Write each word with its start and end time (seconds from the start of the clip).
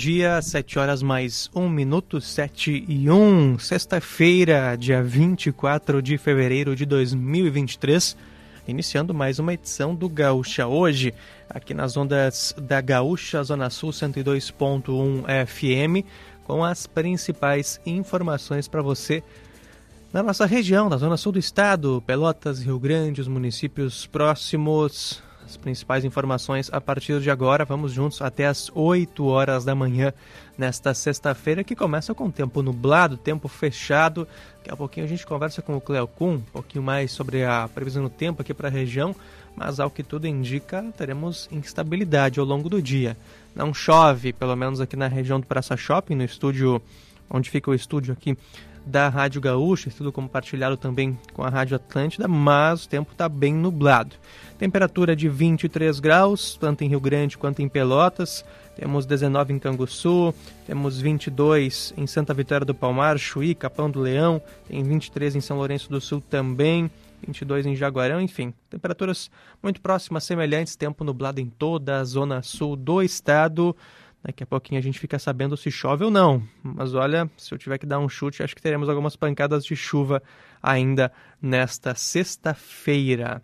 Dia, 0.00 0.40
7 0.40 0.78
horas 0.78 1.02
mais 1.02 1.50
1 1.54 1.68
minuto, 1.68 2.22
7 2.22 2.86
e 2.88 3.10
1, 3.10 3.58
sexta-feira, 3.58 4.74
dia 4.74 5.02
24 5.02 6.00
de 6.00 6.16
fevereiro 6.16 6.74
de 6.74 6.86
2023, 6.86 8.16
iniciando 8.66 9.12
mais 9.12 9.38
uma 9.38 9.52
edição 9.52 9.94
do 9.94 10.08
Gaúcha 10.08 10.66
Hoje, 10.66 11.12
aqui 11.50 11.74
nas 11.74 11.98
ondas 11.98 12.54
da 12.56 12.80
Gaúcha 12.80 13.42
Zona 13.42 13.68
Sul 13.68 13.90
102.1 13.90 15.22
FM, 15.46 16.06
com 16.44 16.64
as 16.64 16.86
principais 16.86 17.78
informações 17.84 18.66
para 18.66 18.80
você 18.80 19.22
na 20.14 20.22
nossa 20.22 20.46
região, 20.46 20.88
na 20.88 20.96
zona 20.96 21.18
sul 21.18 21.32
do 21.32 21.38
estado, 21.38 22.02
Pelotas, 22.06 22.62
Rio 22.62 22.78
Grande, 22.78 23.20
os 23.20 23.28
municípios 23.28 24.06
próximos. 24.06 25.22
As 25.50 25.56
principais 25.56 26.04
informações 26.04 26.70
a 26.72 26.80
partir 26.80 27.18
de 27.20 27.28
agora. 27.28 27.64
Vamos 27.64 27.90
juntos 27.90 28.22
até 28.22 28.46
as 28.46 28.70
8 28.72 29.26
horas 29.26 29.64
da 29.64 29.74
manhã 29.74 30.12
nesta 30.56 30.94
sexta-feira, 30.94 31.64
que 31.64 31.74
começa 31.74 32.14
com 32.14 32.30
tempo 32.30 32.62
nublado, 32.62 33.16
tempo 33.16 33.48
fechado. 33.48 34.28
Daqui 34.58 34.70
a 34.70 34.76
pouquinho 34.76 35.06
a 35.06 35.08
gente 35.08 35.26
conversa 35.26 35.60
com 35.60 35.76
o 35.76 35.80
Cleo 35.80 36.06
Kuhn, 36.06 36.34
um 36.34 36.40
pouquinho 36.40 36.84
mais 36.84 37.10
sobre 37.10 37.44
a 37.44 37.68
previsão 37.74 38.04
do 38.04 38.08
tempo 38.08 38.42
aqui 38.42 38.54
para 38.54 38.68
a 38.68 38.70
região, 38.70 39.12
mas 39.56 39.80
ao 39.80 39.90
que 39.90 40.04
tudo 40.04 40.28
indica, 40.28 40.84
teremos 40.96 41.48
instabilidade 41.50 42.38
ao 42.38 42.46
longo 42.46 42.68
do 42.68 42.80
dia. 42.80 43.16
Não 43.52 43.74
chove, 43.74 44.32
pelo 44.32 44.54
menos 44.54 44.80
aqui 44.80 44.94
na 44.94 45.08
região 45.08 45.40
do 45.40 45.48
Praça 45.48 45.76
Shopping, 45.76 46.14
no 46.14 46.22
estúdio 46.22 46.80
onde 47.28 47.50
fica 47.50 47.72
o 47.72 47.74
estúdio 47.74 48.12
aqui 48.12 48.38
da 48.84 49.08
Rádio 49.08 49.40
Gaúcha, 49.40 49.90
tudo 49.96 50.12
compartilhado 50.12 50.76
também 50.76 51.18
com 51.32 51.42
a 51.42 51.48
Rádio 51.48 51.76
Atlântida, 51.76 52.26
mas 52.26 52.84
o 52.84 52.88
tempo 52.88 53.12
está 53.12 53.28
bem 53.28 53.54
nublado. 53.54 54.16
Temperatura 54.58 55.16
de 55.16 55.28
23 55.28 56.00
graus, 56.00 56.56
tanto 56.60 56.84
em 56.84 56.88
Rio 56.88 57.00
Grande 57.00 57.38
quanto 57.38 57.62
em 57.62 57.68
Pelotas. 57.68 58.44
Temos 58.76 59.04
19 59.04 59.52
em 59.52 59.58
Canguçu, 59.58 60.34
temos 60.66 61.00
22 61.00 61.92
em 61.96 62.06
Santa 62.06 62.32
Vitória 62.32 62.64
do 62.64 62.74
Palmar, 62.74 63.18
Chuí, 63.18 63.54
Capão 63.54 63.90
do 63.90 64.00
Leão, 64.00 64.40
tem 64.66 64.82
23 64.82 65.36
em 65.36 65.40
São 65.40 65.58
Lourenço 65.58 65.90
do 65.90 66.00
Sul 66.00 66.20
também, 66.20 66.90
22 67.26 67.66
em 67.66 67.76
Jaguarão, 67.76 68.20
enfim, 68.20 68.54
temperaturas 68.68 69.30
muito 69.62 69.80
próximas, 69.80 70.24
semelhantes, 70.24 70.76
tempo 70.76 71.04
nublado 71.04 71.40
em 71.40 71.46
toda 71.46 71.98
a 71.98 72.04
zona 72.04 72.42
sul 72.42 72.76
do 72.76 73.02
estado. 73.02 73.76
Daqui 74.22 74.42
a 74.42 74.46
pouquinho 74.46 74.78
a 74.78 74.82
gente 74.82 74.98
fica 74.98 75.18
sabendo 75.18 75.56
se 75.56 75.70
chove 75.70 76.04
ou 76.04 76.10
não. 76.10 76.42
Mas 76.62 76.94
olha, 76.94 77.30
se 77.36 77.52
eu 77.54 77.58
tiver 77.58 77.78
que 77.78 77.86
dar 77.86 77.98
um 77.98 78.08
chute, 78.08 78.42
acho 78.42 78.54
que 78.54 78.60
teremos 78.62 78.88
algumas 78.88 79.16
pancadas 79.16 79.64
de 79.64 79.74
chuva 79.74 80.22
ainda 80.62 81.10
nesta 81.40 81.94
sexta-feira. 81.94 83.42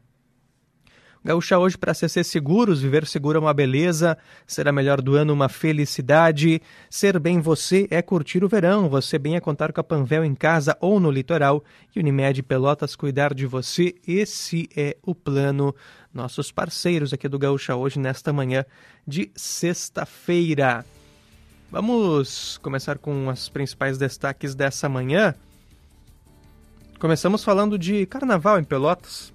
Gaúcha 1.26 1.58
hoje 1.58 1.76
para 1.76 1.92
CC 1.92 2.22
Seguros, 2.22 2.80
viver 2.80 3.04
seguro 3.04 3.36
é 3.36 3.40
uma 3.40 3.52
beleza, 3.52 4.16
ser 4.46 4.68
a 4.68 4.72
melhor 4.72 5.02
do 5.02 5.16
ano 5.16 5.32
uma 5.32 5.48
felicidade, 5.48 6.62
ser 6.88 7.18
bem 7.18 7.40
você 7.40 7.88
é 7.90 8.00
curtir 8.00 8.44
o 8.44 8.48
verão, 8.48 8.88
você 8.88 9.18
bem 9.18 9.34
é 9.34 9.40
contar 9.40 9.72
com 9.72 9.80
a 9.80 9.82
Panvel 9.82 10.24
em 10.24 10.36
casa 10.36 10.78
ou 10.80 11.00
no 11.00 11.10
litoral 11.10 11.64
e 11.92 11.98
Unimed 11.98 12.44
Pelotas 12.44 12.94
cuidar 12.94 13.34
de 13.34 13.44
você, 13.44 13.96
esse 14.06 14.68
é 14.76 14.96
o 15.02 15.16
plano. 15.16 15.74
Nossos 16.14 16.52
parceiros 16.52 17.12
aqui 17.12 17.26
do 17.28 17.40
Gaúcha 17.40 17.74
hoje 17.74 17.98
nesta 17.98 18.32
manhã 18.32 18.64
de 19.04 19.28
sexta-feira. 19.34 20.86
Vamos 21.72 22.56
começar 22.58 22.98
com 22.98 23.26
os 23.26 23.48
principais 23.48 23.98
destaques 23.98 24.54
dessa 24.54 24.88
manhã. 24.88 25.34
Começamos 27.00 27.42
falando 27.42 27.76
de 27.76 28.06
carnaval 28.06 28.60
em 28.60 28.64
Pelotas 28.64 29.34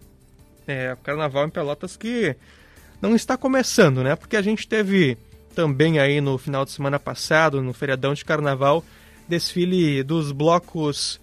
é, 0.67 0.93
o 0.93 0.97
Carnaval 0.97 1.45
em 1.45 1.49
Pelotas 1.49 1.95
que 1.97 2.35
não 3.01 3.15
está 3.15 3.35
começando, 3.35 4.03
né? 4.03 4.15
Porque 4.15 4.37
a 4.37 4.41
gente 4.41 4.67
teve 4.67 5.17
também 5.55 5.99
aí 5.99 6.21
no 6.21 6.37
final 6.37 6.63
de 6.63 6.71
semana 6.71 6.99
passado, 6.99 7.61
no 7.61 7.73
feriadão 7.73 8.13
de 8.13 8.23
Carnaval, 8.23 8.83
desfile 9.27 10.03
dos 10.03 10.31
blocos 10.31 11.19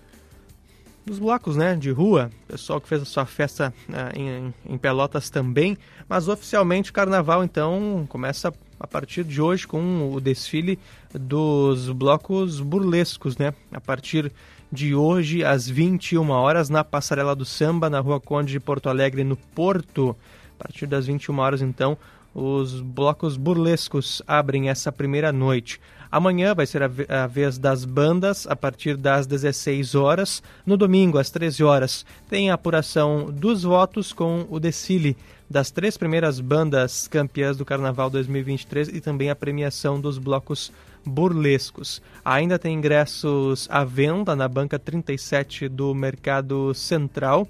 dos 1.08 1.18
blocos 1.18 1.56
né, 1.56 1.74
de 1.74 1.90
rua, 1.90 2.30
pessoal 2.46 2.78
que 2.80 2.86
fez 2.86 3.00
a 3.00 3.06
sua 3.06 3.24
festa 3.24 3.72
uh, 3.88 4.18
em, 4.18 4.54
em, 4.68 4.76
Pelotas 4.76 5.30
também, 5.30 5.78
mas 6.06 6.28
oficialmente 6.28 6.90
o 6.90 6.92
carnaval 6.92 7.42
então 7.42 8.06
começa 8.10 8.52
a 8.78 8.86
partir 8.86 9.24
de 9.24 9.40
hoje 9.40 9.66
com 9.66 10.12
o 10.12 10.20
desfile 10.20 10.78
dos 11.12 11.90
blocos 11.90 12.60
burlescos, 12.60 13.38
né? 13.38 13.54
A 13.72 13.80
partir 13.80 14.30
de 14.70 14.94
hoje 14.94 15.44
às 15.44 15.68
21 15.68 16.30
horas 16.30 16.68
na 16.68 16.84
Passarela 16.84 17.34
do 17.34 17.44
Samba, 17.44 17.88
na 17.88 18.00
Rua 18.00 18.20
Conde 18.20 18.52
de 18.52 18.60
Porto 18.60 18.88
Alegre, 18.88 19.24
no 19.24 19.36
Porto. 19.36 20.16
A 20.58 20.62
partir 20.62 20.86
das 20.86 21.06
21 21.06 21.38
horas, 21.38 21.62
então, 21.62 21.96
os 22.34 22.80
blocos 22.80 23.36
burlescos 23.36 24.22
abrem 24.26 24.68
essa 24.68 24.92
primeira 24.92 25.32
noite. 25.32 25.80
Amanhã 26.10 26.54
vai 26.54 26.66
ser 26.66 26.82
a, 26.82 27.26
vez 27.26 27.58
das 27.58 27.84
bandas, 27.84 28.46
a 28.46 28.56
partir 28.56 28.96
das 28.96 29.26
16 29.26 29.94
horas. 29.94 30.42
No 30.64 30.76
domingo, 30.76 31.18
às 31.18 31.30
13 31.30 31.62
horas, 31.62 32.06
tem 32.28 32.50
a 32.50 32.54
apuração 32.54 33.30
dos 33.30 33.62
votos 33.62 34.12
com 34.12 34.46
o 34.48 34.58
desfile 34.58 35.16
das 35.50 35.70
três 35.70 35.96
primeiras 35.96 36.40
bandas 36.40 37.08
campeãs 37.08 37.56
do 37.56 37.64
Carnaval 37.64 38.10
2023 38.10 38.88
e 38.88 39.00
também 39.00 39.30
a 39.30 39.36
premiação 39.36 40.00
dos 40.00 40.18
blocos 40.18 40.70
burlescos. 41.04 42.02
Ainda 42.24 42.58
tem 42.58 42.74
ingressos 42.74 43.66
à 43.70 43.84
venda 43.84 44.36
na 44.36 44.46
banca 44.46 44.78
37 44.78 45.68
do 45.68 45.94
Mercado 45.94 46.74
Central. 46.74 47.48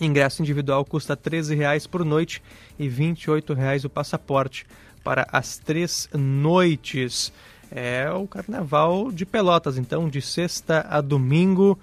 Ingresso 0.00 0.42
individual 0.42 0.84
custa 0.84 1.14
R$ 1.14 1.30
13,00 1.30 1.88
por 1.88 2.04
noite 2.04 2.42
e 2.78 2.88
R$ 2.88 3.14
28,00 3.14 3.84
o 3.84 3.90
passaporte 3.90 4.66
para 5.02 5.26
as 5.30 5.58
três 5.58 6.08
noites. 6.12 7.32
É 7.70 8.10
o 8.10 8.26
Carnaval 8.26 9.10
de 9.10 9.26
Pelotas, 9.26 9.76
então, 9.76 10.08
de 10.08 10.22
sexta 10.22 10.86
a 10.88 11.00
domingo, 11.00 11.78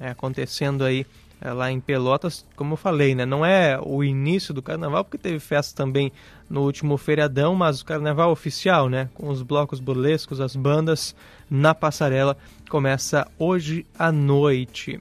é, 0.00 0.08
acontecendo 0.08 0.84
aí 0.84 1.06
é, 1.40 1.52
lá 1.52 1.70
em 1.70 1.80
Pelotas, 1.80 2.44
como 2.56 2.74
eu 2.74 2.76
falei, 2.76 3.14
né? 3.14 3.26
Não 3.26 3.44
é 3.44 3.78
o 3.82 4.02
início 4.02 4.54
do 4.54 4.62
carnaval, 4.62 5.04
porque 5.04 5.18
teve 5.18 5.38
festa 5.38 5.76
também 5.76 6.10
no 6.48 6.62
último 6.62 6.96
feriadão, 6.96 7.54
mas 7.54 7.80
o 7.80 7.84
carnaval 7.84 8.30
oficial, 8.30 8.88
né? 8.88 9.10
Com 9.14 9.28
os 9.28 9.42
blocos 9.42 9.78
burlescos, 9.78 10.40
as 10.40 10.56
bandas 10.56 11.14
na 11.50 11.74
passarela, 11.74 12.36
começa 12.70 13.26
hoje 13.38 13.84
à 13.98 14.10
noite. 14.10 15.00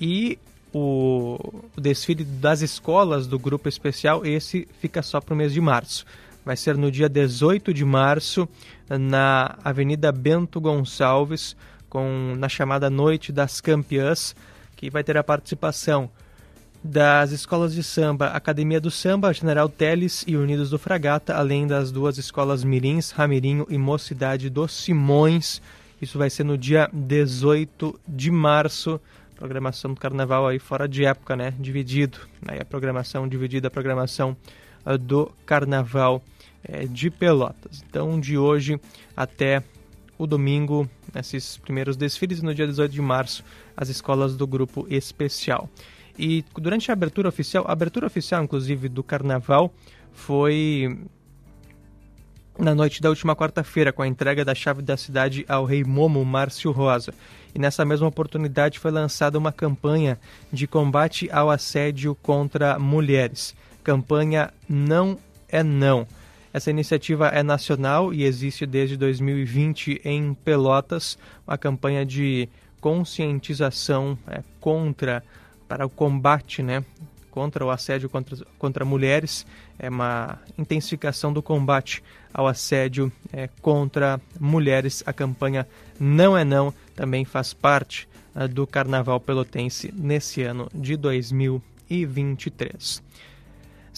E 0.00 0.38
o, 0.72 1.38
o 1.76 1.80
desfile 1.80 2.24
das 2.24 2.62
escolas 2.62 3.26
do 3.26 3.38
grupo 3.38 3.68
especial, 3.68 4.24
esse 4.24 4.66
fica 4.80 5.02
só 5.02 5.20
para 5.20 5.34
o 5.34 5.36
mês 5.36 5.52
de 5.52 5.60
março. 5.60 6.06
Vai 6.44 6.56
ser 6.56 6.78
no 6.78 6.90
dia 6.90 7.10
18 7.10 7.74
de 7.74 7.84
março, 7.84 8.48
na 8.88 9.56
Avenida 9.64 10.12
Bento 10.12 10.60
Gonçalves, 10.60 11.56
com, 11.88 12.34
na 12.38 12.48
chamada 12.48 12.88
Noite 12.88 13.32
das 13.32 13.60
Campeãs 13.60 14.34
que 14.78 14.88
vai 14.88 15.02
ter 15.02 15.16
a 15.16 15.24
participação 15.24 16.08
das 16.82 17.32
escolas 17.32 17.74
de 17.74 17.82
samba 17.82 18.28
Academia 18.28 18.80
do 18.80 18.92
Samba, 18.92 19.32
General 19.32 19.68
Teles 19.68 20.24
e 20.24 20.36
Unidos 20.36 20.70
do 20.70 20.78
Fragata, 20.78 21.34
além 21.34 21.66
das 21.66 21.90
duas 21.90 22.16
escolas 22.16 22.62
Mirins, 22.62 23.10
Ramirinho 23.10 23.66
e 23.68 23.76
Mocidade 23.76 24.48
dos 24.48 24.72
Simões. 24.72 25.60
Isso 26.00 26.16
vai 26.16 26.30
ser 26.30 26.44
no 26.44 26.56
dia 26.56 26.88
18 26.92 27.98
de 28.06 28.30
março. 28.30 29.00
Programação 29.34 29.92
do 29.92 30.00
carnaval 30.00 30.46
aí 30.46 30.60
fora 30.60 30.88
de 30.88 31.04
época, 31.04 31.34
né? 31.34 31.52
Dividido. 31.58 32.18
Aí 32.46 32.60
a 32.60 32.64
programação 32.64 33.26
dividida, 33.26 33.66
a 33.66 33.70
programação 33.70 34.36
uh, 34.86 34.96
do 34.96 35.32
carnaval 35.44 36.22
uh, 36.68 36.88
de 36.88 37.10
Pelotas. 37.10 37.82
Então, 37.88 38.18
de 38.18 38.38
hoje 38.38 38.80
até 39.16 39.62
o 40.18 40.26
domingo, 40.26 40.88
esses 41.14 41.56
primeiros 41.56 41.96
desfiles, 41.96 42.42
no 42.42 42.54
dia 42.54 42.66
18 42.66 42.90
de 42.90 43.00
março, 43.00 43.44
as 43.76 43.88
escolas 43.88 44.36
do 44.36 44.46
grupo 44.46 44.86
especial. 44.90 45.68
E 46.18 46.44
durante 46.56 46.90
a 46.90 46.94
abertura 46.94 47.28
oficial, 47.28 47.64
a 47.68 47.72
abertura 47.72 48.06
oficial, 48.06 48.42
inclusive, 48.42 48.88
do 48.88 49.04
carnaval 49.04 49.72
foi 50.12 50.98
na 52.58 52.74
noite 52.74 53.00
da 53.00 53.08
última 53.08 53.36
quarta-feira, 53.36 53.92
com 53.92 54.02
a 54.02 54.08
entrega 54.08 54.44
da 54.44 54.52
chave 54.54 54.82
da 54.82 54.96
cidade 54.96 55.46
ao 55.48 55.64
rei 55.64 55.84
Momo 55.84 56.24
Márcio 56.24 56.72
Rosa. 56.72 57.14
E 57.54 57.58
nessa 57.58 57.84
mesma 57.84 58.08
oportunidade 58.08 58.80
foi 58.80 58.90
lançada 58.90 59.38
uma 59.38 59.52
campanha 59.52 60.18
de 60.52 60.66
combate 60.66 61.30
ao 61.30 61.50
assédio 61.50 62.16
contra 62.16 62.78
mulheres. 62.78 63.54
Campanha 63.84 64.52
Não 64.68 65.16
é 65.48 65.62
Não. 65.62 66.06
Essa 66.52 66.70
iniciativa 66.70 67.28
é 67.28 67.42
nacional 67.42 68.12
e 68.12 68.24
existe 68.24 68.64
desde 68.64 68.96
2020 68.96 70.00
em 70.04 70.34
Pelotas, 70.34 71.18
uma 71.46 71.58
campanha 71.58 72.06
de 72.06 72.48
conscientização 72.80 74.16
é, 74.26 74.42
contra, 74.60 75.22
para 75.66 75.84
o 75.84 75.90
combate, 75.90 76.62
né, 76.62 76.84
contra 77.30 77.64
o 77.64 77.70
assédio 77.70 78.10
contra, 78.10 78.36
contra 78.58 78.84
mulheres, 78.84 79.46
é 79.78 79.88
uma 79.88 80.40
intensificação 80.58 81.32
do 81.32 81.40
combate 81.40 82.02
ao 82.34 82.48
assédio 82.48 83.12
é, 83.32 83.48
contra 83.62 84.20
mulheres. 84.40 85.04
A 85.06 85.12
campanha 85.12 85.64
Não 86.00 86.36
é 86.36 86.44
Não 86.44 86.74
também 86.96 87.24
faz 87.24 87.54
parte 87.54 88.08
uh, 88.34 88.48
do 88.48 88.66
Carnaval 88.66 89.20
Pelotense 89.20 89.94
nesse 89.96 90.42
ano 90.42 90.68
de 90.74 90.96
2023. 90.96 93.00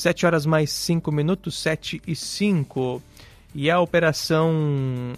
7 0.00 0.26
horas 0.26 0.47
mais 0.47 0.70
5 0.70 1.12
minutos, 1.12 1.61
7 1.61 2.00
e 2.06 2.17
5. 2.17 3.02
E 3.55 3.70
a 3.70 3.81
Operação 3.81 4.52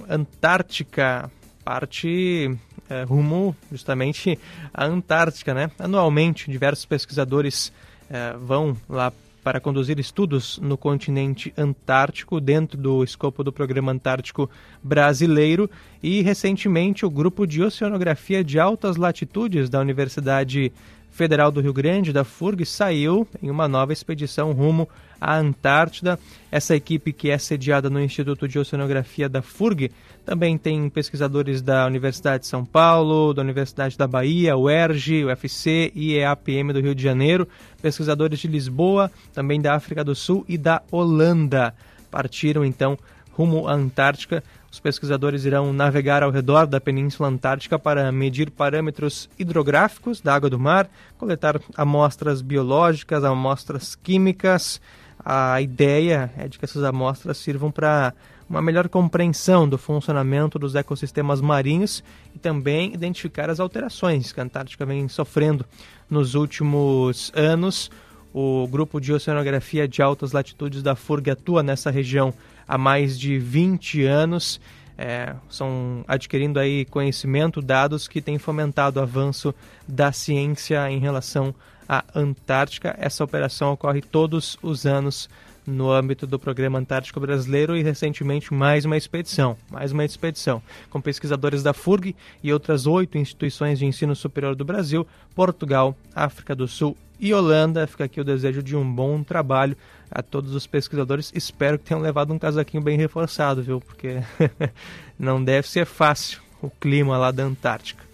Antártica 0.08 1.30
parte 1.64 2.50
é, 2.90 3.04
rumo 3.04 3.56
justamente 3.70 4.38
à 4.74 4.84
Antártica, 4.84 5.54
né? 5.54 5.70
Anualmente, 5.78 6.50
diversos 6.50 6.84
pesquisadores 6.84 7.72
é, 8.10 8.34
vão 8.36 8.76
lá 8.88 9.12
para 9.42 9.60
conduzir 9.60 9.98
estudos 9.98 10.58
no 10.58 10.76
continente 10.76 11.52
antártico 11.56 12.40
dentro 12.40 12.78
do 12.78 13.02
escopo 13.02 13.42
do 13.42 13.52
Programa 13.52 13.90
Antártico 13.90 14.48
Brasileiro 14.82 15.68
e 16.02 16.22
recentemente 16.22 17.04
o 17.04 17.10
grupo 17.10 17.44
de 17.44 17.62
oceanografia 17.62 18.44
de 18.44 18.60
altas 18.60 18.96
latitudes 18.96 19.68
da 19.68 19.80
Universidade 19.80 20.72
Federal 21.12 21.52
do 21.52 21.60
Rio 21.60 21.74
Grande, 21.74 22.12
da 22.12 22.24
FURG, 22.24 22.64
saiu 22.64 23.28
em 23.42 23.50
uma 23.50 23.68
nova 23.68 23.92
expedição 23.92 24.50
rumo 24.52 24.88
à 25.20 25.36
Antártida. 25.36 26.18
Essa 26.50 26.74
equipe, 26.74 27.12
que 27.12 27.30
é 27.30 27.36
sediada 27.36 27.90
no 27.90 28.00
Instituto 28.00 28.48
de 28.48 28.58
Oceanografia 28.58 29.28
da 29.28 29.42
FURG, 29.42 29.92
também 30.24 30.56
tem 30.56 30.88
pesquisadores 30.88 31.60
da 31.60 31.86
Universidade 31.86 32.44
de 32.44 32.48
São 32.48 32.64
Paulo, 32.64 33.34
da 33.34 33.42
Universidade 33.42 33.96
da 33.98 34.06
Bahia, 34.06 34.56
UERJ, 34.56 35.26
UFC 35.26 35.92
e 35.94 36.16
EAPM 36.16 36.72
do 36.72 36.80
Rio 36.80 36.94
de 36.94 37.02
Janeiro, 37.02 37.46
pesquisadores 37.82 38.38
de 38.38 38.48
Lisboa, 38.48 39.10
também 39.34 39.60
da 39.60 39.74
África 39.74 40.02
do 40.02 40.14
Sul 40.14 40.46
e 40.48 40.56
da 40.56 40.80
Holanda. 40.90 41.74
Partiram 42.10 42.64
então 42.64 42.98
rumo 43.32 43.68
à 43.68 43.74
Antártica. 43.74 44.42
Os 44.72 44.80
pesquisadores 44.80 45.44
irão 45.44 45.70
navegar 45.70 46.22
ao 46.22 46.30
redor 46.30 46.66
da 46.66 46.80
Península 46.80 47.28
Antártica 47.28 47.78
para 47.78 48.10
medir 48.10 48.50
parâmetros 48.50 49.28
hidrográficos 49.38 50.22
da 50.22 50.34
água 50.34 50.48
do 50.48 50.58
mar, 50.58 50.88
coletar 51.18 51.60
amostras 51.76 52.40
biológicas, 52.40 53.22
amostras 53.22 53.94
químicas. 53.94 54.80
A 55.22 55.60
ideia 55.60 56.32
é 56.38 56.48
de 56.48 56.58
que 56.58 56.64
essas 56.64 56.82
amostras 56.84 57.36
sirvam 57.36 57.70
para 57.70 58.14
uma 58.48 58.62
melhor 58.62 58.88
compreensão 58.88 59.68
do 59.68 59.76
funcionamento 59.76 60.58
dos 60.58 60.74
ecossistemas 60.74 61.42
marinhos 61.42 62.02
e 62.34 62.38
também 62.38 62.94
identificar 62.94 63.50
as 63.50 63.60
alterações 63.60 64.32
que 64.32 64.40
a 64.40 64.44
Antártica 64.44 64.86
vem 64.86 65.06
sofrendo 65.06 65.66
nos 66.08 66.34
últimos 66.34 67.30
anos. 67.36 67.90
O 68.32 68.66
grupo 68.68 68.98
de 68.98 69.12
oceanografia 69.12 69.86
de 69.86 70.00
altas 70.00 70.32
latitudes 70.32 70.82
da 70.82 70.96
FURG 70.96 71.30
atua 71.30 71.62
nessa 71.62 71.90
região 71.90 72.32
há 72.72 72.78
mais 72.78 73.20
de 73.20 73.38
20 73.38 74.02
anos. 74.04 74.58
É, 74.96 75.34
são 75.50 76.02
adquirindo 76.08 76.58
aí 76.58 76.86
conhecimento, 76.86 77.60
dados 77.60 78.08
que 78.08 78.22
têm 78.22 78.38
fomentado 78.38 78.98
o 78.98 79.02
avanço 79.02 79.54
da 79.86 80.10
ciência 80.10 80.90
em 80.90 80.98
relação 80.98 81.54
à 81.86 82.02
Antártica. 82.14 82.96
Essa 82.98 83.22
operação 83.22 83.72
ocorre 83.72 84.00
todos 84.00 84.56
os 84.62 84.86
anos 84.86 85.28
no 85.66 85.90
âmbito 85.90 86.26
do 86.26 86.38
Programa 86.38 86.78
Antártico 86.78 87.20
Brasileiro 87.20 87.76
e 87.76 87.82
recentemente 87.82 88.54
mais 88.54 88.86
uma 88.86 88.96
expedição, 88.96 89.56
mais 89.70 89.92
uma 89.92 90.04
expedição, 90.04 90.62
com 90.88 91.00
pesquisadores 91.00 91.62
da 91.62 91.74
FURG 91.74 92.16
e 92.42 92.52
outras 92.52 92.86
oito 92.86 93.18
instituições 93.18 93.78
de 93.78 93.84
ensino 93.84 94.16
superior 94.16 94.54
do 94.54 94.64
Brasil, 94.64 95.06
Portugal, 95.34 95.94
África 96.14 96.54
do 96.54 96.66
Sul 96.66 96.96
e 97.22 97.32
Holanda. 97.32 97.86
Fica 97.86 98.04
aqui 98.04 98.20
o 98.20 98.24
desejo 98.24 98.62
de 98.62 98.76
um 98.76 98.92
bom 98.92 99.22
trabalho 99.22 99.76
a 100.10 100.22
todos 100.22 100.54
os 100.54 100.66
pesquisadores. 100.66 101.32
Espero 101.34 101.78
que 101.78 101.84
tenham 101.84 102.02
levado 102.02 102.34
um 102.34 102.38
casaquinho 102.38 102.82
bem 102.82 102.98
reforçado, 102.98 103.62
viu? 103.62 103.80
Porque 103.80 104.20
não 105.16 105.42
deve 105.42 105.68
ser 105.68 105.86
fácil 105.86 106.42
o 106.60 106.68
clima 106.68 107.16
lá 107.16 107.30
da 107.30 107.44
Antártica. 107.44 108.04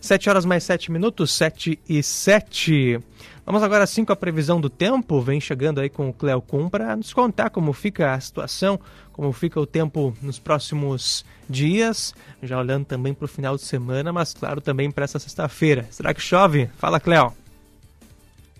7 0.00 0.30
horas 0.30 0.44
mais 0.44 0.62
7 0.62 0.92
minutos, 0.92 1.32
7 1.32 1.80
e 1.88 2.00
7. 2.00 3.00
Vamos 3.44 3.62
agora 3.62 3.86
sim 3.86 4.04
com 4.04 4.12
a 4.12 4.16
previsão 4.16 4.60
do 4.60 4.70
tempo. 4.70 5.20
Vem 5.20 5.40
chegando 5.40 5.80
aí 5.80 5.88
com 5.88 6.08
o 6.08 6.12
Cleo 6.12 6.40
Kuhn 6.40 6.68
para 6.68 6.94
nos 6.94 7.12
contar 7.12 7.50
como 7.50 7.72
fica 7.72 8.12
a 8.12 8.20
situação, 8.20 8.78
como 9.12 9.32
fica 9.32 9.60
o 9.60 9.66
tempo 9.66 10.16
nos 10.22 10.38
próximos 10.38 11.24
dias, 11.48 12.14
já 12.42 12.58
olhando 12.58 12.84
também 12.84 13.14
para 13.14 13.24
o 13.24 13.28
final 13.28 13.56
de 13.56 13.62
semana, 13.62 14.12
mas 14.12 14.34
claro 14.34 14.60
também 14.60 14.90
para 14.90 15.04
essa 15.04 15.18
sexta-feira. 15.18 15.86
Será 15.90 16.14
que 16.14 16.20
chove? 16.20 16.70
Fala, 16.76 17.00
Cleo. 17.00 17.45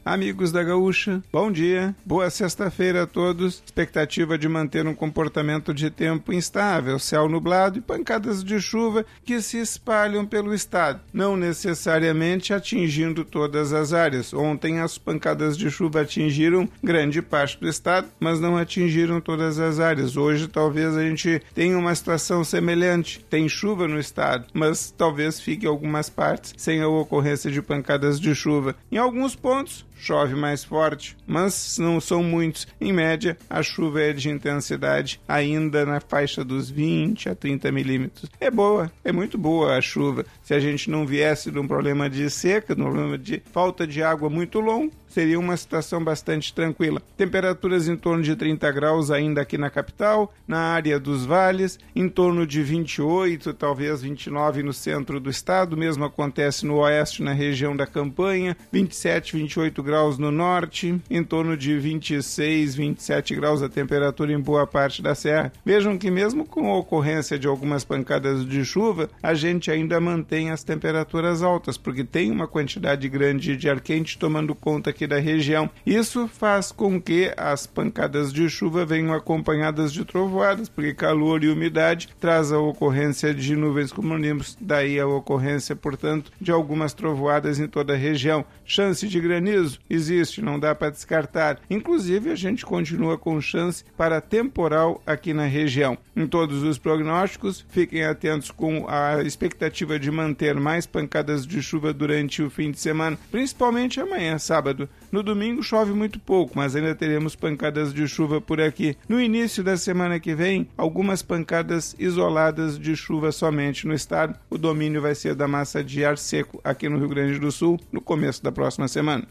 Amigos 0.07 0.53
da 0.53 0.63
Gaúcha, 0.63 1.21
bom 1.33 1.51
dia, 1.51 1.93
boa 2.05 2.31
sexta-feira 2.31 3.03
a 3.03 3.07
todos. 3.09 3.61
Expectativa 3.67 4.39
de 4.39 4.49
manter 4.49 4.87
um 4.87 4.95
comportamento 4.95 5.75
de 5.75 5.91
tempo 5.91 6.33
instável, 6.33 6.97
céu 6.97 7.29
nublado 7.29 7.79
e 7.79 7.83
pancadas 7.83 8.45
de 8.45 8.61
chuva 8.61 9.05
que 9.25 9.43
se 9.43 9.59
espalham 9.59 10.25
pelo 10.25 10.55
estado, 10.55 11.01
não 11.13 11.37
necessariamente 11.37 12.55
atingindo 12.55 13.25
todas 13.25 13.73
as 13.73 13.93
áreas. 13.93 14.33
Ontem 14.33 14.79
as 14.79 14.97
pancadas 14.97 15.59
de 15.59 15.69
chuva 15.73 16.03
atingiram 16.03 16.69
grande 16.81 17.21
parte 17.21 17.59
do 17.59 17.69
estado, 17.69 18.07
mas 18.21 18.39
não 18.39 18.57
atingiram 18.57 19.21
todas 19.21 19.59
as 19.59 19.81
áreas. 19.81 20.17
Hoje 20.17 20.47
talvez 20.47 20.97
a 20.97 21.03
gente 21.03 21.43
tenha 21.53 21.77
uma 21.77 21.93
situação 21.93 22.45
semelhante. 22.45 23.27
Tem 23.29 23.49
chuva 23.49 23.89
no 23.89 23.99
estado, 23.99 24.47
mas 24.55 24.95
talvez 24.97 25.41
fique 25.41 25.67
algumas 25.67 26.09
partes 26.09 26.55
sem 26.57 26.81
a 26.81 26.87
ocorrência 26.87 27.51
de 27.51 27.61
pancadas 27.61 28.21
de 28.21 28.37
chuva. 28.37 28.77
Em 28.93 28.99
alguns 28.99 29.35
pontos, 29.35 29.85
chove 29.99 30.35
mais 30.35 30.63
forte, 30.63 31.17
mas 31.27 31.79
não 31.79 32.01
são 32.01 32.23
muitos. 32.23 32.67
Em 32.81 32.93
média, 32.93 33.37
a 33.49 33.63
chuva 33.63 34.03
é 34.03 34.13
de 34.13 34.29
intensidade 34.29 35.21
ainda 35.27 35.85
na 35.85 36.01
faixa 36.01 36.45
dos 36.45 36.71
20 36.71 37.29
a 37.29 37.35
30 37.35 37.73
milímetros. 37.73 38.31
É 38.39 38.51
boa, 38.51 38.91
é 39.05 39.13
muito 39.13 39.37
boa 39.39 39.77
a 39.77 39.81
chuva. 39.81 40.25
Se 40.43 40.55
a 40.55 40.61
gente 40.61 40.91
não 40.91 41.07
viesse 41.07 41.51
de 41.51 41.59
um 41.59 41.67
problema 41.67 42.09
de 42.09 42.29
seca, 42.31 42.75
de 42.75 42.83
um 42.83 42.85
problema 42.85 43.19
de 43.19 43.43
falta 43.53 43.87
de 43.87 44.03
água 44.03 44.29
muito 44.29 44.61
longo, 44.61 44.93
seria 45.09 45.39
uma 45.39 45.57
situação 45.57 46.03
bastante 46.03 46.53
tranquila. 46.53 47.01
Temperaturas 47.17 47.89
em 47.89 47.97
torno 47.97 48.23
de 48.23 48.35
30 48.37 48.71
graus 48.73 49.11
ainda 49.11 49.41
aqui 49.41 49.57
na 49.57 49.71
capital, 49.71 50.33
na 50.47 50.59
área 50.59 50.99
dos 50.99 51.25
vales, 51.25 51.79
em 51.95 52.09
torno 52.09 52.47
de 52.47 52.63
28, 52.63 53.55
talvez 53.55 54.03
29 54.03 54.63
no 54.63 54.73
centro 54.73 55.19
do 55.21 55.31
estado, 55.31 55.77
mesmo 55.77 56.05
acontece 56.05 56.67
no 56.67 56.77
oeste, 56.77 57.23
na 57.23 57.33
região 57.33 57.77
da 57.77 57.87
campanha, 57.87 58.57
27, 58.73 59.37
28 59.37 59.83
graus 59.83 60.19
no 60.19 60.31
norte, 60.31 61.01
em 61.11 61.23
torno 61.23 61.57
de 61.57 61.79
26, 61.79 62.75
27 62.75 63.35
graus 63.35 63.63
a 63.63 63.69
temperatura 63.69 64.33
em 64.33 64.41
boa 64.41 64.67
parte 64.67 65.03
da 65.03 65.15
serra. 65.15 65.53
Vejam 65.65 65.99
que 65.99 66.11
mesmo 66.11 66.45
com 66.45 66.71
a 66.71 66.77
ocorrência 66.77 67.39
de 67.39 67.47
algumas 67.47 67.85
pancadas 67.85 68.47
de 68.47 68.65
chuva, 68.65 69.09
a 69.23 69.35
gente 69.35 69.71
ainda 69.71 70.01
mantém 70.01 70.51
as 70.51 70.63
temperaturas 70.63 71.43
altas, 71.43 71.77
porque 71.77 72.05
tem 72.05 72.31
uma 72.31 72.47
quantidade 72.47 73.09
grande 73.09 73.57
de 73.57 73.69
ar 73.69 73.81
quente 73.81 74.19
tomando 74.19 74.55
conta 74.55 74.93
aqui 74.97 75.07
da 75.07 75.19
região. 75.19 75.71
Isso 75.85 76.27
faz 76.27 76.73
com 76.73 77.01
que 77.01 77.33
as 77.37 77.67
pancadas 77.67 78.33
de 78.33 78.49
chuva 78.49 78.87
venham 78.87 79.13
acompanhadas 79.13 79.93
de 79.93 80.05
trovoadas, 80.05 80.71
porque 80.71 80.95
calor 80.95 81.45
e 81.45 81.49
umidade 81.49 82.09
traz 82.19 82.51
a 82.51 82.59
ocorrência 82.59 83.35
de 83.35 83.55
nuvens 83.55 83.93
cumulonimbus, 83.93 84.57
daí 84.59 84.99
a 84.99 85.07
ocorrência, 85.07 85.77
portanto, 85.77 86.33
de 86.41 86.51
algumas 86.51 86.95
trovoadas 86.95 87.61
em 87.61 87.69
toda 87.69 87.93
a 87.93 87.97
região. 87.97 88.45
Chance 88.65 89.07
de 89.07 89.21
granizo 89.21 89.79
existe, 89.89 90.41
não 90.41 90.59
dá 90.59 90.75
para 90.75 90.91
descartar. 90.91 91.61
Inclusive, 91.69 92.31
a 92.31 92.35
gente 92.35 92.65
continua 92.65 93.19
com 93.19 93.41
chance 93.41 93.85
para 93.97 94.21
temporal 94.21 95.03
aqui 95.07 95.35
na 95.35 95.45
região. 95.45 95.99
Em 96.17 96.27
todos 96.27 96.63
os 96.63 96.79
prognósticos, 96.79 97.65
fiquem 97.69 98.05
atentos 98.05 98.51
com 98.51 98.87
a 98.89 99.23
expectativa 99.23 99.99
de 99.99 100.11
manter 100.11 100.55
mais 100.55 100.87
pancadas 100.87 101.47
de 101.47 101.63
chuva 101.63 101.93
durante 101.93 102.43
o 102.43 102.49
fim 102.49 102.71
de 102.71 102.79
semana, 102.79 103.19
principalmente 103.31 104.01
amanhã, 104.01 104.39
sábado. 104.39 104.86
No 105.11 105.23
domingo 105.23 105.63
chove 105.63 105.93
muito 105.93 106.19
pouco, 106.19 106.53
mas 106.57 106.75
ainda 106.75 106.95
teremos 106.95 107.35
pancadas 107.35 107.93
de 107.95 108.07
chuva 108.07 108.41
por 108.41 108.61
aqui. 108.61 108.97
No 109.09 109.21
início 109.21 109.63
da 109.63 109.77
semana 109.77 110.21
que 110.21 110.35
vem, 110.35 110.69
algumas 110.77 111.23
pancadas 111.23 111.95
isoladas 111.99 112.79
de 112.79 112.95
chuva 112.97 113.33
somente 113.33 113.87
no 113.87 113.95
estado. 113.95 114.39
O 114.51 114.59
domínio 114.59 115.01
vai 115.01 115.15
ser 115.15 115.35
da 115.35 115.49
massa 115.49 115.83
de 115.83 116.05
ar 116.05 116.19
seco 116.19 116.61
aqui 116.63 116.89
no 116.89 116.99
Rio 116.99 117.09
Grande 117.09 117.39
do 117.39 117.51
Sul 117.51 117.81
no 117.91 118.01
começo 118.01 118.43
da 118.43 118.53
próxima 118.53 118.89
semana. 118.89 119.27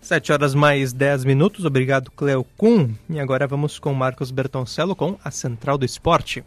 7 0.00 0.32
horas 0.32 0.54
mais 0.54 0.92
10 0.92 1.24
minutos, 1.24 1.64
obrigado 1.64 2.10
Cleo 2.10 2.44
Kuhn. 2.58 2.90
E 3.08 3.18
agora 3.18 3.46
vamos 3.46 3.78
com 3.78 3.94
Marcos 3.94 4.30
Bertoncello 4.30 4.94
com 4.94 5.18
a 5.24 5.30
Central 5.30 5.78
do 5.78 5.86
Esporte. 5.86 6.44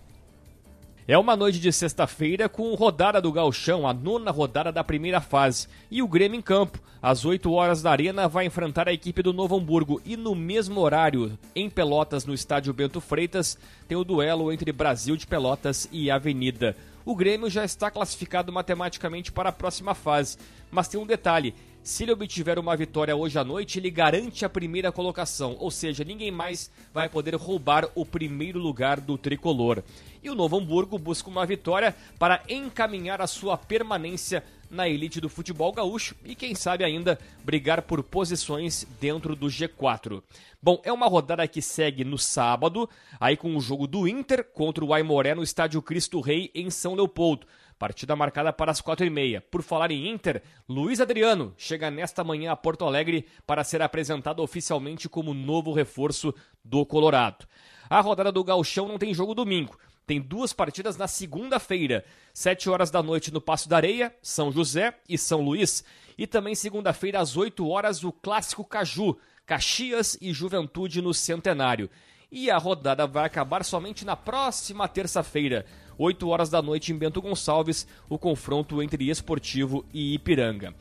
É 1.10 1.18
uma 1.18 1.38
noite 1.38 1.58
de 1.58 1.72
sexta-feira 1.72 2.50
com 2.50 2.76
rodada 2.76 3.22
do 3.22 3.32
Galchão, 3.32 3.88
a 3.88 3.94
nona 3.94 4.30
rodada 4.30 4.74
da 4.74 4.84
primeira 4.84 5.22
fase. 5.22 5.66
E 5.90 6.04
o 6.04 6.08
Grêmio 6.08 6.38
em 6.38 6.42
campo. 6.42 6.82
Às 7.02 7.24
8 7.24 7.50
horas 7.50 7.82
da 7.82 7.92
Arena 7.92 8.28
vai 8.28 8.46
enfrentar 8.46 8.90
a 8.90 8.94
equipe 8.94 9.24
do 9.24 9.32
Novo 9.32 9.56
Hamburgo. 9.56 10.02
E 10.04 10.18
no 10.18 10.36
mesmo 10.36 10.82
horário, 10.82 11.40
em 11.56 11.70
Pelotas, 11.70 12.26
no 12.26 12.34
estádio 12.34 12.74
Bento 12.74 13.00
Freitas, 13.00 13.58
tem 13.88 13.98
o 13.98 14.04
duelo 14.04 14.52
entre 14.52 14.74
Brasil 14.74 15.16
de 15.16 15.26
Pelotas 15.26 15.88
e 15.94 16.12
Avenida. 16.12 16.76
O 17.06 17.16
Grêmio 17.16 17.50
já 17.50 17.64
está 17.64 17.90
classificado 17.90 18.52
matematicamente 18.52 19.32
para 19.32 19.48
a 19.48 19.54
próxima 19.54 19.96
fase. 19.96 20.38
Mas 20.70 20.90
tem 20.90 21.00
um 21.00 21.06
detalhe: 21.06 21.56
se 21.88 22.04
ele 22.04 22.12
obtiver 22.12 22.60
uma 22.60 22.76
vitória 22.76 23.16
hoje 23.16 23.40
à 23.40 23.46
noite, 23.46 23.80
ele 23.80 23.90
garante 23.90 24.44
a 24.44 24.50
primeira 24.50 24.92
colocação, 24.92 25.56
ou 25.58 25.72
seja, 25.72 26.04
ninguém 26.04 26.30
mais 26.30 26.70
vai 26.94 27.08
poder 27.08 27.34
roubar 27.36 27.88
o 27.96 28.06
primeiro 28.06 28.60
lugar 28.60 29.00
do 29.00 29.18
tricolor. 29.18 29.82
E 30.22 30.30
o 30.30 30.36
Novo 30.36 30.58
Hamburgo 30.58 31.00
busca 31.00 31.30
uma 31.30 31.46
vitória 31.46 31.96
para 32.20 32.44
encaminhar 32.50 33.22
a 33.22 33.26
sua 33.26 33.58
permanência 33.58 34.44
na 34.70 34.90
elite 34.90 35.22
do 35.22 35.30
futebol 35.30 35.72
gaúcho 35.72 36.14
e 36.26 36.36
quem 36.36 36.54
sabe 36.54 36.84
ainda 36.84 37.18
brigar 37.46 37.82
por 37.82 38.04
posições 38.04 38.86
dentro 39.00 39.34
do 39.34 39.48
G4. 39.48 40.22
Bom, 40.62 40.82
é 40.84 40.92
uma 40.92 41.08
rodada 41.08 41.48
que 41.48 41.62
segue 41.62 42.04
no 42.04 42.18
sábado, 42.18 42.90
aí 43.18 43.38
com 43.38 43.56
o 43.56 43.62
jogo 43.62 43.88
do 43.88 44.06
Inter 44.06 44.44
contra 44.44 44.84
o 44.84 44.94
Aimoré 44.94 45.34
no 45.34 45.42
estádio 45.42 45.82
Cristo 45.82 46.20
Rei 46.20 46.52
em 46.54 46.70
São 46.70 46.96
Leopoldo. 46.96 47.48
Partida 47.78 48.16
marcada 48.16 48.52
para 48.52 48.72
as 48.72 48.82
quatro 48.82 49.06
e 49.06 49.10
meia. 49.10 49.40
Por 49.40 49.62
falar 49.62 49.92
em 49.92 50.10
Inter, 50.10 50.42
Luiz 50.68 51.00
Adriano 51.00 51.54
chega 51.58 51.92
nesta 51.92 52.24
manhã 52.24 52.52
a 52.52 52.56
Porto 52.56 52.86
Alegre 52.86 53.28
para 53.46 53.64
ser 53.64 53.82
apresentado 53.82 54.42
oficialmente 54.42 55.08
como 55.08 55.34
novo 55.34 55.72
reforço 55.72 56.34
do 56.64 56.86
Colorado. 56.86 57.46
A 57.90 58.02
rodada 58.02 58.32
do 58.32 58.44
Galchão 58.44 58.88
não 58.88 58.98
tem 58.98 59.14
jogo 59.14 59.36
domingo. 59.36 59.78
Tem 60.08 60.22
duas 60.22 60.54
partidas 60.54 60.98
na 60.98 61.08
segunda-feira, 61.08 62.04
sete 62.34 62.70
horas 62.70 62.90
da 62.90 63.04
noite 63.04 63.32
no 63.32 63.42
Passo 63.42 63.68
da 63.68 63.76
Areia, 63.76 64.16
São 64.22 64.52
José 64.52 64.98
e 65.08 65.18
São 65.18 65.42
Luís. 65.42 65.84
E 66.18 66.26
também 66.26 66.56
segunda-feira, 66.56 67.20
às 67.20 67.38
8 67.38 67.68
horas, 67.68 68.04
o 68.04 68.12
Clássico 68.12 68.64
Caju, 68.64 69.18
Caxias 69.46 70.18
e 70.20 70.34
Juventude 70.34 71.02
no 71.02 71.14
Centenário. 71.14 71.90
E 72.32 72.50
a 72.50 72.58
rodada 72.58 73.06
vai 73.06 73.26
acabar 73.26 73.64
somente 73.64 74.04
na 74.04 74.16
próxima 74.16 74.88
terça-feira, 74.88 75.66
8 75.98 76.28
horas 76.28 76.50
da 76.50 76.62
noite 76.62 76.92
em 76.92 76.98
Bento 76.98 77.22
Gonçalves, 77.22 77.88
o 78.10 78.18
confronto 78.18 78.82
entre 78.82 79.10
Esportivo 79.10 79.86
e 79.94 80.14
Ipiranga. 80.14 80.74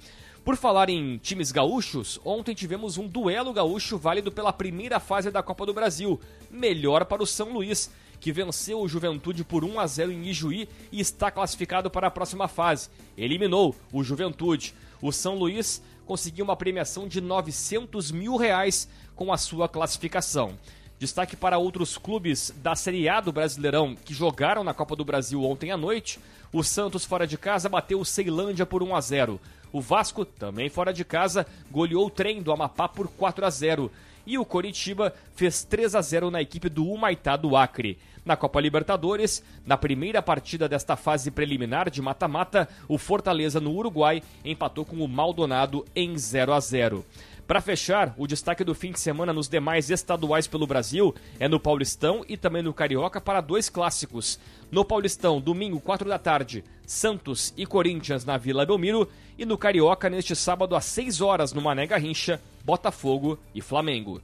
Por 0.45 0.57
falar 0.57 0.89
em 0.89 1.19
times 1.19 1.51
gaúchos, 1.51 2.21
ontem 2.25 2.55
tivemos 2.55 2.99
um 2.99 3.09
duelo 3.09 3.53
gaúcho 3.53 3.99
válido 3.99 4.31
pela 4.31 4.53
primeira 4.53 5.01
fase 5.01 5.29
da 5.31 5.43
Copa 5.43 5.67
do 5.67 5.75
Brasil, 5.75 6.21
melhor 6.49 7.05
para 7.05 7.23
o 7.23 7.27
São 7.27 7.53
Luís, 7.53 7.91
que 8.21 8.31
venceu 8.31 8.81
o 8.81 8.89
Juventude 8.89 9.43
por 9.43 9.65
1 9.65 9.81
a 9.81 9.87
0 9.87 10.13
em 10.13 10.27
Ijuí 10.29 10.69
e 10.93 11.01
está 11.01 11.31
classificado 11.31 11.91
para 11.91 12.07
a 12.07 12.11
próxima 12.13 12.47
fase. 12.47 12.89
Eliminou 13.19 13.75
o 13.93 14.05
Juventude. 14.05 14.73
O 15.03 15.11
São 15.11 15.37
Luís 15.37 15.83
conseguiu 16.07 16.45
uma 16.45 16.57
premiação 16.57 17.09
de 17.09 17.21
900 17.21 18.13
mil 18.13 18.37
reais 18.37 18.89
com 19.17 19.33
a 19.33 19.37
sua 19.37 19.69
classificação. 19.69 20.57
Destaque 20.99 21.37
para 21.37 21.59
outros 21.59 21.99
clubes 21.99 22.55
da 22.63 22.75
Série 22.75 23.07
A 23.07 23.21
do 23.21 23.31
Brasileirão 23.31 23.95
que 23.95 24.15
jogaram 24.15 24.65
na 24.65 24.73
Copa 24.73 24.97
do 24.97 25.05
Brasil 25.05 25.45
ontem 25.45 25.71
à 25.71 25.77
noite. 25.77 26.19
O 26.51 26.65
Santos 26.65 27.05
fora 27.05 27.27
de 27.27 27.37
casa 27.37 27.69
bateu 27.69 28.01
o 28.01 28.05
Ceilândia 28.05 28.65
por 28.65 28.83
1 28.83 28.97
a 28.97 29.01
0. 29.03 29.39
O 29.71 29.79
Vasco, 29.83 30.25
também 30.25 30.71
fora 30.71 30.95
de 30.95 31.05
casa, 31.05 31.47
goleou 31.71 32.07
o 32.07 32.11
trem 32.11 32.41
do 32.41 32.51
Amapá 32.51 32.89
por 32.89 33.09
4 33.09 33.45
a 33.45 33.51
0. 33.51 33.93
E 34.27 34.39
o 34.39 34.45
Coritiba 34.45 35.13
fez 35.35 35.63
3 35.65 35.95
a 35.95 36.01
0 36.01 36.31
na 36.31 36.41
equipe 36.41 36.71
do 36.71 36.87
Humaitá 36.87 37.37
do 37.37 37.55
Acre. 37.55 37.99
Na 38.25 38.35
Copa 38.35 38.59
Libertadores, 38.59 39.43
na 39.67 39.77
primeira 39.77 40.23
partida 40.23 40.67
desta 40.67 40.97
fase 40.97 41.31
preliminar 41.31 41.91
de 41.91 42.01
mata-mata, 42.01 42.69
o 42.89 42.97
Fortaleza 42.97 43.61
no 43.61 43.73
Uruguai 43.73 44.23
empatou 44.45 44.85
com 44.87 44.97
o 44.97 45.07
Maldonado 45.07 45.85
em 45.95 46.17
0 46.17 46.55
a 46.55 46.59
0. 46.59 47.05
Para 47.47 47.61
fechar, 47.61 48.13
o 48.19 48.27
destaque 48.27 48.65
do 48.65 48.75
fim 48.75 48.91
de 48.91 48.99
semana 48.99 49.33
nos 49.33 49.49
demais 49.49 49.89
estaduais 49.89 50.49
pelo 50.49 50.67
Brasil 50.67 51.15
é 51.39 51.47
no 51.47 51.61
Paulistão 51.61 52.25
e 52.29 52.37
também 52.37 52.61
no 52.61 52.75
Carioca 52.75 53.21
para 53.21 53.41
dois 53.41 53.69
clássicos. 53.69 54.41
No 54.69 54.85
Paulistão, 54.85 55.41
domingo, 55.41 55.79
4 55.79 56.09
da 56.09 56.19
tarde, 56.19 56.65
Santos 56.85 57.55
e 57.57 57.65
Corinthians 57.65 58.25
na 58.25 58.37
Vila 58.37 58.67
Belmiro. 58.67 59.09
E 59.39 59.45
no 59.45 59.57
Carioca, 59.57 60.11
neste 60.11 60.35
sábado, 60.35 60.75
às 60.75 60.87
6 60.87 61.21
horas, 61.21 61.53
no 61.53 61.63
Mané 61.63 61.87
Garrincha, 61.87 62.41
Botafogo 62.65 63.39
e 63.55 63.61
Flamengo. 63.61 64.21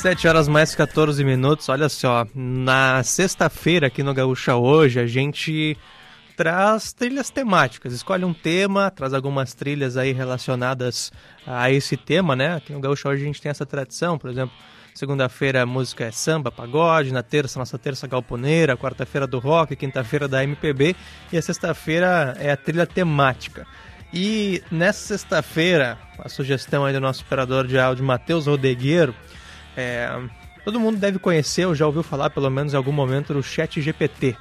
7 0.00 0.26
horas 0.28 0.48
mais 0.48 0.74
14 0.74 1.22
minutos. 1.22 1.68
Olha 1.68 1.86
só, 1.90 2.26
na 2.34 3.02
sexta-feira 3.02 3.88
aqui 3.88 4.02
no 4.02 4.14
Gaúcha 4.14 4.56
hoje, 4.56 4.98
a 4.98 5.06
gente 5.06 5.76
traz 6.34 6.90
trilhas 6.90 7.28
temáticas. 7.28 7.92
Escolhe 7.92 8.24
um 8.24 8.32
tema, 8.32 8.90
traz 8.90 9.12
algumas 9.12 9.52
trilhas 9.52 9.98
aí 9.98 10.12
relacionadas 10.12 11.12
a 11.46 11.70
esse 11.70 11.98
tema, 11.98 12.34
né? 12.34 12.54
Aqui 12.54 12.72
no 12.72 12.80
Gaúcha 12.80 13.10
hoje 13.10 13.24
a 13.24 13.26
gente 13.26 13.42
tem 13.42 13.50
essa 13.50 13.66
tradição, 13.66 14.16
por 14.16 14.30
exemplo, 14.30 14.56
segunda-feira 14.94 15.60
a 15.60 15.66
música 15.66 16.06
é 16.06 16.10
samba, 16.10 16.50
pagode, 16.50 17.12
na 17.12 17.22
terça 17.22 17.58
nossa 17.58 17.78
terça 17.78 18.06
galponeira, 18.06 18.78
quarta-feira 18.78 19.26
do 19.26 19.38
rock, 19.38 19.76
quinta-feira 19.76 20.26
da 20.26 20.42
MPB 20.42 20.96
e 21.30 21.36
a 21.36 21.42
sexta-feira 21.42 22.34
é 22.38 22.50
a 22.50 22.56
trilha 22.56 22.86
temática. 22.86 23.66
E 24.14 24.62
nessa 24.72 25.08
sexta-feira, 25.08 25.98
a 26.18 26.28
sugestão 26.30 26.86
aí 26.86 26.94
do 26.94 27.00
nosso 27.00 27.22
operador 27.22 27.66
de 27.66 27.78
áudio, 27.78 28.02
Matheus 28.02 28.46
Rodegueiro, 28.46 29.14
é, 29.76 30.10
todo 30.64 30.80
mundo 30.80 30.98
deve 30.98 31.18
conhecer 31.18 31.66
ou 31.66 31.74
já 31.74 31.86
ouviu 31.86 32.02
falar, 32.02 32.30
pelo 32.30 32.50
menos 32.50 32.74
em 32.74 32.76
algum 32.76 32.92
momento, 32.92 33.32
do 33.32 33.42
Chat 33.42 33.80
GPT. 33.80 34.36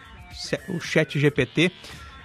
O 0.69 0.79
Chat 0.79 1.19
GPT 1.19 1.71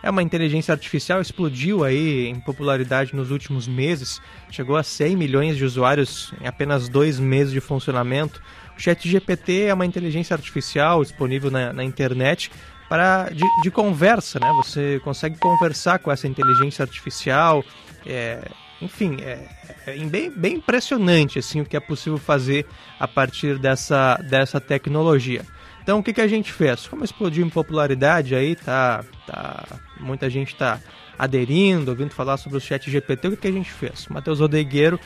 é 0.02 0.10
uma 0.10 0.22
inteligência 0.22 0.72
artificial, 0.72 1.20
explodiu 1.20 1.82
aí 1.82 2.26
em 2.26 2.38
popularidade 2.38 3.16
nos 3.16 3.30
últimos 3.30 3.66
meses, 3.66 4.20
chegou 4.50 4.76
a 4.76 4.82
100 4.82 5.16
milhões 5.16 5.56
de 5.56 5.64
usuários 5.64 6.32
em 6.40 6.46
apenas 6.46 6.88
dois 6.88 7.18
meses 7.18 7.52
de 7.52 7.60
funcionamento. 7.60 8.42
O 8.76 8.80
Chat 8.80 9.08
GPT 9.08 9.62
é 9.62 9.74
uma 9.74 9.86
inteligência 9.86 10.34
artificial 10.34 11.02
disponível 11.02 11.50
na, 11.50 11.72
na 11.72 11.82
internet 11.82 12.50
para 12.88 13.30
de, 13.30 13.44
de, 13.62 13.70
conversa, 13.70 14.38
né? 14.38 14.52
Você 14.58 15.00
consegue 15.02 15.38
conversar 15.38 15.98
com 16.00 16.12
essa 16.12 16.28
inteligência 16.28 16.82
artificial, 16.82 17.64
é, 18.04 18.46
enfim, 18.84 19.16
é, 19.20 19.38
é, 19.86 19.96
bem, 20.04 20.30
bem 20.30 20.54
impressionante 20.56 21.38
assim 21.38 21.60
o 21.60 21.64
que 21.64 21.76
é 21.76 21.80
possível 21.80 22.18
fazer 22.18 22.66
a 23.00 23.08
partir 23.08 23.58
dessa, 23.58 24.16
dessa 24.16 24.60
tecnologia. 24.60 25.42
Então 25.82 25.98
o 25.98 26.02
que, 26.02 26.12
que 26.12 26.20
a 26.20 26.28
gente 26.28 26.52
fez? 26.52 26.86
Como 26.86 27.04
explodiu 27.04 27.44
em 27.44 27.50
popularidade 27.50 28.34
aí, 28.34 28.54
tá, 28.54 29.04
tá 29.26 29.64
muita 30.00 30.28
gente 30.30 30.52
está 30.52 30.80
aderindo, 31.18 31.90
ouvindo 31.90 32.10
falar 32.10 32.36
sobre 32.36 32.58
o 32.58 32.60
chat 32.60 32.90
GPT, 32.90 33.28
o 33.28 33.30
que, 33.32 33.36
que 33.38 33.48
a 33.48 33.52
gente 33.52 33.70
fez? 33.70 34.06
O 34.06 34.12
Matheus 34.12 34.40
Odegueiro 34.40 34.98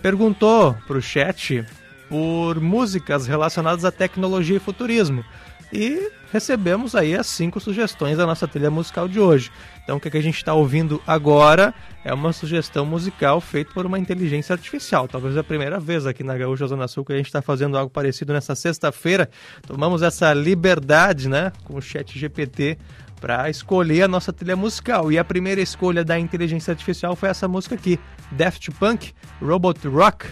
perguntou 0.00 0.74
para 0.86 0.98
o 0.98 1.02
chat 1.02 1.64
por 2.08 2.60
músicas 2.60 3.26
relacionadas 3.26 3.84
à 3.84 3.90
tecnologia 3.90 4.56
e 4.56 4.60
futurismo. 4.60 5.24
E 5.72 6.10
recebemos 6.32 6.94
aí 6.94 7.14
as 7.14 7.26
cinco 7.26 7.58
sugestões 7.58 8.16
da 8.16 8.26
nossa 8.26 8.46
trilha 8.46 8.70
musical 8.70 9.08
de 9.08 9.18
hoje. 9.18 9.50
Então 9.82 9.96
o 9.96 10.00
que, 10.00 10.16
a 10.16 10.20
gente 10.20 10.36
está 10.36 10.54
ouvindo 10.54 11.02
agora 11.06 11.74
é 12.04 12.12
uma 12.12 12.32
sugestão 12.32 12.84
musical 12.84 13.40
feita 13.40 13.72
por 13.72 13.86
uma 13.86 13.98
inteligência 13.98 14.52
artificial. 14.52 15.08
Talvez 15.08 15.36
é 15.36 15.40
a 15.40 15.44
primeira 15.44 15.80
vez 15.80 16.06
aqui 16.06 16.22
na 16.22 16.36
Gaúcha 16.36 16.66
Zona 16.66 16.86
Sul 16.88 17.04
que 17.04 17.12
a 17.12 17.16
gente 17.16 17.26
está 17.26 17.42
fazendo 17.42 17.76
algo 17.76 17.90
parecido 17.90 18.32
nessa 18.32 18.54
sexta-feira. 18.54 19.28
Tomamos 19.66 20.02
essa 20.02 20.32
liberdade, 20.32 21.28
né, 21.28 21.52
com 21.64 21.76
o 21.76 21.82
chat 21.82 22.18
GPT 22.18 22.78
para 23.20 23.48
escolher 23.48 24.02
a 24.02 24.08
nossa 24.08 24.32
trilha 24.32 24.56
musical. 24.56 25.10
E 25.10 25.18
a 25.18 25.24
primeira 25.24 25.60
escolha 25.60 26.04
da 26.04 26.18
inteligência 26.18 26.70
artificial 26.72 27.16
foi 27.16 27.28
essa 27.28 27.48
música 27.48 27.74
aqui, 27.74 27.98
Daft 28.32 28.70
Punk, 28.72 29.12
Robot 29.40 29.88
Rock. 29.88 30.26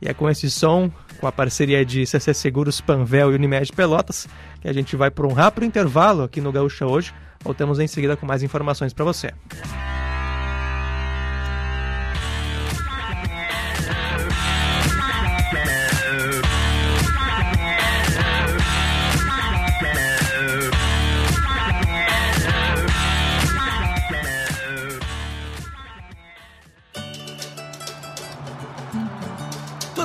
E 0.00 0.08
é 0.08 0.14
com 0.14 0.28
esse 0.28 0.50
som, 0.50 0.90
com 1.18 1.26
a 1.26 1.32
parceria 1.32 1.84
de 1.84 2.06
CC 2.06 2.32
Seguros, 2.32 2.80
Panvel 2.80 3.32
e 3.32 3.34
Unimed 3.34 3.72
Pelotas, 3.72 4.26
que 4.60 4.68
a 4.68 4.72
gente 4.72 4.96
vai 4.96 5.10
por 5.10 5.26
um 5.26 5.32
rápido 5.32 5.64
intervalo 5.64 6.22
aqui 6.22 6.40
no 6.40 6.50
Gaúcha 6.50 6.86
hoje. 6.86 7.12
Voltamos 7.42 7.78
em 7.78 7.86
seguida 7.86 8.16
com 8.16 8.26
mais 8.26 8.42
informações 8.42 8.92
para 8.92 9.04
você. 9.04 9.32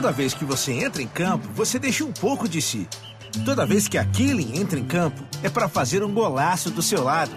Toda 0.06 0.18
vez 0.18 0.36
que 0.36 0.46
você 0.46 0.72
entra 0.72 1.02
em 1.02 1.08
campo, 1.08 1.48
você 1.56 1.80
deixa 1.80 2.06
um 2.06 2.12
pouco 2.12 2.48
de 2.48 2.62
si. 2.62 2.88
Toda 3.44 3.66
vez 3.66 3.88
que 3.88 3.98
a 3.98 4.06
Killing 4.06 4.60
entra 4.60 4.78
em 4.78 4.86
campo, 4.86 5.20
é 5.42 5.50
para 5.50 5.68
fazer 5.68 6.04
um 6.04 6.14
golaço 6.14 6.70
do 6.70 6.80
seu 6.80 7.04
lado. 7.04 7.32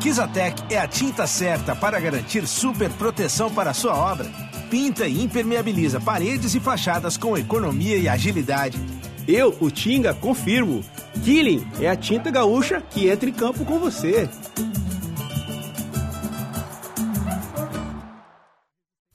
Kizatec 0.00 0.72
é 0.72 0.78
a 0.78 0.86
tinta 0.86 1.26
certa 1.26 1.74
para 1.74 1.98
garantir 1.98 2.46
super 2.46 2.88
proteção 2.90 3.52
para 3.52 3.70
a 3.70 3.74
sua 3.74 3.96
obra. 3.96 4.30
Pinta 4.70 5.08
e 5.08 5.20
impermeabiliza 5.20 6.00
paredes 6.00 6.54
e 6.54 6.60
fachadas 6.60 7.16
com 7.16 7.36
economia 7.36 7.96
e 7.96 8.08
agilidade. 8.08 8.78
Eu, 9.26 9.56
o 9.58 9.68
Tinga, 9.68 10.14
confirmo. 10.14 10.84
Killing 11.24 11.66
é 11.80 11.88
a 11.88 11.96
tinta 11.96 12.30
gaúcha 12.30 12.80
que 12.80 13.08
entra 13.08 13.28
em 13.28 13.32
campo 13.32 13.64
com 13.64 13.80
você. 13.80 14.30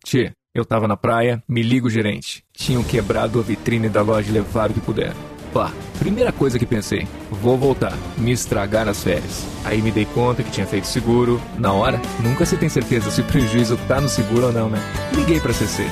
Tchê, 0.04 0.34
eu 0.54 0.66
tava 0.66 0.88
na 0.88 0.98
praia, 0.98 1.42
me 1.48 1.62
liga 1.64 1.88
o 1.88 1.90
gerente. 1.90 2.44
Tinham 2.54 2.84
quebrado 2.84 3.40
a 3.40 3.42
vitrine 3.42 3.88
da 3.88 4.02
loja 4.02 4.30
e 4.30 4.34
levaram 4.34 4.72
o 4.72 4.74
que 4.74 4.82
puderam. 4.82 5.16
Pá, 5.54 5.72
primeira 6.00 6.32
coisa 6.32 6.58
que 6.58 6.66
pensei, 6.66 7.08
vou 7.30 7.58
voltar, 7.58 7.94
me 8.18 8.32
estragar 8.32 8.86
nas 8.86 9.04
férias. 9.04 9.46
Aí 9.66 9.82
me 9.82 9.92
dei 9.92 10.06
conta 10.06 10.44
que 10.44 10.52
tinha 10.52 10.66
feito 10.66 10.88
seguro. 10.88 11.42
Na 11.58 11.74
hora, 11.74 12.02
nunca 12.22 12.46
se 12.46 12.56
tem 12.58 12.70
certeza 12.70 13.12
se 13.12 13.22
o 13.22 13.26
prejuízo 13.26 13.78
tá 13.88 14.00
no 14.00 14.08
seguro 14.08 14.48
ou 14.48 14.54
não, 14.54 14.70
né? 14.70 14.80
Liguei 15.14 15.40
pra 15.40 15.54
CC. 15.54 15.86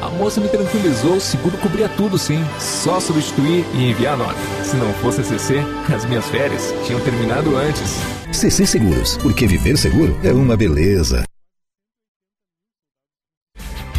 A 0.00 0.08
moça 0.10 0.40
me 0.40 0.48
tranquilizou, 0.48 1.16
o 1.16 1.20
seguro 1.20 1.56
cobria 1.58 1.88
tudo 1.88 2.18
sim. 2.18 2.42
Só 2.58 3.00
substituir 3.00 3.64
e 3.74 3.90
enviar 3.90 4.14
a 4.14 4.16
nota. 4.18 4.38
Se 4.62 4.76
não 4.76 4.92
fosse 4.94 5.22
a 5.22 5.24
CC, 5.24 5.56
as 5.94 6.04
minhas 6.04 6.26
férias 6.28 6.74
tinham 6.86 7.00
terminado 7.00 7.56
antes. 7.56 7.96
CC 8.32 8.66
Seguros, 8.66 9.16
porque 9.18 9.46
viver 9.46 9.78
seguro 9.78 10.18
é 10.22 10.32
uma 10.32 10.56
beleza. 10.56 11.25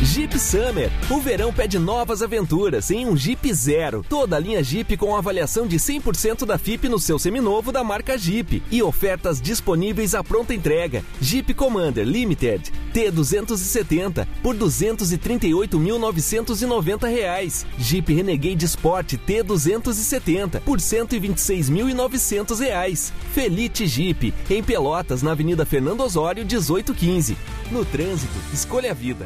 Jeep 0.03 0.37
Summer. 0.39 0.91
O 1.09 1.19
verão 1.19 1.51
pede 1.51 1.79
novas 1.79 2.21
aventuras 2.21 2.91
em 2.91 3.07
um 3.07 3.17
Jeep 3.17 3.51
Zero. 3.53 4.05
Toda 4.07 4.35
a 4.35 4.39
linha 4.39 4.63
Jeep 4.63 4.95
com 4.95 5.15
avaliação 5.15 5.65
de 5.65 5.77
100% 5.77 6.45
da 6.45 6.59
FIP 6.59 6.87
no 6.87 6.99
seu 6.99 7.17
seminovo 7.17 7.71
da 7.71 7.83
marca 7.83 8.15
Jeep. 8.17 8.61
E 8.69 8.83
ofertas 8.83 9.41
disponíveis 9.41 10.13
à 10.13 10.23
pronta 10.23 10.53
entrega. 10.53 11.03
Jeep 11.19 11.51
Commander 11.55 12.05
Limited 12.05 12.71
T270 12.93 14.27
por 14.43 14.55
238.990 14.55 17.09
reais. 17.09 17.65
Jeep 17.79 18.13
Renegade 18.13 18.65
Sport 18.65 19.15
T270 19.27 20.61
por 20.61 20.77
126.900 20.77 22.59
reais. 22.59 23.11
Felite 23.33 23.87
Jeep 23.87 24.31
em 24.49 24.61
Pelotas 24.61 25.23
na 25.23 25.31
Avenida 25.31 25.65
Fernando 25.65 26.01
Osório 26.01 26.45
1815. 26.45 27.35
No 27.71 27.83
trânsito, 27.83 28.37
escolha 28.53 28.91
a 28.91 28.93
vida. 28.93 29.25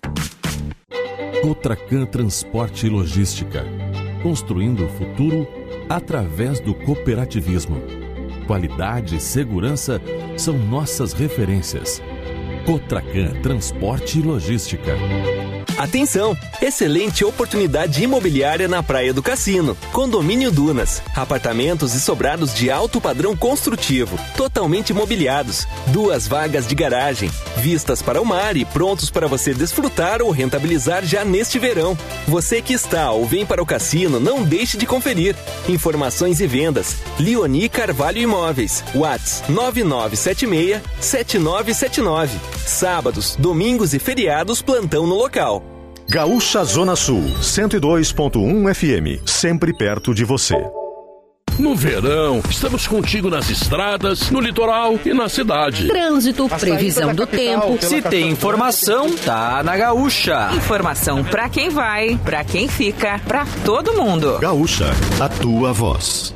Cotracan 1.41 2.05
Transporte 2.05 2.85
e 2.85 2.89
Logística. 2.89 3.65
Construindo 4.21 4.85
o 4.85 4.89
futuro 4.89 5.47
através 5.89 6.59
do 6.59 6.75
cooperativismo. 6.75 7.81
Qualidade 8.45 9.15
e 9.15 9.19
segurança 9.19 9.99
são 10.37 10.55
nossas 10.55 11.13
referências. 11.13 11.99
Cotracan 12.63 13.41
Transporte 13.41 14.19
e 14.19 14.21
Logística. 14.21 14.91
Atenção! 15.81 16.37
Excelente 16.61 17.25
oportunidade 17.25 18.03
imobiliária 18.03 18.67
na 18.67 18.83
Praia 18.83 19.11
do 19.11 19.23
Cassino. 19.23 19.75
Condomínio 19.91 20.51
Dunas. 20.51 21.01
Apartamentos 21.15 21.95
e 21.95 21.99
sobrados 21.99 22.53
de 22.53 22.69
alto 22.69 23.01
padrão 23.01 23.35
construtivo, 23.35 24.15
totalmente 24.37 24.93
mobiliados. 24.93 25.65
Duas 25.87 26.27
vagas 26.27 26.67
de 26.67 26.75
garagem, 26.75 27.31
vistas 27.57 27.99
para 27.99 28.21
o 28.21 28.25
mar 28.25 28.55
e 28.55 28.63
prontos 28.63 29.09
para 29.09 29.25
você 29.25 29.55
desfrutar 29.55 30.21
ou 30.21 30.29
rentabilizar 30.29 31.03
já 31.03 31.25
neste 31.25 31.57
verão. 31.57 31.97
Você 32.27 32.61
que 32.61 32.73
está 32.73 33.09
ou 33.09 33.25
vem 33.25 33.43
para 33.43 33.63
o 33.63 33.65
cassino, 33.65 34.19
não 34.19 34.43
deixe 34.43 34.77
de 34.77 34.85
conferir. 34.85 35.35
Informações 35.67 36.39
e 36.41 36.45
vendas. 36.45 36.97
Leoni 37.17 37.67
Carvalho 37.67 38.19
Imóveis. 38.19 38.83
Whats 38.93 39.41
9976 39.49 40.79
7979. 40.99 42.37
Sábados, 42.67 43.35
domingos 43.39 43.95
e 43.95 43.99
feriados 43.99 44.61
plantão 44.61 45.07
no 45.07 45.15
local. 45.15 45.70
Gaúcha 46.11 46.61
Zona 46.65 46.93
Sul, 46.93 47.23
102.1 47.39 48.75
FM, 48.75 49.25
sempre 49.25 49.73
perto 49.73 50.13
de 50.13 50.25
você. 50.25 50.57
No 51.57 51.73
verão, 51.73 52.43
estamos 52.49 52.85
contigo 52.85 53.29
nas 53.29 53.49
estradas, 53.49 54.29
no 54.29 54.41
litoral 54.41 54.99
e 55.05 55.13
na 55.13 55.29
cidade. 55.29 55.87
Trânsito, 55.87 56.49
previsão 56.49 57.15
do 57.15 57.25
tempo. 57.25 57.77
Se 57.79 58.01
tem 58.01 58.29
informação, 58.29 59.15
tá 59.15 59.63
na 59.63 59.77
Gaúcha. 59.77 60.49
Informação 60.53 61.23
para 61.23 61.47
quem 61.47 61.69
vai, 61.69 62.19
para 62.25 62.43
quem 62.43 62.67
fica, 62.67 63.17
para 63.25 63.45
todo 63.63 63.93
mundo. 63.93 64.37
Gaúcha, 64.39 64.91
a 65.17 65.29
tua 65.29 65.71
voz. 65.71 66.35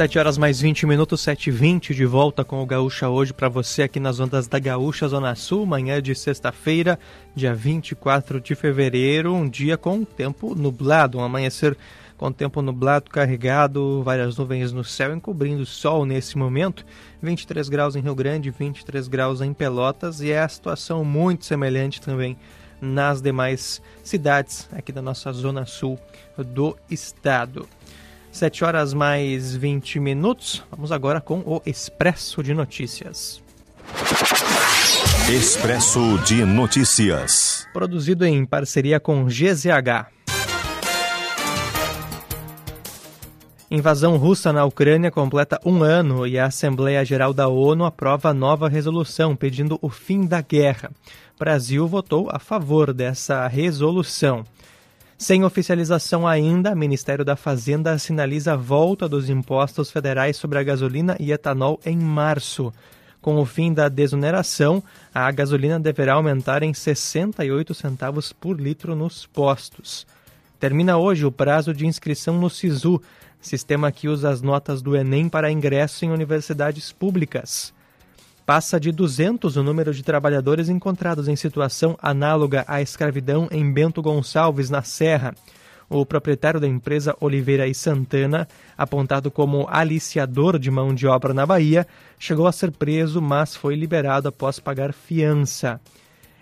7 0.00 0.18
horas 0.18 0.38
mais 0.38 0.58
20 0.58 0.86
minutos, 0.86 1.20
7 1.20 1.48
e 1.48 1.50
20 1.50 1.94
de 1.94 2.06
volta 2.06 2.42
com 2.42 2.62
o 2.62 2.64
Gaúcha 2.64 3.10
hoje 3.10 3.34
para 3.34 3.50
você 3.50 3.82
aqui 3.82 4.00
nas 4.00 4.18
ondas 4.18 4.48
da 4.48 4.58
Gaúcha 4.58 5.06
Zona 5.06 5.34
Sul, 5.34 5.66
manhã 5.66 6.00
de 6.00 6.14
sexta-feira, 6.14 6.98
dia 7.36 7.54
24 7.54 8.40
de 8.40 8.54
fevereiro, 8.54 9.34
um 9.34 9.46
dia 9.46 9.76
com 9.76 10.02
tempo 10.02 10.54
nublado, 10.54 11.18
um 11.18 11.22
amanhecer 11.22 11.76
com 12.16 12.32
tempo 12.32 12.62
nublado, 12.62 13.10
carregado, 13.10 14.02
várias 14.02 14.38
nuvens 14.38 14.72
no 14.72 14.82
céu 14.82 15.14
encobrindo 15.14 15.64
o 15.64 15.66
sol 15.66 16.06
nesse 16.06 16.38
momento, 16.38 16.82
23 17.20 17.68
graus 17.68 17.94
em 17.94 18.00
Rio 18.00 18.14
Grande, 18.14 18.48
23 18.48 19.06
graus 19.06 19.42
em 19.42 19.52
Pelotas 19.52 20.22
e 20.22 20.30
é 20.30 20.40
a 20.40 20.48
situação 20.48 21.04
muito 21.04 21.44
semelhante 21.44 22.00
também 22.00 22.38
nas 22.80 23.20
demais 23.20 23.82
cidades 24.02 24.66
aqui 24.72 24.92
da 24.92 25.02
nossa 25.02 25.30
Zona 25.30 25.66
Sul 25.66 25.98
do 26.38 26.74
estado. 26.90 27.68
7 28.30 28.64
horas 28.64 28.94
mais 28.94 29.54
20 29.54 29.98
minutos. 30.00 30.62
Vamos 30.70 30.92
agora 30.92 31.20
com 31.20 31.40
o 31.40 31.60
Expresso 31.66 32.42
de 32.42 32.54
Notícias. 32.54 33.42
Expresso 35.28 36.18
de 36.24 36.44
Notícias. 36.44 37.66
Produzido 37.72 38.24
em 38.24 38.44
parceria 38.44 38.98
com 38.98 39.26
GZH. 39.26 40.08
Invasão 43.70 44.16
russa 44.16 44.52
na 44.52 44.64
Ucrânia 44.64 45.12
completa 45.12 45.60
um 45.64 45.84
ano 45.84 46.26
e 46.26 46.36
a 46.36 46.46
Assembleia 46.46 47.04
Geral 47.04 47.32
da 47.32 47.46
ONU 47.46 47.84
aprova 47.84 48.34
nova 48.34 48.68
resolução 48.68 49.36
pedindo 49.36 49.78
o 49.80 49.88
fim 49.88 50.26
da 50.26 50.40
guerra. 50.40 50.90
Brasil 51.38 51.86
votou 51.86 52.28
a 52.32 52.40
favor 52.40 52.92
dessa 52.92 53.46
resolução. 53.46 54.44
Sem 55.20 55.44
oficialização 55.44 56.26
ainda, 56.26 56.72
o 56.72 56.76
Ministério 56.76 57.26
da 57.26 57.36
Fazenda 57.36 57.98
sinaliza 57.98 58.54
a 58.54 58.56
volta 58.56 59.06
dos 59.06 59.28
impostos 59.28 59.90
federais 59.90 60.38
sobre 60.38 60.58
a 60.58 60.62
gasolina 60.62 61.14
e 61.20 61.30
etanol 61.30 61.78
em 61.84 61.98
março. 61.98 62.72
Com 63.20 63.36
o 63.36 63.44
fim 63.44 63.70
da 63.70 63.90
desoneração, 63.90 64.82
a 65.14 65.30
gasolina 65.30 65.78
deverá 65.78 66.14
aumentar 66.14 66.62
em 66.62 66.72
68 66.72 67.74
centavos 67.74 68.32
por 68.32 68.58
litro 68.58 68.96
nos 68.96 69.26
postos. 69.26 70.06
Termina 70.58 70.96
hoje 70.96 71.26
o 71.26 71.30
prazo 71.30 71.74
de 71.74 71.86
inscrição 71.86 72.40
no 72.40 72.48
SISU, 72.48 72.98
sistema 73.42 73.92
que 73.92 74.08
usa 74.08 74.30
as 74.30 74.40
notas 74.40 74.80
do 74.80 74.96
Enem 74.96 75.28
para 75.28 75.52
ingresso 75.52 76.02
em 76.02 76.10
universidades 76.10 76.92
públicas 76.92 77.74
passa 78.50 78.80
de 78.80 78.90
200 78.90 79.56
o 79.56 79.62
número 79.62 79.94
de 79.94 80.02
trabalhadores 80.02 80.68
encontrados 80.68 81.28
em 81.28 81.36
situação 81.36 81.96
análoga 82.02 82.64
à 82.66 82.82
escravidão 82.82 83.46
em 83.48 83.72
Bento 83.72 84.02
Gonçalves, 84.02 84.68
na 84.68 84.82
Serra. 84.82 85.36
O 85.88 86.04
proprietário 86.04 86.58
da 86.58 86.66
empresa 86.66 87.16
Oliveira 87.20 87.68
e 87.68 87.74
Santana, 87.76 88.48
apontado 88.76 89.30
como 89.30 89.68
aliciador 89.70 90.58
de 90.58 90.68
mão 90.68 90.92
de 90.92 91.06
obra 91.06 91.32
na 91.32 91.46
Bahia, 91.46 91.86
chegou 92.18 92.48
a 92.48 92.50
ser 92.50 92.72
preso, 92.72 93.22
mas 93.22 93.54
foi 93.54 93.76
liberado 93.76 94.26
após 94.26 94.58
pagar 94.58 94.92
fiança. 94.92 95.80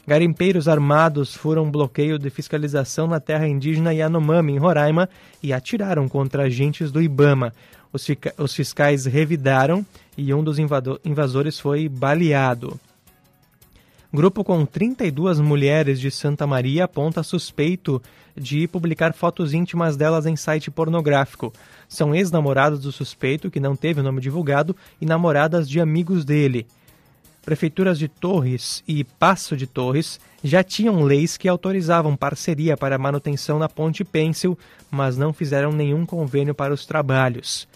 Garimpeiros 0.07 0.67
armados 0.67 1.35
foram 1.35 1.71
bloqueio 1.71 2.19
de 2.19 2.31
fiscalização 2.31 3.07
na 3.07 3.21
terra 3.21 3.47
indígena 3.47 3.93
Yanomami, 3.93 4.55
em 4.55 4.59
Roraima, 4.59 5.11
e 5.43 5.53
atiraram 5.53 6.09
contra 6.09 6.45
agentes 6.45 6.91
do 6.91 7.03
Ibama. 7.03 7.53
Os, 7.93 8.07
os 8.39 8.55
fiscais 8.55 9.05
revidaram 9.05 9.85
e 10.19 10.35
um 10.35 10.43
dos 10.43 10.59
invasores 10.59 11.61
foi 11.61 11.89
baleado. 11.89 12.79
Grupo 14.13 14.43
com 14.43 14.67
32 14.67 15.39
mulheres 15.39 16.01
de 16.01 16.11
Santa 16.11 16.45
Maria 16.45 16.85
aponta 16.85 17.23
suspeito 17.23 18.03
de 18.37 18.67
publicar 18.67 19.13
fotos 19.13 19.55
íntimas 19.55 19.97
delas 19.97 20.27
em 20.27 20.35
site 20.35 20.73
pornográfico. 20.73 21.53
São 21.89 22.15
ex-namorados 22.15 22.81
do 22.81 22.91
suspeito, 22.91 23.51
que 23.51 23.61
não 23.61 23.77
teve 23.77 24.01
o 24.01 24.03
nome 24.03 24.21
divulgado, 24.21 24.75
e 25.01 25.07
namoradas 25.07 25.69
de 25.69 25.81
amigos 25.81 26.25
dele. 26.25 26.67
Prefeituras 27.45 27.99
de 27.99 28.09
Torres 28.09 28.83
e 28.89 29.05
Passo 29.05 29.57
de 29.57 29.67
Torres 29.67 30.19
já 30.43 30.65
tinham 30.65 31.03
leis 31.03 31.37
que 31.37 31.49
autorizavam 31.49 32.17
parceria 32.17 32.77
para 32.77 32.99
manutenção 32.99 33.59
na 33.59 33.69
Ponte 33.69 34.05
Pêncil, 34.05 34.59
mas 34.91 35.17
não 35.17 35.33
fizeram 35.33 35.71
nenhum 35.71 36.05
convênio 36.05 36.55
para 36.55 36.75
os 36.75 36.85
trabalhos 36.85 37.69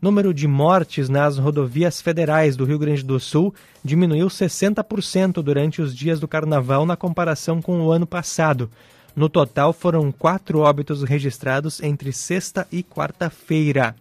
número 0.00 0.32
de 0.34 0.46
mortes 0.46 1.08
nas 1.08 1.38
rodovias 1.38 2.00
federais 2.00 2.56
do 2.56 2.64
Rio 2.64 2.78
Grande 2.78 3.02
do 3.02 3.18
Sul 3.18 3.54
diminuiu 3.82 4.26
60% 4.28 5.42
durante 5.42 5.80
os 5.80 5.94
dias 5.94 6.20
do 6.20 6.28
carnaval 6.28 6.84
na 6.84 6.96
comparação 6.96 7.62
com 7.62 7.80
o 7.80 7.90
ano 7.90 8.06
passado. 8.06 8.70
No 9.14 9.28
total, 9.28 9.72
foram 9.72 10.12
quatro 10.12 10.58
óbitos 10.58 11.02
registrados 11.02 11.82
entre 11.82 12.12
sexta 12.12 12.68
e 12.70 12.82
quarta-feira. 12.82 13.96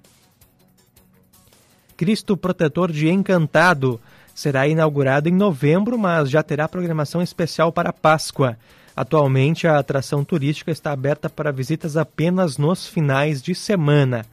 Cristo 1.96 2.36
Protetor 2.36 2.92
de 2.92 3.10
Encantado 3.10 4.00
será 4.34 4.68
inaugurado 4.68 5.30
em 5.30 5.32
novembro, 5.32 5.98
mas 5.98 6.30
já 6.30 6.44
terá 6.44 6.68
programação 6.68 7.22
especial 7.22 7.72
para 7.72 7.94
Páscoa. 7.94 8.58
Atualmente, 8.94 9.66
a 9.68 9.80
atração 9.80 10.24
turística 10.26 10.72
está 10.72 10.92
aberta 10.92 11.30
para 11.30 11.52
visitas 11.52 11.96
apenas 11.96 12.58
nos 12.58 12.86
finais 12.86 13.42
de 13.42 13.56
semana. 13.56 14.26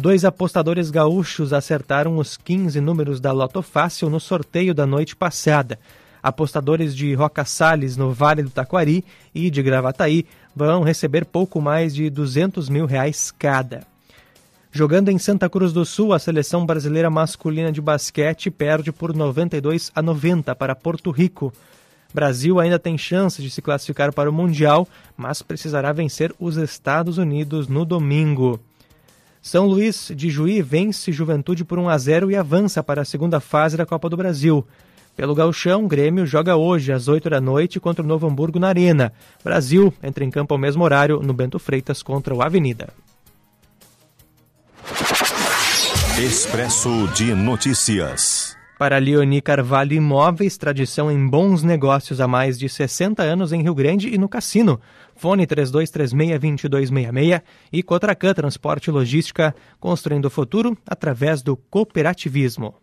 Dois 0.00 0.24
apostadores 0.24 0.90
gaúchos 0.90 1.52
acertaram 1.52 2.16
os 2.16 2.34
15 2.34 2.80
números 2.80 3.20
da 3.20 3.32
Loto 3.32 3.60
Fácil 3.60 4.08
no 4.08 4.18
sorteio 4.18 4.72
da 4.72 4.86
noite 4.86 5.14
passada. 5.14 5.78
Apostadores 6.22 6.96
de 6.96 7.12
Roca 7.12 7.44
Salles, 7.44 7.98
no 7.98 8.10
Vale 8.10 8.42
do 8.42 8.48
Taquari, 8.48 9.04
e 9.34 9.50
de 9.50 9.62
Gravataí 9.62 10.24
vão 10.56 10.82
receber 10.82 11.26
pouco 11.26 11.60
mais 11.60 11.94
de 11.94 12.08
200 12.08 12.70
mil 12.70 12.86
reais 12.86 13.30
cada. 13.30 13.82
Jogando 14.72 15.10
em 15.10 15.18
Santa 15.18 15.50
Cruz 15.50 15.70
do 15.70 15.84
Sul, 15.84 16.14
a 16.14 16.18
seleção 16.18 16.64
brasileira 16.64 17.10
masculina 17.10 17.70
de 17.70 17.82
basquete 17.82 18.50
perde 18.50 18.90
por 18.90 19.14
92 19.14 19.92
a 19.94 20.00
90 20.00 20.54
para 20.54 20.74
Porto 20.74 21.10
Rico. 21.10 21.52
Brasil 22.14 22.58
ainda 22.58 22.78
tem 22.78 22.96
chance 22.96 23.42
de 23.42 23.50
se 23.50 23.60
classificar 23.60 24.14
para 24.14 24.30
o 24.30 24.32
Mundial, 24.32 24.88
mas 25.14 25.42
precisará 25.42 25.92
vencer 25.92 26.34
os 26.40 26.56
Estados 26.56 27.18
Unidos 27.18 27.68
no 27.68 27.84
domingo. 27.84 28.58
São 29.42 29.66
Luís 29.66 30.12
de 30.14 30.28
Juí 30.28 30.60
vence 30.60 31.10
Juventude 31.10 31.64
por 31.64 31.78
1 31.78 31.88
a 31.88 31.96
0 31.96 32.30
e 32.30 32.36
avança 32.36 32.82
para 32.82 33.02
a 33.02 33.06
segunda 33.06 33.40
fase 33.40 33.76
da 33.76 33.86
Copa 33.86 34.08
do 34.08 34.16
Brasil. 34.16 34.66
Pelo 35.16 35.34
Gauchão, 35.34 35.88
Grêmio 35.88 36.26
joga 36.26 36.56
hoje 36.56 36.92
às 36.92 37.08
8 37.08 37.30
da 37.30 37.40
noite 37.40 37.80
contra 37.80 38.04
o 38.04 38.06
Novo 38.06 38.26
Hamburgo 38.26 38.58
na 38.58 38.68
Arena. 38.68 39.12
Brasil 39.42 39.92
entra 40.02 40.24
em 40.24 40.30
campo 40.30 40.52
ao 40.52 40.58
mesmo 40.58 40.84
horário 40.84 41.20
no 41.20 41.32
Bento 41.32 41.58
Freitas 41.58 42.02
contra 42.02 42.34
o 42.34 42.42
Avenida. 42.42 42.92
Expresso 46.18 47.08
de 47.14 47.34
Notícias. 47.34 48.56
Para 48.78 48.96
Leoni 48.96 49.42
Carvalho 49.42 49.92
Imóveis, 49.92 50.56
tradição 50.56 51.10
em 51.10 51.28
bons 51.28 51.62
negócios 51.62 52.18
há 52.18 52.26
mais 52.26 52.58
de 52.58 52.66
60 52.66 53.22
anos 53.22 53.52
em 53.52 53.62
Rio 53.62 53.74
Grande 53.74 54.08
e 54.08 54.16
no 54.16 54.26
Cassino. 54.26 54.80
Fone 55.20 55.46
3236-2266 55.46 57.42
e 57.70 57.82
Cotracan 57.82 58.32
Transporte 58.32 58.86
e 58.88 58.90
Logística, 58.90 59.54
construindo 59.78 60.24
o 60.24 60.30
futuro 60.30 60.74
através 60.86 61.42
do 61.42 61.58
cooperativismo. 61.58 62.74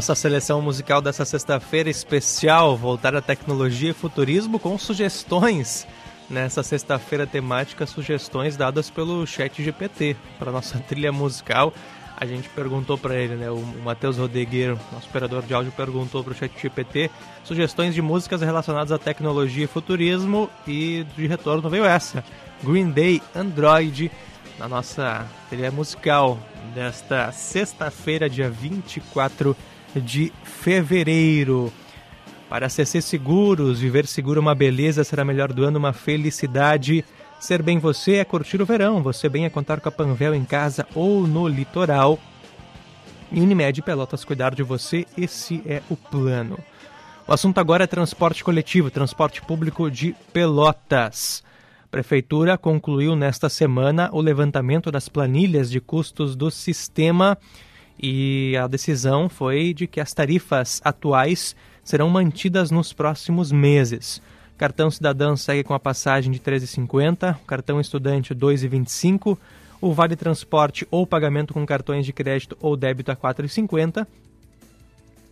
Nossa 0.00 0.14
seleção 0.14 0.62
musical 0.62 1.02
dessa 1.02 1.26
sexta-feira 1.26 1.90
especial, 1.90 2.74
voltada 2.74 3.18
à 3.18 3.20
tecnologia 3.20 3.90
e 3.90 3.92
futurismo 3.92 4.58
com 4.58 4.78
sugestões. 4.78 5.86
Nessa 6.30 6.62
sexta-feira 6.62 7.26
temática, 7.26 7.86
sugestões 7.86 8.56
dadas 8.56 8.88
pelo 8.88 9.26
chat 9.26 9.62
GPT 9.62 10.16
para 10.38 10.50
nossa 10.50 10.78
trilha 10.88 11.12
musical. 11.12 11.74
A 12.16 12.24
gente 12.24 12.48
perguntou 12.48 12.96
para 12.96 13.14
ele, 13.14 13.34
né? 13.34 13.50
O, 13.50 13.58
Matheus 13.84 14.16
Rodegueiro, 14.16 14.80
nosso 14.90 15.06
operador 15.06 15.42
de 15.42 15.52
áudio, 15.52 15.70
perguntou 15.72 16.24
para 16.24 16.32
o 16.32 16.34
ChatGPT 16.34 17.10
sugestões 17.44 17.94
de 17.94 18.00
músicas 18.00 18.40
relacionadas 18.40 18.92
à 18.92 18.98
tecnologia 18.98 19.64
e 19.64 19.68
futurismo 19.68 20.48
e 20.66 21.04
de 21.14 21.26
retorno 21.26 21.68
veio 21.68 21.84
essa: 21.84 22.24
Green 22.64 22.90
Day 22.90 23.20
Android, 23.36 24.10
na 24.58 24.66
nossa 24.66 25.26
trilha 25.50 25.70
musical 25.70 26.38
desta 26.74 27.30
sexta-feira, 27.32 28.30
dia 28.30 28.48
24 28.48 29.54
de 29.54 29.69
fevereiro. 30.44 31.72
Para 32.48 32.68
CC 32.68 33.00
Seguros, 33.00 33.78
viver 33.78 34.06
seguro 34.06 34.40
é 34.40 34.42
uma 34.42 34.54
beleza, 34.54 35.04
será 35.04 35.24
melhor 35.24 35.52
do 35.52 35.64
ano, 35.64 35.78
uma 35.78 35.92
felicidade. 35.92 37.04
Ser 37.38 37.62
bem 37.62 37.78
você 37.78 38.16
é 38.16 38.24
curtir 38.24 38.60
o 38.60 38.66
verão, 38.66 39.02
você 39.02 39.28
bem 39.28 39.44
é 39.44 39.48
contar 39.48 39.80
com 39.80 39.88
a 39.88 39.92
Panvel 39.92 40.34
em 40.34 40.44
casa 40.44 40.86
ou 40.94 41.26
no 41.26 41.46
litoral. 41.46 42.18
Unimed 43.32 43.80
Pelotas 43.82 44.24
cuidar 44.24 44.54
de 44.54 44.62
você, 44.64 45.06
esse 45.16 45.62
é 45.64 45.80
o 45.88 45.96
plano. 45.96 46.58
O 47.26 47.32
assunto 47.32 47.58
agora 47.58 47.84
é 47.84 47.86
transporte 47.86 48.42
coletivo, 48.42 48.90
transporte 48.90 49.40
público 49.40 49.88
de 49.88 50.16
Pelotas. 50.32 51.44
A 51.84 51.88
Prefeitura 51.88 52.58
concluiu 52.58 53.14
nesta 53.14 53.48
semana 53.48 54.10
o 54.12 54.20
levantamento 54.20 54.90
das 54.90 55.08
planilhas 55.08 55.70
de 55.70 55.80
custos 55.80 56.34
do 56.34 56.50
sistema 56.50 57.38
e 58.02 58.56
a 58.56 58.66
decisão 58.66 59.28
foi 59.28 59.74
de 59.74 59.86
que 59.86 60.00
as 60.00 60.14
tarifas 60.14 60.80
atuais 60.84 61.54
serão 61.84 62.08
mantidas 62.08 62.70
nos 62.70 62.92
próximos 62.92 63.52
meses. 63.52 64.22
Cartão 64.56 64.90
cidadão 64.90 65.36
segue 65.36 65.64
com 65.64 65.74
a 65.74 65.80
passagem 65.80 66.30
de 66.30 66.38
R$ 66.38 66.58
13,50, 66.58 67.36
cartão 67.46 67.80
estudante 67.80 68.32
R$ 68.32 68.40
2,25, 68.40 69.36
o 69.80 69.92
vale 69.92 70.16
transporte 70.16 70.86
ou 70.90 71.06
pagamento 71.06 71.54
com 71.54 71.64
cartões 71.64 72.04
de 72.04 72.12
crédito 72.12 72.56
ou 72.60 72.76
débito 72.76 73.10
a 73.10 73.14
R$ 73.14 73.20
4,50 73.20 74.06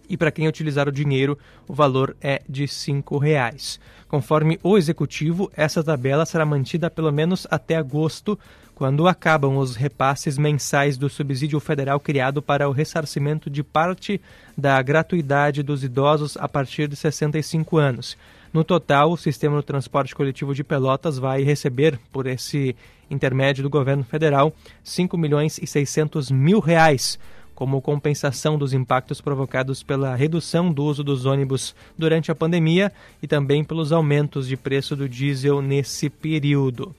e 0.09 0.17
para 0.17 0.31
quem 0.31 0.49
utilizar 0.49 0.89
o 0.89 0.93
dinheiro, 0.93 1.39
o 1.67 1.75
valor 1.75 2.17
é 2.21 2.41
de 2.49 2.63
R$ 2.63 2.69
5,00. 2.69 3.79
Conforme 4.09 4.59
o 4.63 4.79
executivo, 4.79 5.51
essa 5.55 5.85
tabela 5.85 6.25
será 6.25 6.47
mantida 6.47 6.89
pelo 6.89 7.13
menos 7.13 7.47
até 7.51 7.77
agosto, 7.77 8.39
quando 8.79 9.09
acabam 9.09 9.57
os 9.57 9.75
repasses 9.75 10.39
mensais 10.39 10.97
do 10.97 11.11
subsídio 11.11 11.59
federal 11.59 11.99
criado 11.99 12.41
para 12.41 12.69
o 12.69 12.73
ressarcimento 12.73 13.51
de 13.51 13.65
parte 13.65 14.21
da 14.57 14.81
gratuidade 14.81 15.65
dos 15.65 15.83
idosos 15.83 16.37
a 16.37 16.49
partir 16.49 16.87
de 16.87 16.95
65 16.95 17.77
anos. 17.77 18.17
No 18.53 18.63
total, 18.63 19.11
o 19.11 19.17
sistema 19.17 19.57
do 19.57 19.65
transporte 19.65 20.15
coletivo 20.15 20.55
de 20.55 20.63
Pelotas 20.63 21.19
vai 21.19 21.43
receber, 21.43 21.99
por 22.13 22.29
esse 22.29 22.77
intermédio 23.11 23.65
do 23.65 23.69
governo 23.69 24.05
federal, 24.05 24.55
5 24.85 25.19
milhões 25.19 25.59
e 25.59 25.67
600 25.67 26.31
mil 26.31 26.61
reais 26.61 27.19
como 27.57 27.83
compensação 27.83 28.57
dos 28.57 28.73
impactos 28.73 29.21
provocados 29.21 29.83
pela 29.83 30.15
redução 30.15 30.73
do 30.73 30.85
uso 30.85 31.03
dos 31.03 31.27
ônibus 31.27 31.75
durante 31.99 32.31
a 32.31 32.35
pandemia 32.37 32.93
e 33.21 33.27
também 33.27 33.65
pelos 33.65 33.91
aumentos 33.91 34.47
de 34.47 34.57
preço 34.57 34.95
do 34.95 35.09
diesel 35.09 35.61
nesse 35.61 36.09
período. 36.09 36.95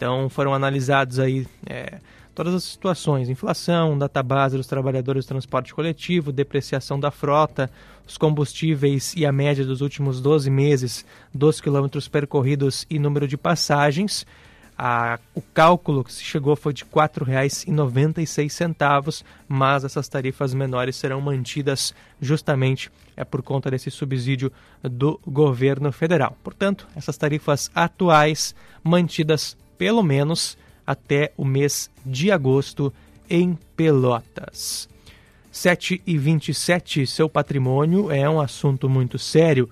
Então 0.00 0.30
foram 0.30 0.54
analisados 0.54 1.18
aí 1.18 1.46
é, 1.66 1.98
todas 2.34 2.54
as 2.54 2.64
situações: 2.64 3.28
inflação, 3.28 3.98
database 3.98 4.56
dos 4.56 4.66
trabalhadores 4.66 5.26
do 5.26 5.28
transporte 5.28 5.74
coletivo, 5.74 6.32
depreciação 6.32 6.98
da 6.98 7.10
frota, 7.10 7.70
os 8.08 8.16
combustíveis 8.16 9.12
e 9.14 9.26
a 9.26 9.32
média 9.32 9.62
dos 9.62 9.82
últimos 9.82 10.22
12 10.22 10.48
meses 10.48 11.04
dos 11.34 11.60
quilômetros 11.60 12.08
percorridos 12.08 12.86
e 12.88 12.98
número 12.98 13.28
de 13.28 13.36
passagens. 13.36 14.26
A, 14.78 15.18
o 15.34 15.42
cálculo 15.42 16.02
que 16.02 16.14
se 16.14 16.24
chegou 16.24 16.56
foi 16.56 16.72
de 16.72 16.84
R$ 16.84 16.90
4,96, 16.90 19.22
mas 19.46 19.84
essas 19.84 20.08
tarifas 20.08 20.54
menores 20.54 20.96
serão 20.96 21.20
mantidas 21.20 21.94
justamente 22.18 22.90
é 23.14 23.22
por 23.22 23.42
conta 23.42 23.70
desse 23.70 23.90
subsídio 23.90 24.50
do 24.82 25.20
governo 25.26 25.92
federal. 25.92 26.34
Portanto, 26.42 26.88
essas 26.96 27.18
tarifas 27.18 27.70
atuais 27.74 28.54
mantidas 28.82 29.58
pelo 29.80 30.02
menos 30.02 30.58
até 30.86 31.32
o 31.38 31.44
mês 31.44 31.88
de 32.04 32.30
agosto 32.30 32.92
em 33.30 33.58
Pelotas. 33.74 34.86
7 35.50 36.02
e 36.06 36.18
27, 36.18 37.06
seu 37.06 37.30
patrimônio 37.30 38.12
é 38.12 38.28
um 38.28 38.42
assunto 38.42 38.90
muito 38.90 39.18
sério 39.18 39.70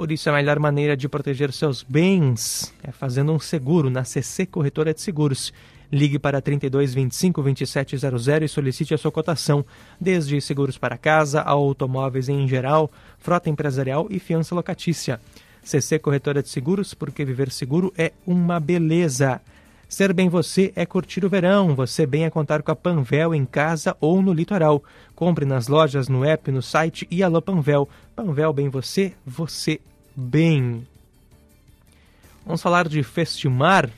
por 0.00 0.10
isso, 0.10 0.30
a 0.30 0.32
melhor 0.32 0.58
maneira 0.58 0.96
de 0.96 1.06
proteger 1.10 1.52
seus 1.52 1.82
bens 1.82 2.72
é 2.82 2.90
fazendo 2.90 3.32
um 3.32 3.38
seguro 3.38 3.90
na 3.90 4.02
CC 4.02 4.46
Corretora 4.46 4.94
de 4.94 5.02
Seguros. 5.02 5.52
Ligue 5.92 6.18
para 6.18 6.40
3225 6.40 7.42
2700 7.42 8.28
e 8.42 8.48
solicite 8.48 8.94
a 8.94 8.96
sua 8.96 9.12
cotação, 9.12 9.62
desde 10.00 10.40
seguros 10.40 10.78
para 10.78 10.96
casa, 10.96 11.42
automóveis 11.42 12.30
em 12.30 12.48
geral, 12.48 12.90
frota 13.18 13.50
empresarial 13.50 14.06
e 14.08 14.18
fiança 14.18 14.54
locatícia. 14.54 15.20
CC 15.62 15.98
Corretora 15.98 16.42
de 16.42 16.48
Seguros, 16.48 16.94
porque 16.94 17.24
viver 17.24 17.50
seguro 17.50 17.92
é 17.96 18.12
uma 18.26 18.58
beleza. 18.58 19.40
Ser 19.88 20.12
bem 20.12 20.28
você 20.28 20.72
é 20.76 20.86
curtir 20.86 21.24
o 21.24 21.28
verão. 21.28 21.74
Você 21.74 22.06
bem 22.06 22.24
é 22.24 22.30
contar 22.30 22.62
com 22.62 22.70
a 22.70 22.76
Panvel 22.76 23.34
em 23.34 23.44
casa 23.44 23.96
ou 24.00 24.22
no 24.22 24.32
litoral. 24.32 24.82
Compre 25.16 25.44
nas 25.44 25.66
lojas, 25.66 26.08
no 26.08 26.24
app, 26.24 26.50
no 26.52 26.62
site 26.62 27.08
e 27.10 27.24
alô 27.24 27.42
Panvel. 27.42 27.88
Panvel 28.14 28.52
bem 28.52 28.68
você, 28.68 29.12
você 29.26 29.80
bem. 30.14 30.86
Vamos 32.46 32.62
falar 32.62 32.88
de 32.88 33.02
Festimar. 33.02 33.90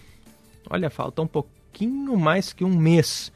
Olha, 0.71 0.89
falta 0.89 1.21
um 1.21 1.27
pouquinho 1.27 2.17
mais 2.17 2.55
que 2.55 2.65
um 2.65 2.75
mês 2.75 3.31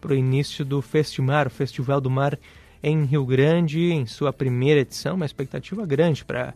para 0.00 0.12
o 0.12 0.16
início 0.16 0.64
do 0.64 0.80
Festimar, 0.80 1.46
o 1.46 1.50
Festival 1.50 2.00
do 2.00 2.08
Mar 2.08 2.38
em 2.82 3.04
Rio 3.04 3.26
Grande, 3.26 3.92
em 3.92 4.06
sua 4.06 4.32
primeira 4.32 4.80
edição. 4.80 5.16
Uma 5.16 5.26
expectativa 5.26 5.84
grande 5.84 6.24
para 6.24 6.54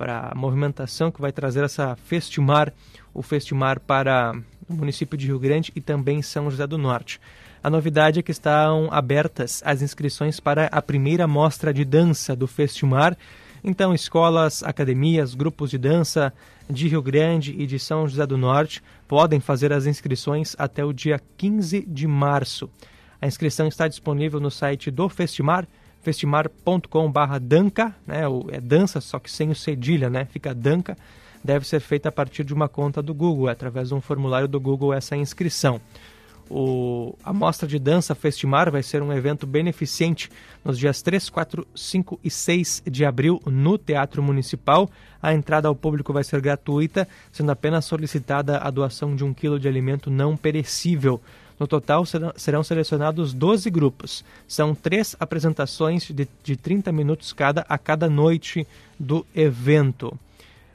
para 0.00 0.30
a 0.32 0.34
movimentação 0.34 1.10
que 1.10 1.20
vai 1.20 1.30
trazer 1.30 1.62
essa 1.62 1.94
Festimar, 1.94 2.72
o 3.12 3.20
Festimar 3.20 3.78
para 3.78 4.32
o 4.66 4.72
município 4.72 5.14
de 5.14 5.26
Rio 5.26 5.38
Grande 5.38 5.70
e 5.76 5.80
também 5.82 6.22
São 6.22 6.50
José 6.50 6.66
do 6.66 6.78
Norte. 6.78 7.20
A 7.62 7.68
novidade 7.68 8.18
é 8.18 8.22
que 8.22 8.30
estão 8.30 8.88
abertas 8.90 9.62
as 9.62 9.82
inscrições 9.82 10.40
para 10.40 10.68
a 10.68 10.80
primeira 10.80 11.26
mostra 11.26 11.70
de 11.70 11.84
dança 11.84 12.34
do 12.34 12.46
Festimar. 12.46 13.14
Então, 13.62 13.92
escolas, 13.92 14.62
academias, 14.62 15.34
grupos 15.34 15.68
de 15.68 15.76
dança 15.76 16.32
de 16.70 16.88
Rio 16.88 17.02
Grande 17.02 17.54
e 17.58 17.66
de 17.66 17.78
São 17.78 18.08
José 18.08 18.26
do 18.26 18.38
Norte 18.38 18.82
podem 19.06 19.38
fazer 19.38 19.70
as 19.70 19.84
inscrições 19.84 20.56
até 20.58 20.82
o 20.82 20.94
dia 20.94 21.20
15 21.36 21.84
de 21.86 22.06
março. 22.06 22.70
A 23.20 23.26
inscrição 23.26 23.68
está 23.68 23.86
disponível 23.86 24.40
no 24.40 24.50
site 24.50 24.90
do 24.90 25.10
Festimar, 25.10 25.68
festimar.com.br 26.02 27.38
danca, 27.40 27.94
né, 28.06 28.22
é 28.50 28.60
dança, 28.60 29.00
só 29.00 29.18
que 29.18 29.30
sem 29.30 29.50
o 29.50 29.54
cedilha, 29.54 30.08
né, 30.08 30.24
fica 30.24 30.54
danca, 30.54 30.96
deve 31.42 31.66
ser 31.66 31.80
feita 31.80 32.08
a 32.08 32.12
partir 32.12 32.44
de 32.44 32.54
uma 32.54 32.68
conta 32.68 33.02
do 33.02 33.14
Google, 33.14 33.48
através 33.48 33.88
de 33.88 33.94
um 33.94 34.00
formulário 34.00 34.48
do 34.48 34.60
Google 34.60 34.92
essa 34.92 35.16
inscrição. 35.16 35.80
O, 36.50 37.16
a 37.22 37.32
Mostra 37.32 37.68
de 37.68 37.78
Dança 37.78 38.12
Festimar 38.12 38.72
vai 38.72 38.82
ser 38.82 39.02
um 39.02 39.12
evento 39.12 39.46
beneficente 39.46 40.28
nos 40.64 40.76
dias 40.76 41.00
3, 41.00 41.30
4, 41.30 41.64
5 41.76 42.18
e 42.24 42.28
6 42.28 42.82
de 42.90 43.04
abril 43.04 43.40
no 43.46 43.78
Teatro 43.78 44.20
Municipal. 44.20 44.90
A 45.22 45.32
entrada 45.32 45.68
ao 45.68 45.76
público 45.76 46.12
vai 46.12 46.24
ser 46.24 46.40
gratuita, 46.40 47.06
sendo 47.30 47.52
apenas 47.52 47.84
solicitada 47.84 48.58
a 48.58 48.68
doação 48.68 49.14
de 49.14 49.22
um 49.22 49.32
quilo 49.32 49.60
de 49.60 49.68
alimento 49.68 50.10
não 50.10 50.36
perecível. 50.36 51.20
No 51.60 51.66
total, 51.66 52.04
serão 52.36 52.62
selecionados 52.64 53.34
12 53.34 53.68
grupos. 53.68 54.24
São 54.48 54.74
três 54.74 55.14
apresentações 55.20 56.10
de, 56.10 56.26
de 56.42 56.56
30 56.56 56.90
minutos 56.90 57.34
cada 57.34 57.66
a 57.68 57.76
cada 57.76 58.08
noite 58.08 58.66
do 58.98 59.26
evento. 59.36 60.18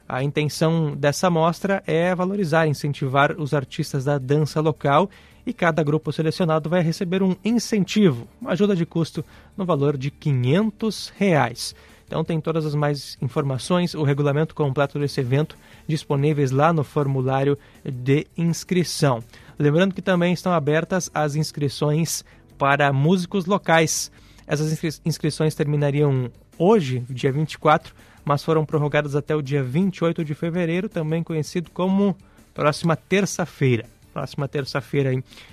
A 0.08 0.22
intenção 0.22 0.94
dessa 0.94 1.28
mostra 1.28 1.82
é 1.88 2.14
valorizar, 2.14 2.68
incentivar 2.68 3.32
os 3.32 3.52
artistas 3.52 4.04
da 4.04 4.16
dança 4.16 4.60
local 4.60 5.10
e 5.44 5.52
cada 5.52 5.82
grupo 5.82 6.12
selecionado 6.12 6.70
vai 6.70 6.82
receber 6.82 7.20
um 7.20 7.34
incentivo, 7.44 8.28
uma 8.40 8.52
ajuda 8.52 8.76
de 8.76 8.86
custo 8.86 9.24
no 9.56 9.64
valor 9.64 9.96
de 9.96 10.12
500 10.12 11.12
reais. 11.16 11.74
Então 12.06 12.24
tem 12.24 12.40
todas 12.40 12.64
as 12.64 12.76
mais 12.76 13.18
informações, 13.20 13.92
o 13.94 14.04
regulamento 14.04 14.54
completo 14.54 15.00
desse 15.00 15.20
evento 15.20 15.56
disponíveis 15.88 16.52
lá 16.52 16.72
no 16.72 16.84
formulário 16.84 17.58
de 17.84 18.28
inscrição. 18.38 19.24
Lembrando 19.58 19.94
que 19.94 20.02
também 20.02 20.32
estão 20.32 20.52
abertas 20.52 21.10
as 21.14 21.34
inscrições 21.34 22.24
para 22.58 22.92
músicos 22.92 23.46
locais. 23.46 24.10
Essas 24.46 24.72
inscri 24.72 24.90
inscrições 25.04 25.54
terminariam 25.54 26.30
hoje, 26.58 27.04
dia 27.10 27.32
24, 27.32 27.94
mas 28.24 28.42
foram 28.44 28.64
prorrogadas 28.64 29.16
até 29.16 29.34
o 29.34 29.42
dia 29.42 29.62
28 29.62 30.24
de 30.24 30.34
fevereiro, 30.34 30.88
também 30.88 31.22
conhecido 31.22 31.70
como 31.70 32.16
próxima 32.54 32.96
terça-feira 32.96 33.95
próxima 34.16 34.48
terça-feira 34.48 35.10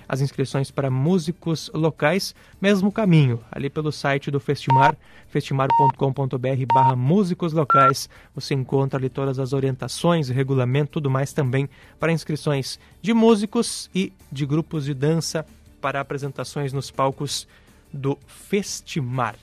as 0.08 0.22
inscrições 0.22 0.70
para 0.70 0.90
músicos 0.90 1.70
locais, 1.74 2.34
mesmo 2.58 2.90
caminho, 2.90 3.38
ali 3.52 3.68
pelo 3.68 3.92
site 3.92 4.30
do 4.30 4.40
Festimar, 4.40 4.96
festimar.com.br 5.28 6.64
barra 6.72 6.96
músicos 6.96 7.52
locais, 7.52 8.08
você 8.34 8.54
encontra 8.54 8.98
ali 8.98 9.10
todas 9.10 9.38
as 9.38 9.52
orientações, 9.52 10.30
regulamento, 10.30 10.92
tudo 10.92 11.10
mais 11.10 11.34
também 11.34 11.68
para 12.00 12.10
inscrições 12.10 12.80
de 13.02 13.12
músicos 13.12 13.90
e 13.94 14.10
de 14.32 14.46
grupos 14.46 14.86
de 14.86 14.94
dança 14.94 15.44
para 15.78 16.00
apresentações 16.00 16.72
nos 16.72 16.90
palcos 16.90 17.46
do 17.92 18.18
Festimar. 18.26 19.36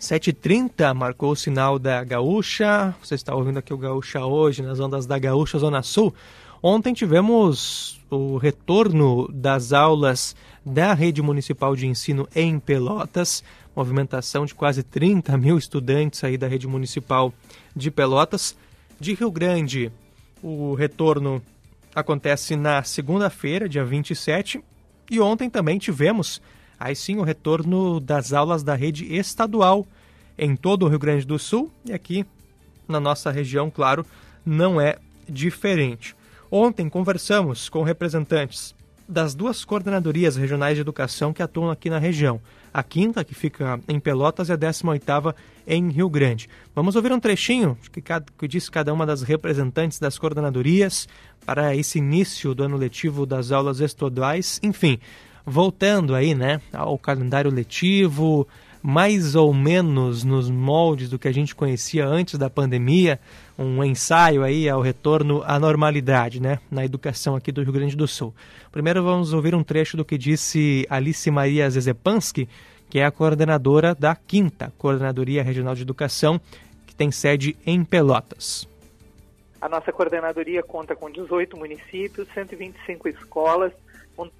7h30 0.00 0.94
marcou 0.94 1.30
o 1.30 1.36
sinal 1.36 1.78
da 1.78 2.02
Gaúcha. 2.02 2.92
Você 3.00 3.14
está 3.14 3.34
ouvindo 3.34 3.58
aqui 3.58 3.72
o 3.72 3.78
Gaúcha 3.78 4.24
hoje, 4.24 4.62
nas 4.62 4.80
ondas 4.80 5.04
da 5.06 5.16
Gaúcha 5.18 5.58
Zona 5.58 5.82
Sul. 5.82 6.12
Ontem 6.62 6.94
tivemos 6.94 8.00
o 8.08 8.36
retorno 8.36 9.26
das 9.32 9.72
aulas 9.72 10.36
da 10.64 10.94
Rede 10.94 11.20
Municipal 11.20 11.74
de 11.74 11.88
Ensino 11.88 12.28
em 12.36 12.56
Pelotas. 12.60 13.42
Movimentação 13.74 14.46
de 14.46 14.54
quase 14.54 14.84
30 14.84 15.36
mil 15.36 15.58
estudantes 15.58 16.22
aí 16.22 16.38
da 16.38 16.46
Rede 16.46 16.68
Municipal 16.68 17.34
de 17.74 17.90
Pelotas. 17.90 18.56
De 19.00 19.12
Rio 19.12 19.28
Grande, 19.28 19.90
o 20.40 20.74
retorno 20.74 21.42
acontece 21.92 22.54
na 22.54 22.84
segunda-feira, 22.84 23.68
dia 23.68 23.84
27. 23.84 24.62
E 25.10 25.18
ontem 25.18 25.50
também 25.50 25.80
tivemos 25.80 26.40
aí 26.78 26.94
sim 26.94 27.16
o 27.16 27.22
retorno 27.22 27.98
das 27.98 28.32
aulas 28.32 28.62
da 28.62 28.76
rede 28.76 29.12
estadual 29.12 29.84
em 30.38 30.54
todo 30.54 30.86
o 30.86 30.88
Rio 30.88 31.00
Grande 31.00 31.26
do 31.26 31.40
Sul 31.40 31.72
e 31.84 31.92
aqui 31.92 32.24
na 32.86 33.00
nossa 33.00 33.32
região, 33.32 33.68
claro, 33.68 34.06
não 34.46 34.80
é 34.80 34.98
diferente. 35.28 36.14
Ontem 36.54 36.86
conversamos 36.86 37.70
com 37.70 37.82
representantes 37.82 38.74
das 39.08 39.34
duas 39.34 39.64
coordenadorias 39.64 40.36
regionais 40.36 40.74
de 40.74 40.82
educação 40.82 41.32
que 41.32 41.42
atuam 41.42 41.70
aqui 41.70 41.88
na 41.88 41.96
região. 41.96 42.42
A 42.74 42.82
quinta, 42.82 43.24
que 43.24 43.34
fica 43.34 43.80
em 43.88 43.98
Pelotas, 43.98 44.50
e 44.50 44.52
a 44.52 44.56
18 44.56 45.34
em 45.66 45.88
Rio 45.88 46.10
Grande. 46.10 46.50
Vamos 46.74 46.94
ouvir 46.94 47.10
um 47.10 47.18
trechinho 47.18 47.78
que, 47.90 48.02
que 48.02 48.46
diz 48.46 48.68
cada 48.68 48.92
uma 48.92 49.06
das 49.06 49.22
representantes 49.22 49.98
das 49.98 50.18
coordenadorias 50.18 51.08
para 51.46 51.74
esse 51.74 51.96
início 51.96 52.54
do 52.54 52.64
ano 52.64 52.76
letivo 52.76 53.24
das 53.24 53.50
aulas 53.50 53.80
estaduais. 53.80 54.60
Enfim, 54.62 54.98
voltando 55.46 56.14
aí, 56.14 56.34
né, 56.34 56.60
ao 56.70 56.98
calendário 56.98 57.50
letivo, 57.50 58.46
mais 58.82 59.36
ou 59.36 59.54
menos 59.54 60.24
nos 60.24 60.50
moldes 60.50 61.08
do 61.08 61.18
que 61.18 61.28
a 61.28 61.32
gente 61.32 61.54
conhecia 61.54 62.06
antes 62.06 62.38
da 62.38 62.50
pandemia, 62.50 63.20
um 63.56 63.84
ensaio 63.84 64.42
aí 64.42 64.68
ao 64.68 64.80
retorno 64.80 65.42
à 65.46 65.58
normalidade, 65.58 66.40
né, 66.42 66.58
na 66.70 66.84
educação 66.84 67.36
aqui 67.36 67.52
do 67.52 67.62
Rio 67.62 67.72
Grande 67.72 67.96
do 67.96 68.08
Sul. 68.08 68.34
Primeiro 68.72 69.02
vamos 69.02 69.32
ouvir 69.32 69.54
um 69.54 69.62
trecho 69.62 69.96
do 69.96 70.04
que 70.04 70.18
disse 70.18 70.84
Alice 70.90 71.30
Maria 71.30 71.70
Zezepansky, 71.70 72.48
que 72.90 72.98
é 72.98 73.04
a 73.04 73.10
coordenadora 73.10 73.94
da 73.94 74.16
quinta 74.16 74.72
Coordenadoria 74.76 75.42
Regional 75.42 75.74
de 75.74 75.82
Educação, 75.82 76.40
que 76.86 76.94
tem 76.94 77.10
sede 77.10 77.56
em 77.64 77.84
Pelotas. 77.84 78.68
A 79.60 79.68
nossa 79.68 79.92
coordenadoria 79.92 80.62
conta 80.62 80.96
com 80.96 81.08
18 81.08 81.56
municípios, 81.56 82.26
125 82.34 83.08
escolas, 83.08 83.72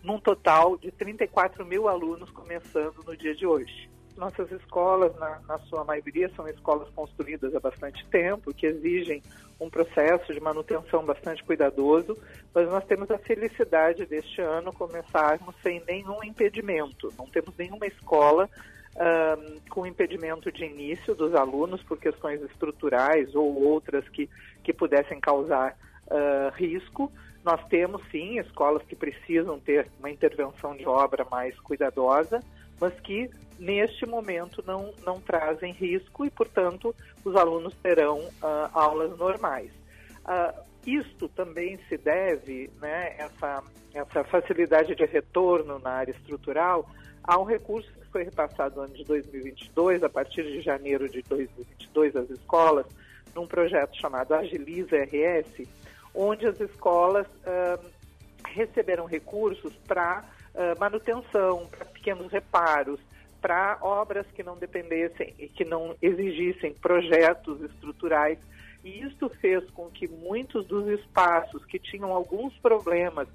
num 0.02 0.18
total 0.18 0.76
de 0.76 0.90
34 0.90 1.64
mil 1.64 1.88
alunos 1.88 2.28
começando 2.30 3.02
no 3.06 3.16
dia 3.16 3.34
de 3.34 3.46
hoje. 3.46 3.88
Nossas 4.16 4.50
escolas, 4.52 5.14
na, 5.18 5.40
na, 5.48 5.58
sua 5.60 5.84
maioria, 5.84 6.30
são 6.36 6.46
escolas 6.46 6.88
construídas 6.90 7.54
há 7.54 7.60
bastante 7.60 8.04
tempo, 8.06 8.52
que 8.52 8.66
exigem 8.66 9.22
um 9.58 9.70
processo 9.70 10.32
de 10.34 10.40
manutenção 10.40 11.04
bastante 11.04 11.42
cuidadoso, 11.44 12.16
mas 12.54 12.68
nós 12.68 12.84
temos 12.84 13.10
a 13.10 13.18
felicidade 13.18 14.04
deste 14.06 14.40
ano 14.40 14.72
começarmos 14.72 15.54
sem 15.62 15.82
nenhum 15.86 16.22
impedimento. 16.22 17.12
Não 17.16 17.26
temos 17.26 17.56
nenhuma 17.56 17.86
escola 17.86 18.48
um, 18.96 19.60
com 19.70 19.86
impedimento 19.86 20.52
de 20.52 20.64
início 20.64 21.14
dos 21.14 21.34
alunos 21.34 21.82
por 21.82 21.98
questões 21.98 22.42
estruturais 22.42 23.34
ou 23.34 23.64
outras 23.64 24.06
que, 24.08 24.28
que 24.62 24.72
pudessem 24.72 25.20
causar 25.20 25.76
uh, 26.06 26.54
risco. 26.54 27.10
Nós 27.44 27.64
temos 27.68 28.02
sim 28.10 28.38
escolas 28.38 28.82
que 28.82 28.94
precisam 28.94 29.58
ter 29.58 29.88
uma 29.98 30.10
intervenção 30.10 30.76
de 30.76 30.86
obra 30.86 31.26
mais 31.30 31.58
cuidadosa, 31.60 32.40
mas 32.80 32.92
que 33.00 33.30
neste 33.62 34.04
momento 34.04 34.62
não, 34.66 34.92
não 35.06 35.20
trazem 35.20 35.72
risco 35.72 36.26
e, 36.26 36.30
portanto, 36.30 36.92
os 37.24 37.36
alunos 37.36 37.72
terão 37.76 38.18
uh, 38.18 38.68
aulas 38.72 39.16
normais. 39.16 39.70
Uh, 40.24 40.60
isto 40.84 41.28
também 41.28 41.78
se 41.88 41.96
deve, 41.96 42.68
né, 42.80 43.14
essa, 43.16 43.62
essa 43.94 44.24
facilidade 44.24 44.96
de 44.96 45.04
retorno 45.04 45.78
na 45.78 45.90
área 45.90 46.10
estrutural, 46.10 46.90
a 47.22 47.38
um 47.38 47.44
recurso 47.44 47.88
que 47.92 48.06
foi 48.08 48.24
repassado 48.24 48.76
no 48.76 48.82
ano 48.82 48.94
de 48.94 49.04
2022, 49.04 50.02
a 50.02 50.08
partir 50.08 50.42
de 50.42 50.60
janeiro 50.60 51.08
de 51.08 51.22
2022, 51.22 52.16
às 52.16 52.30
escolas, 52.30 52.86
num 53.32 53.46
projeto 53.46 53.96
chamado 53.96 54.34
Agiliza 54.34 54.96
RS, 54.96 55.68
onde 56.12 56.48
as 56.48 56.60
escolas 56.60 57.28
uh, 57.28 57.80
receberam 58.44 59.04
recursos 59.04 59.72
para 59.86 60.24
manutenção, 60.78 61.66
para 61.70 61.86
pequenos 61.86 62.30
reparos, 62.30 63.00
para 63.42 63.76
obras 63.82 64.26
que 64.34 64.42
não 64.42 64.56
dependessem 64.56 65.34
e 65.38 65.48
que 65.48 65.64
não 65.64 65.94
exigissem 66.00 66.72
projetos 66.72 67.60
estruturais. 67.60 68.38
E 68.82 69.02
isso 69.02 69.28
fez 69.40 69.68
com 69.70 69.90
que 69.90 70.08
muitos 70.08 70.66
dos 70.66 70.88
espaços 70.88 71.64
que 71.66 71.78
tinham 71.78 72.12
alguns 72.12 72.56
problemas 72.58 73.28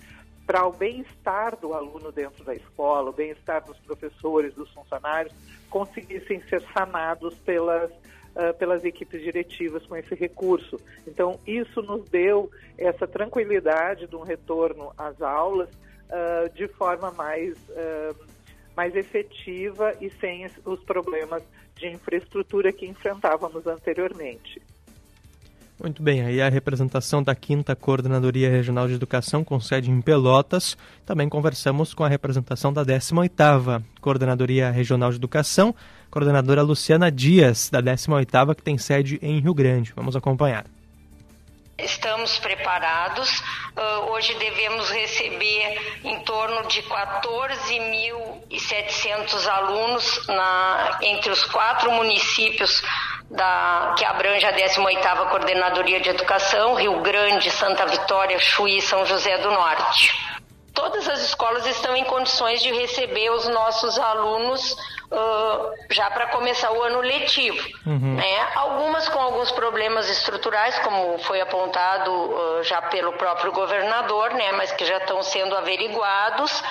para 0.46 0.65
o 0.65 0.72
bem-estar 0.72 1.58
do 1.60 1.74
aluno 1.74 2.12
dentro 2.12 2.43
da 2.43 2.56
escola, 2.56 3.10
o 3.10 3.13
bem-estar 3.13 3.63
dos 3.65 3.78
professores, 3.80 4.54
dos 4.56 4.72
funcionários, 4.74 5.34
conseguissem 5.70 6.41
ser 6.43 6.62
sanados 6.74 7.36
pelas 7.39 7.91
uh, 8.38 8.54
pelas 8.58 8.86
equipes 8.86 9.22
diretivas 9.22 9.86
com 9.86 9.96
esse 9.96 10.13
recurso. 10.13 10.80
Então, 11.08 11.39
isso 11.46 11.82
nos 11.82 12.08
deu 12.10 12.50
essa 12.78 13.08
tranquilidade 13.08 14.08
de 14.08 14.15
um 14.15 14.22
retorno 14.22 14.93
às 14.98 15.22
aulas 15.22 15.70
uh, 15.70 16.50
de 16.54 16.67
forma 16.67 17.12
mais, 17.12 17.58
uh, 17.70 18.15
mais 18.77 18.95
efetiva 18.95 19.91
e 19.99 20.11
sem 20.21 20.47
os 20.63 20.79
problemas 20.81 21.41
de 21.75 21.87
infraestrutura 21.87 22.71
que 22.71 22.85
enfrentávamos 22.85 23.65
anteriormente. 23.65 24.61
Muito 25.81 26.01
bem, 26.01 26.21
aí 26.21 26.41
a 26.41 26.49
representação 26.49 27.21
da 27.21 27.35
5 27.35 27.75
Coordenadoria 27.75 28.49
Regional 28.49 28.87
de 28.87 28.93
Educação 28.93 29.43
com 29.43 29.59
sede 29.59 29.91
em 29.91 30.01
Pelotas. 30.01 30.77
Também 31.05 31.27
conversamos 31.27 31.93
com 31.93 32.03
a 32.03 32.07
representação 32.07 32.71
da 32.71 32.83
18ª 32.83 33.83
Coordenadoria 33.99 34.71
Regional 34.71 35.11
de 35.11 35.17
Educação, 35.17 35.75
coordenadora 36.09 36.61
Luciana 36.61 37.11
Dias, 37.11 37.69
da 37.69 37.81
18ª, 37.81 38.55
que 38.55 38.63
tem 38.63 38.77
sede 38.77 39.19
em 39.21 39.39
Rio 39.39 39.53
Grande. 39.53 39.93
Vamos 39.95 40.15
acompanhar. 40.15 40.65
Estamos 41.77 42.39
preparados. 42.39 43.43
Uh, 43.77 44.09
hoje 44.11 44.33
devemos 44.33 44.89
receber 44.89 45.99
em 46.03 46.19
torno 46.21 46.67
de 46.67 46.81
14.700 46.81 49.47
alunos 49.47 50.25
na, 50.25 50.97
entre 51.03 51.29
os 51.29 51.43
quatro 51.43 51.91
municípios 51.91 52.81
da, 53.29 53.93
que 53.95 54.03
abrange 54.03 54.47
a 54.47 54.53
18ª 54.53 55.29
Coordenadoria 55.29 55.99
de 55.99 56.09
Educação, 56.09 56.73
Rio 56.73 56.99
Grande, 57.01 57.51
Santa 57.51 57.85
Vitória, 57.85 58.39
Chuí 58.39 58.77
e 58.77 58.81
São 58.81 59.05
José 59.05 59.37
do 59.37 59.51
Norte. 59.51 60.11
Todas 60.73 61.07
as 61.07 61.21
escolas 61.21 61.63
estão 61.67 61.95
em 61.95 62.05
condições 62.05 62.63
de 62.63 62.71
receber 62.71 63.29
os 63.29 63.47
nossos 63.49 63.99
alunos 63.99 64.75
uh, 65.12 65.74
já 65.89 66.10
para 66.12 66.28
começar 66.28 66.72
o 66.72 66.82
ano 66.82 67.02
letivo. 67.02 67.67
Uhum. 67.86 68.15
Né? 68.15 68.48
Algumas 68.56 69.08
com 69.10 69.20
alguns 69.20 69.52
problemas 69.52 70.10
estruturais, 70.10 70.78
como 70.80 71.17
foi 71.20 71.41
apontado 71.41 72.12
uh, 72.12 72.63
já 72.63 72.82
pelo 72.84 73.13
próprio 73.13 73.52
governador, 73.52 74.34
né? 74.34 74.52
mas 74.54 74.72
que 74.72 74.86
já 74.86 74.98
estão 74.98 75.22
sendo 75.24 75.56
averiguados. 75.56 76.63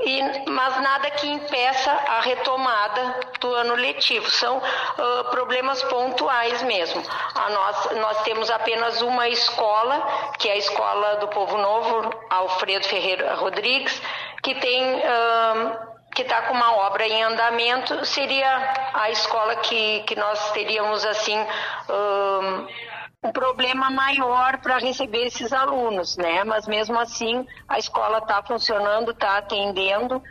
E, 0.00 0.22
mas 0.48 0.80
nada 0.80 1.10
que 1.10 1.26
impeça 1.26 1.90
a 1.90 2.20
retomada 2.20 3.16
do 3.40 3.52
ano 3.52 3.74
letivo. 3.74 4.30
São 4.30 4.58
uh, 4.58 5.24
problemas 5.32 5.82
pontuais 5.82 6.62
mesmo. 6.62 7.02
A 7.34 7.50
nós, 7.50 7.90
nós 7.96 8.22
temos 8.22 8.48
apenas 8.48 9.02
uma 9.02 9.28
escola, 9.28 10.30
que 10.38 10.48
é 10.48 10.52
a 10.52 10.56
Escola 10.56 11.16
do 11.16 11.26
Povo 11.26 11.58
Novo, 11.58 12.14
Alfredo 12.30 12.86
Ferreira 12.86 13.34
Rodrigues, 13.34 14.00
que 14.40 14.54
tem. 14.54 14.98
Uh, 14.98 15.97
que 16.14 16.22
está 16.22 16.42
com 16.42 16.54
uma 16.54 16.74
obra 16.76 17.06
em 17.06 17.22
andamento, 17.22 18.04
seria 18.04 18.90
a 18.94 19.10
escola 19.10 19.56
que, 19.56 20.00
que 20.00 20.16
nós 20.16 20.50
teríamos 20.52 21.04
assim 21.04 21.38
um, 21.88 23.28
um 23.28 23.32
problema 23.32 23.90
maior 23.90 24.58
para 24.58 24.78
receber 24.78 25.26
esses 25.26 25.52
alunos, 25.52 26.16
né? 26.16 26.44
Mas 26.44 26.66
mesmo 26.66 26.98
assim 26.98 27.46
a 27.68 27.78
escola 27.78 28.18
está 28.18 28.42
funcionando, 28.42 29.12
está 29.12 29.38
atendendo. 29.38 30.22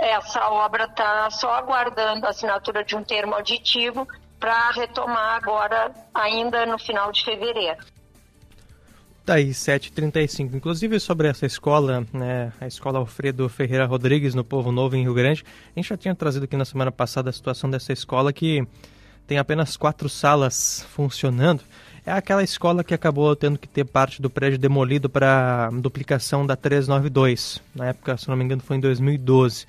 Essa 0.00 0.48
obra 0.50 0.84
está 0.84 1.30
só 1.30 1.52
aguardando 1.54 2.26
a 2.26 2.30
assinatura 2.30 2.84
de 2.84 2.96
um 2.96 3.02
termo 3.02 3.34
auditivo 3.34 4.06
para 4.38 4.70
retomar 4.70 5.36
agora, 5.36 5.92
ainda 6.14 6.64
no 6.64 6.78
final 6.78 7.12
de 7.12 7.24
fevereiro. 7.24 7.78
Tá 9.30 9.36
aí, 9.36 9.50
7h35. 9.50 10.54
Inclusive 10.54 10.98
sobre 10.98 11.28
essa 11.28 11.46
escola, 11.46 12.04
né, 12.12 12.52
a 12.60 12.66
escola 12.66 12.98
Alfredo 12.98 13.48
Ferreira 13.48 13.86
Rodrigues, 13.86 14.34
no 14.34 14.42
Povo 14.42 14.72
Novo, 14.72 14.96
em 14.96 15.04
Rio 15.04 15.14
Grande, 15.14 15.44
a 15.68 15.78
gente 15.78 15.88
já 15.88 15.96
tinha 15.96 16.16
trazido 16.16 16.46
aqui 16.46 16.56
na 16.56 16.64
semana 16.64 16.90
passada 16.90 17.30
a 17.30 17.32
situação 17.32 17.70
dessa 17.70 17.92
escola 17.92 18.32
que 18.32 18.66
tem 19.28 19.38
apenas 19.38 19.76
quatro 19.76 20.08
salas 20.08 20.84
funcionando. 20.90 21.62
É 22.04 22.10
aquela 22.10 22.42
escola 22.42 22.82
que 22.82 22.92
acabou 22.92 23.36
tendo 23.36 23.56
que 23.56 23.68
ter 23.68 23.84
parte 23.84 24.20
do 24.20 24.28
prédio 24.28 24.58
demolido 24.58 25.08
para 25.08 25.70
duplicação 25.74 26.44
da 26.44 26.56
392. 26.56 27.62
Na 27.72 27.86
época, 27.86 28.16
se 28.16 28.28
não 28.28 28.36
me 28.36 28.42
engano, 28.42 28.60
foi 28.60 28.78
em 28.78 28.80
2012. 28.80 29.64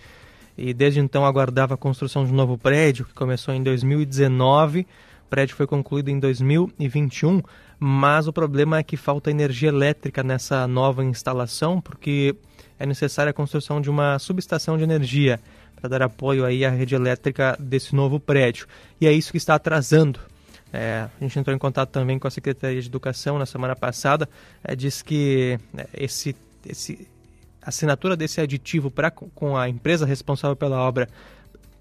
e 0.57 0.73
desde 0.73 0.99
então 0.99 1.23
aguardava 1.23 1.75
a 1.75 1.77
construção 1.77 2.25
de 2.25 2.31
um 2.31 2.35
novo 2.35 2.57
prédio, 2.57 3.05
que 3.05 3.13
começou 3.13 3.53
em 3.53 3.61
2019. 3.61 4.87
Prédio 5.31 5.55
foi 5.55 5.65
concluído 5.65 6.09
em 6.09 6.19
2021, 6.19 7.41
mas 7.79 8.27
o 8.27 8.33
problema 8.33 8.79
é 8.79 8.83
que 8.83 8.97
falta 8.97 9.31
energia 9.31 9.69
elétrica 9.69 10.21
nessa 10.21 10.67
nova 10.67 11.05
instalação, 11.05 11.79
porque 11.79 12.35
é 12.77 12.85
necessária 12.85 13.29
a 13.29 13.33
construção 13.33 13.79
de 13.79 13.89
uma 13.89 14.19
subestação 14.19 14.77
de 14.77 14.83
energia 14.83 15.39
para 15.77 15.89
dar 15.89 16.01
apoio 16.01 16.43
aí 16.43 16.65
à 16.65 16.69
rede 16.69 16.95
elétrica 16.95 17.55
desse 17.57 17.95
novo 17.95 18.19
prédio. 18.19 18.67
E 18.99 19.07
é 19.07 19.13
isso 19.13 19.31
que 19.31 19.37
está 19.37 19.55
atrasando. 19.55 20.19
É, 20.73 21.07
a 21.17 21.23
gente 21.23 21.39
entrou 21.39 21.55
em 21.55 21.59
contato 21.59 21.91
também 21.91 22.19
com 22.19 22.27
a 22.27 22.31
Secretaria 22.31 22.81
de 22.81 22.89
Educação 22.89 23.39
na 23.39 23.45
semana 23.45 23.73
passada, 23.75 24.27
é, 24.61 24.75
diz 24.75 25.01
que 25.01 25.57
é, 25.77 25.87
esse, 25.93 26.35
esse 26.67 27.07
assinatura 27.61 28.17
desse 28.17 28.41
aditivo 28.41 28.91
pra, 28.91 29.09
com 29.09 29.55
a 29.55 29.69
empresa 29.69 30.05
responsável 30.05 30.57
pela 30.57 30.81
obra 30.81 31.07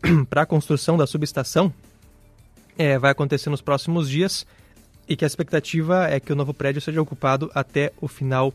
para 0.30 0.42
a 0.42 0.46
construção 0.46 0.96
da 0.96 1.04
subestação 1.04 1.74
é, 2.80 2.98
vai 2.98 3.10
acontecer 3.10 3.50
nos 3.50 3.60
próximos 3.60 4.08
dias 4.08 4.46
e 5.06 5.14
que 5.14 5.22
a 5.22 5.26
expectativa 5.26 6.08
é 6.08 6.18
que 6.18 6.32
o 6.32 6.36
novo 6.36 6.54
prédio 6.54 6.80
seja 6.80 7.02
ocupado 7.02 7.50
até 7.54 7.92
o 8.00 8.08
final 8.08 8.54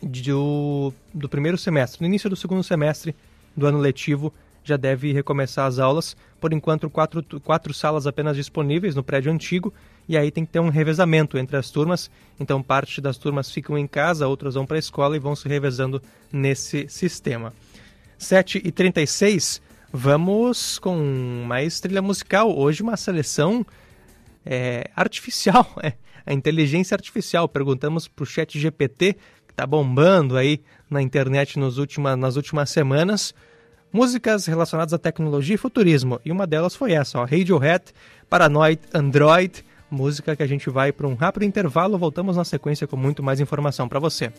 do, 0.00 0.92
do 1.12 1.28
primeiro 1.28 1.58
semestre. 1.58 2.00
No 2.00 2.06
início 2.06 2.30
do 2.30 2.36
segundo 2.36 2.62
semestre 2.62 3.16
do 3.56 3.66
ano 3.66 3.78
letivo 3.78 4.32
já 4.62 4.76
deve 4.76 5.12
recomeçar 5.12 5.66
as 5.66 5.80
aulas. 5.80 6.16
Por 6.40 6.52
enquanto, 6.52 6.88
quatro, 6.88 7.20
quatro 7.40 7.74
salas 7.74 8.06
apenas 8.06 8.36
disponíveis 8.36 8.94
no 8.94 9.02
prédio 9.02 9.32
antigo 9.32 9.74
e 10.08 10.16
aí 10.16 10.30
tem 10.30 10.46
que 10.46 10.52
ter 10.52 10.60
um 10.60 10.68
revezamento 10.68 11.36
entre 11.36 11.56
as 11.56 11.68
turmas. 11.68 12.08
Então, 12.38 12.62
parte 12.62 13.00
das 13.00 13.18
turmas 13.18 13.50
ficam 13.50 13.76
em 13.76 13.88
casa, 13.88 14.28
outras 14.28 14.54
vão 14.54 14.64
para 14.64 14.76
a 14.76 14.78
escola 14.78 15.16
e 15.16 15.18
vão 15.18 15.34
se 15.34 15.48
revezando 15.48 16.00
nesse 16.32 16.88
sistema. 16.88 17.52
7h36, 18.20 19.60
vamos 19.92 20.78
com 20.78 21.44
mais 21.46 21.80
trilha 21.80 22.02
musical. 22.02 22.56
Hoje, 22.56 22.82
uma 22.82 22.96
seleção 22.96 23.64
é, 24.44 24.90
artificial, 24.94 25.66
é, 25.82 25.94
a 26.24 26.32
inteligência 26.32 26.94
artificial. 26.94 27.48
Perguntamos 27.48 28.08
para 28.08 28.22
o 28.22 28.26
chat 28.26 28.58
GPT, 28.58 29.14
que 29.46 29.52
está 29.52 29.66
bombando 29.66 30.36
aí 30.36 30.60
na 30.88 31.02
internet 31.02 31.58
nos 31.58 31.78
última, 31.78 32.16
nas 32.16 32.36
últimas 32.36 32.70
semanas, 32.70 33.34
músicas 33.92 34.46
relacionadas 34.46 34.92
à 34.92 34.98
tecnologia 34.98 35.54
e 35.54 35.58
futurismo. 35.58 36.20
E 36.24 36.30
uma 36.30 36.46
delas 36.46 36.76
foi 36.76 36.92
essa, 36.92 37.18
ó, 37.18 37.24
Radiohead, 37.24 37.84
Paranoid 38.28 38.80
Android, 38.92 39.64
música 39.90 40.36
que 40.36 40.42
a 40.42 40.46
gente 40.46 40.68
vai 40.68 40.92
para 40.92 41.06
um 41.06 41.14
rápido 41.14 41.44
intervalo. 41.44 41.98
Voltamos 41.98 42.36
na 42.36 42.44
sequência 42.44 42.86
com 42.86 42.96
muito 42.96 43.22
mais 43.22 43.40
informação 43.40 43.88
para 43.88 43.98
você. 43.98 44.32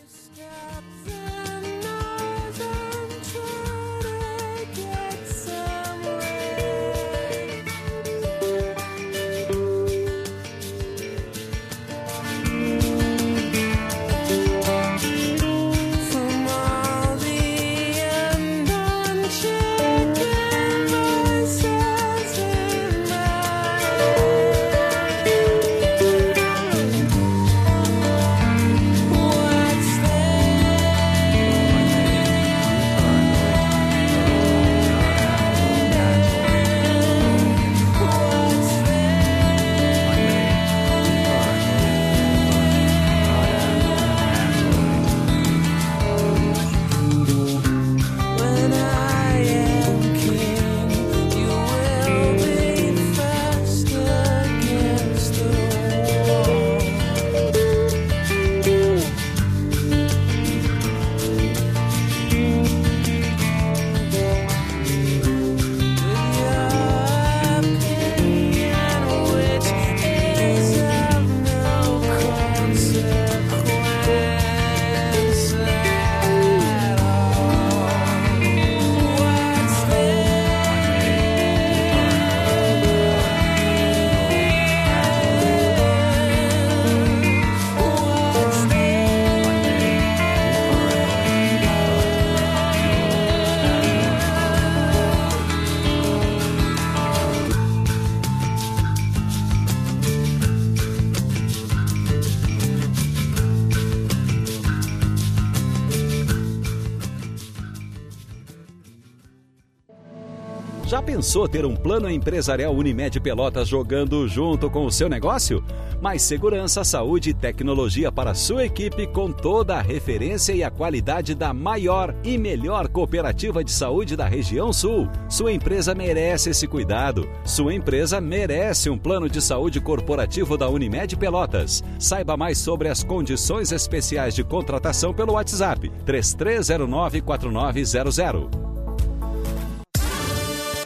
Pensou 111.18 111.48
ter 111.48 111.66
um 111.66 111.74
plano 111.74 112.08
empresarial 112.08 112.72
Unimed 112.72 113.18
Pelotas 113.18 113.66
jogando 113.66 114.28
junto 114.28 114.70
com 114.70 114.86
o 114.86 114.90
seu 114.90 115.08
negócio? 115.08 115.64
Mais 116.00 116.22
segurança, 116.22 116.84
saúde 116.84 117.30
e 117.30 117.34
tecnologia 117.34 118.12
para 118.12 118.34
sua 118.34 118.64
equipe 118.64 119.04
com 119.08 119.32
toda 119.32 119.74
a 119.74 119.82
referência 119.82 120.52
e 120.52 120.62
a 120.62 120.70
qualidade 120.70 121.34
da 121.34 121.52
maior 121.52 122.14
e 122.22 122.38
melhor 122.38 122.86
cooperativa 122.86 123.64
de 123.64 123.72
saúde 123.72 124.14
da 124.14 124.28
região 124.28 124.72
sul. 124.72 125.10
Sua 125.28 125.52
empresa 125.52 125.92
merece 125.92 126.50
esse 126.50 126.68
cuidado. 126.68 127.28
Sua 127.44 127.74
empresa 127.74 128.20
merece 128.20 128.88
um 128.88 128.96
plano 128.96 129.28
de 129.28 129.42
saúde 129.42 129.80
corporativo 129.80 130.56
da 130.56 130.68
Unimed 130.68 131.16
Pelotas. 131.16 131.82
Saiba 131.98 132.36
mais 132.36 132.58
sobre 132.58 132.88
as 132.88 133.02
condições 133.02 133.72
especiais 133.72 134.36
de 134.36 134.44
contratação 134.44 135.12
pelo 135.12 135.32
WhatsApp 135.32 135.90
3309 136.06 137.20
4900. 137.22 138.67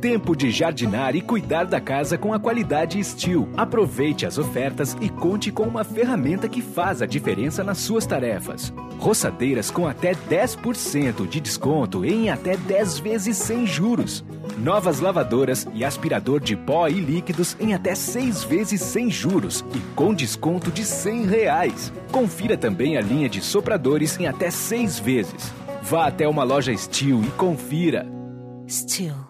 Tempo 0.00 0.34
de 0.34 0.50
jardinar 0.50 1.14
e 1.14 1.20
cuidar 1.20 1.64
da 1.64 1.78
casa 1.78 2.16
com 2.16 2.32
a 2.32 2.40
qualidade 2.40 3.02
Steel. 3.04 3.46
Aproveite 3.54 4.24
as 4.24 4.38
ofertas 4.38 4.96
e 4.98 5.10
conte 5.10 5.52
com 5.52 5.64
uma 5.64 5.84
ferramenta 5.84 6.48
que 6.48 6.62
faz 6.62 7.02
a 7.02 7.06
diferença 7.06 7.62
nas 7.62 7.78
suas 7.78 8.06
tarefas. 8.06 8.72
Roçadeiras 8.98 9.70
com 9.70 9.86
até 9.86 10.12
10% 10.14 11.28
de 11.28 11.38
desconto 11.38 12.02
em 12.02 12.30
até 12.30 12.56
10 12.56 12.98
vezes 13.00 13.36
sem 13.36 13.66
juros. 13.66 14.24
Novas 14.56 15.00
lavadoras 15.00 15.68
e 15.74 15.84
aspirador 15.84 16.40
de 16.40 16.56
pó 16.56 16.88
e 16.88 16.94
líquidos 16.94 17.54
em 17.60 17.74
até 17.74 17.94
6 17.94 18.42
vezes 18.44 18.80
sem 18.80 19.10
juros 19.10 19.62
e 19.74 19.80
com 19.94 20.14
desconto 20.14 20.70
de 20.70 20.82
100 20.82 21.26
reais. 21.26 21.92
Confira 22.10 22.56
também 22.56 22.96
a 22.96 23.02
linha 23.02 23.28
de 23.28 23.42
sopradores 23.42 24.18
em 24.18 24.26
até 24.26 24.50
6 24.50 24.98
vezes. 24.98 25.52
Vá 25.82 26.06
até 26.06 26.26
uma 26.26 26.42
loja 26.42 26.74
Steel 26.74 27.22
e 27.22 27.30
confira. 27.32 28.06
Steel 28.66 29.29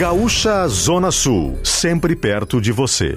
Gaúcha 0.00 0.66
Zona 0.66 1.10
Sul, 1.10 1.58
sempre 1.62 2.16
perto 2.16 2.58
de 2.58 2.72
você. 2.72 3.14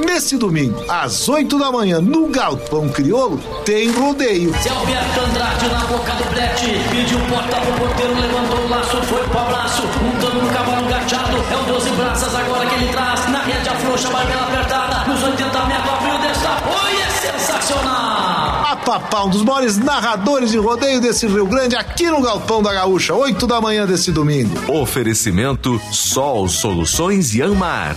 Nesse 0.00 0.38
domingo, 0.38 0.82
às 0.88 1.28
8 1.28 1.58
da 1.58 1.70
manhã, 1.70 2.00
no 2.00 2.30
Galpão 2.30 2.88
Crioulo, 2.88 3.36
tem 3.66 3.90
rodeio. 3.90 4.54
Zé 4.54 4.70
Alberto 4.70 5.20
Andrade 5.20 5.68
na 5.68 5.84
boca 5.84 6.12
do 6.12 6.24
brete, 6.30 6.66
pediu 6.90 7.18
porta 7.28 7.60
pro 7.60 7.72
porteiro, 7.74 8.14
levantou 8.18 8.58
o 8.58 8.68
laço, 8.70 9.02
foi 9.02 9.22
pro 9.24 9.38
abraço, 9.38 9.82
montando 10.02 10.40
no 10.42 10.50
cavalo 10.50 10.88
gateado, 10.88 11.36
é 11.36 11.56
o 11.56 11.74
12 11.74 11.90
braças 11.90 12.34
agora 12.34 12.66
que 12.66 12.74
ele 12.76 12.88
traz, 12.88 13.28
na 13.30 13.42
rede 13.42 13.68
afrouxa, 13.68 14.08
barbela 14.08 14.44
apertada, 14.44 15.12
nos 15.12 15.22
80 15.22 15.64
metros 15.66 15.92
abriu 15.92 16.18
destapou 16.20 16.88
e 16.88 17.02
é 17.02 17.10
sensacional! 17.10 18.15
A 18.86 19.00
Papá, 19.00 19.24
um 19.24 19.30
dos 19.30 19.42
maiores 19.42 19.76
narradores 19.76 20.52
de 20.52 20.58
rodeio 20.58 21.00
desse 21.00 21.26
Rio 21.26 21.44
Grande, 21.44 21.74
aqui 21.74 22.08
no 22.08 22.22
Galpão 22.22 22.62
da 22.62 22.72
Gaúcha, 22.72 23.12
8 23.12 23.44
da 23.44 23.60
manhã 23.60 23.84
desse 23.84 24.12
domingo. 24.12 24.72
Oferecimento 24.72 25.80
Sol 25.90 26.48
Soluções 26.48 27.34
Yanmar. 27.34 27.96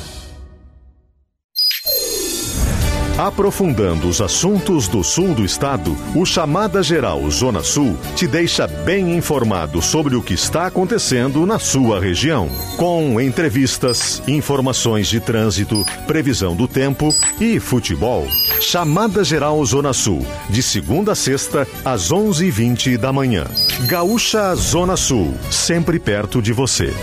Aprofundando 3.19 4.07
os 4.07 4.19
assuntos 4.19 4.87
do 4.87 5.03
sul 5.03 5.35
do 5.35 5.45
estado, 5.45 5.95
o 6.15 6.25
Chamada 6.25 6.81
Geral 6.81 7.29
Zona 7.29 7.61
Sul 7.61 7.95
te 8.15 8.25
deixa 8.25 8.65
bem 8.65 9.15
informado 9.15 9.83
sobre 9.83 10.15
o 10.15 10.23
que 10.23 10.33
está 10.33 10.65
acontecendo 10.65 11.45
na 11.45 11.59
sua 11.59 11.99
região. 11.99 12.49
Com 12.77 13.21
entrevistas, 13.21 14.23
informações 14.27 15.07
de 15.07 15.19
trânsito, 15.19 15.85
previsão 16.07 16.55
do 16.55 16.67
tempo 16.67 17.13
e 17.39 17.59
futebol. 17.59 18.25
Chamada 18.60 19.24
Geral 19.24 19.64
Zona 19.66 19.93
Sul, 19.93 20.26
de 20.49 20.62
segunda 20.62 21.14
a 21.14 21.16
sexta, 21.16 21.66
às 21.84 22.12
11h20 22.12 22.97
da 22.97 23.12
manhã. 23.12 23.45
Gaúcha 23.88 24.53
Zona 24.55 24.97
Sul, 24.97 25.34
sempre 25.49 25.97
perto 25.97 26.41
de 26.41 26.51
você. 26.51 26.93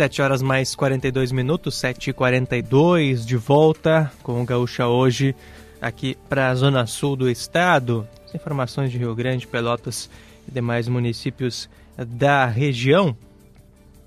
Sete 0.00 0.22
horas 0.22 0.40
mais 0.40 0.74
42 0.74 1.30
minutos, 1.30 1.74
7 1.74 2.08
e 2.08 2.12
42 2.14 3.26
de 3.26 3.36
volta 3.36 4.10
com 4.22 4.40
o 4.40 4.46
Gaúcha 4.46 4.86
hoje 4.86 5.36
aqui 5.78 6.16
para 6.26 6.48
a 6.48 6.54
zona 6.54 6.86
sul 6.86 7.14
do 7.14 7.28
estado. 7.28 8.08
As 8.24 8.34
informações 8.34 8.90
de 8.90 8.96
Rio 8.96 9.14
Grande, 9.14 9.46
Pelotas 9.46 10.08
e 10.48 10.50
demais 10.50 10.88
municípios 10.88 11.68
da 11.98 12.46
região. 12.46 13.14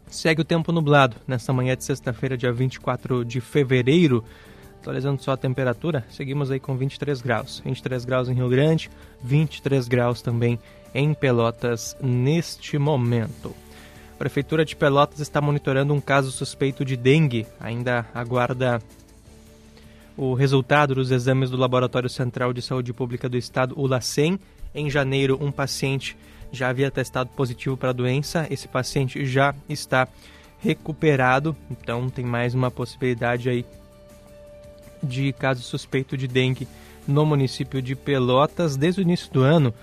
Segue 0.07 0.41
o 0.41 0.43
tempo 0.43 0.71
nublado 0.71 1.15
nesta 1.27 1.53
manhã 1.53 1.77
de 1.77 1.83
sexta-feira, 1.83 2.35
dia 2.35 2.51
24 2.51 3.23
de 3.23 3.39
fevereiro. 3.39 4.23
Atualizando 4.81 5.21
só 5.21 5.33
a 5.33 5.37
temperatura, 5.37 6.03
seguimos 6.09 6.49
aí 6.49 6.59
com 6.59 6.75
23 6.75 7.21
graus. 7.21 7.61
23 7.63 8.03
graus 8.03 8.29
em 8.29 8.33
Rio 8.33 8.49
Grande, 8.49 8.89
23 9.23 9.87
graus 9.87 10.23
também 10.23 10.57
em 10.91 11.13
Pelotas 11.13 11.95
neste 12.01 12.79
momento. 12.79 13.55
A 14.13 14.17
Prefeitura 14.23 14.63
de 14.63 14.75
Pelotas 14.75 15.19
está 15.19 15.41
monitorando 15.41 15.93
um 15.93 15.99
caso 15.99 16.31
suspeito 16.31 16.85
de 16.85 16.95
dengue. 16.95 17.47
Ainda 17.59 18.05
aguarda 18.13 18.79
o 20.15 20.35
resultado 20.35 20.95
dos 20.95 21.11
exames 21.11 21.49
do 21.49 21.57
Laboratório 21.57 22.09
Central 22.09 22.53
de 22.53 22.61
Saúde 22.61 22.93
Pública 22.93 23.27
do 23.27 23.35
Estado, 23.35 23.73
o 23.75 23.87
LACEN. 23.87 24.39
Em 24.73 24.89
janeiro, 24.89 25.37
um 25.41 25.51
paciente 25.51 26.15
já 26.51 26.69
havia 26.69 26.91
testado 26.91 27.31
positivo 27.31 27.75
para 27.75 27.89
a 27.89 27.93
doença. 27.93 28.47
Esse 28.49 28.67
paciente 28.67 29.25
já 29.25 29.53
está 29.67 30.07
recuperado, 30.59 31.55
então 31.69 32.09
tem 32.09 32.23
mais 32.23 32.53
uma 32.53 32.71
possibilidade 32.71 33.49
aí 33.49 33.65
de 35.01 35.33
caso 35.33 35.61
suspeito 35.63 36.15
de 36.15 36.27
dengue 36.27 36.67
no 37.07 37.25
município 37.25 37.81
de 37.81 37.95
Pelotas. 37.95 38.77
Desde 38.77 39.01
o 39.01 39.03
início 39.03 39.31
do 39.33 39.41
ano, 39.41 39.73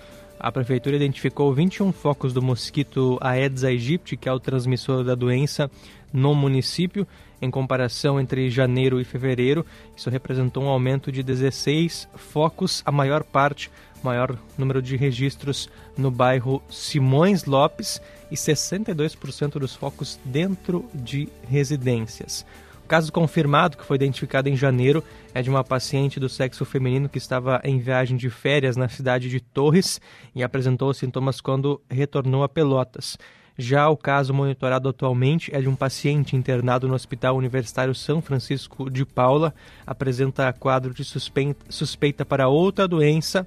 a 0.40 0.50
prefeitura 0.50 0.96
identificou 0.96 1.52
21 1.52 1.92
focos 1.92 2.32
do 2.32 2.40
mosquito 2.40 3.18
Aedes 3.20 3.62
aegypti, 3.62 4.16
que 4.16 4.28
é 4.28 4.32
o 4.32 4.40
transmissor 4.40 5.04
da 5.04 5.14
doença, 5.14 5.70
no 6.10 6.34
município. 6.34 7.06
Em 7.42 7.50
comparação 7.50 8.18
entre 8.18 8.50
janeiro 8.50 9.00
e 9.00 9.04
fevereiro, 9.04 9.64
isso 9.94 10.08
representou 10.08 10.64
um 10.64 10.68
aumento 10.68 11.12
de 11.12 11.22
16 11.22 12.08
focos, 12.14 12.82
a 12.86 12.90
maior 12.90 13.22
parte, 13.22 13.70
maior 14.02 14.36
número 14.56 14.80
de 14.80 14.96
registros 14.96 15.68
no 15.96 16.10
bairro 16.10 16.62
Simões 16.70 17.44
Lopes 17.44 18.00
e 18.30 18.34
62% 18.34 19.58
dos 19.58 19.74
focos 19.74 20.18
dentro 20.24 20.86
de 20.94 21.28
residências 21.48 22.46
caso 22.90 23.12
confirmado, 23.12 23.76
que 23.76 23.84
foi 23.84 23.94
identificado 23.94 24.48
em 24.48 24.56
janeiro, 24.56 25.04
é 25.32 25.40
de 25.40 25.48
uma 25.48 25.62
paciente 25.62 26.18
do 26.18 26.28
sexo 26.28 26.64
feminino 26.64 27.08
que 27.08 27.18
estava 27.18 27.60
em 27.62 27.78
viagem 27.78 28.16
de 28.16 28.28
férias 28.28 28.76
na 28.76 28.88
cidade 28.88 29.30
de 29.30 29.38
Torres 29.38 30.00
e 30.34 30.42
apresentou 30.42 30.92
sintomas 30.92 31.40
quando 31.40 31.80
retornou 31.88 32.42
a 32.42 32.48
Pelotas. 32.48 33.16
Já 33.56 33.88
o 33.88 33.96
caso 33.96 34.34
monitorado 34.34 34.88
atualmente 34.88 35.54
é 35.54 35.60
de 35.60 35.68
um 35.68 35.76
paciente 35.76 36.34
internado 36.34 36.88
no 36.88 36.94
Hospital 36.94 37.36
Universitário 37.36 37.94
São 37.94 38.20
Francisco 38.20 38.90
de 38.90 39.06
Paula, 39.06 39.54
apresenta 39.86 40.52
quadro 40.52 40.92
de 40.92 41.04
suspeita, 41.04 41.66
suspeita 41.68 42.24
para 42.24 42.48
outra 42.48 42.88
doença 42.88 43.46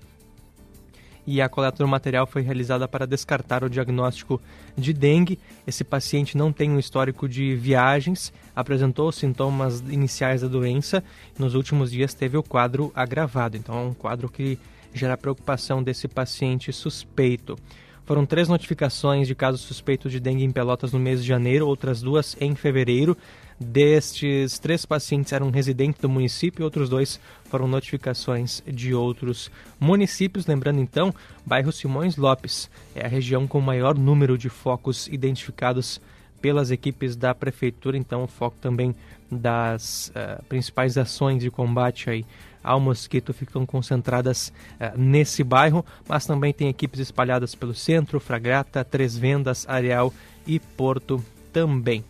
e 1.26 1.41
a 1.41 1.49
coleta 1.49 1.78
do 1.84 1.88
material 1.88 2.28
foi 2.28 2.41
realizada 2.41 2.88
para 2.88 3.07
descartar 3.07 3.63
o 3.63 3.69
diagnóstico 3.69 4.41
de 4.78 4.93
dengue. 4.93 5.39
Esse 5.65 5.84
paciente 5.84 6.38
não 6.38 6.51
tem 6.51 6.69
um 6.71 6.80
histórico 6.80 7.28
de 7.28 7.55
viagens, 7.55 8.34
apresentou 8.55 9.11
sintomas 9.11 9.80
iniciais 9.82 10.41
da 10.41 10.47
doença, 10.47 11.03
nos 11.38 11.55
últimos 11.55 11.91
dias 11.91 12.13
teve 12.13 12.38
o 12.38 12.43
quadro 12.43 12.91
agravado. 12.95 13.57
Então, 13.57 13.76
é 13.76 13.82
um 13.82 13.93
quadro 13.93 14.30
que 14.30 14.57
gera 14.93 15.17
preocupação 15.17 15.82
desse 15.82 16.07
paciente 16.07 16.71
suspeito. 16.71 17.57
Foram 18.05 18.26
três 18.26 18.49
notificações 18.49 19.28
de 19.28 19.34
casos 19.34 19.61
suspeitos 19.61 20.11
de 20.11 20.19
dengue 20.19 20.43
em 20.43 20.51
Pelotas 20.51 20.91
no 20.91 20.99
mês 20.99 21.21
de 21.21 21.28
janeiro, 21.28 21.67
outras 21.67 22.01
duas 22.01 22.36
em 22.39 22.53
fevereiro. 22.53 23.17
Destes 23.59 24.59
três 24.59 24.85
pacientes 24.85 25.31
eram 25.31 25.49
residentes 25.49 26.01
do 26.01 26.09
município, 26.09 26.65
outros 26.65 26.89
dois 26.89 27.19
foram 27.45 27.67
notificações 27.67 28.63
de 28.65 28.93
outros 28.93 29.51
municípios. 29.79 30.45
Lembrando 30.45 30.79
então, 30.79 31.13
bairro 31.45 31.71
Simões 31.71 32.17
Lopes 32.17 32.69
é 32.95 33.05
a 33.05 33.09
região 33.09 33.47
com 33.47 33.59
o 33.59 33.61
maior 33.61 33.97
número 33.97 34.37
de 34.37 34.49
focos 34.49 35.07
identificados 35.07 36.01
pelas 36.41 36.71
equipes 36.71 37.15
da 37.15 37.33
prefeitura, 37.33 37.97
então 37.97 38.23
o 38.23 38.27
foco 38.27 38.57
também 38.59 38.93
das 39.31 40.09
uh, 40.09 40.43
principais 40.45 40.97
ações 40.97 41.41
de 41.41 41.49
combate 41.49 42.09
aí 42.09 42.25
ao 42.61 42.79
mosquito 42.79 43.33
ficam 43.33 43.65
concentradas 43.65 44.49
uh, 44.75 44.97
nesse 44.97 45.41
bairro, 45.41 45.85
mas 46.07 46.25
também 46.25 46.51
tem 46.51 46.67
equipes 46.67 46.99
espalhadas 46.99 47.55
pelo 47.55 47.73
centro, 47.73 48.19
Fragrata, 48.19 48.83
Três 48.83 49.17
Vendas, 49.17 49.65
Areal 49.69 50.13
e 50.45 50.59
Porto 50.59 51.23
também. 51.53 52.03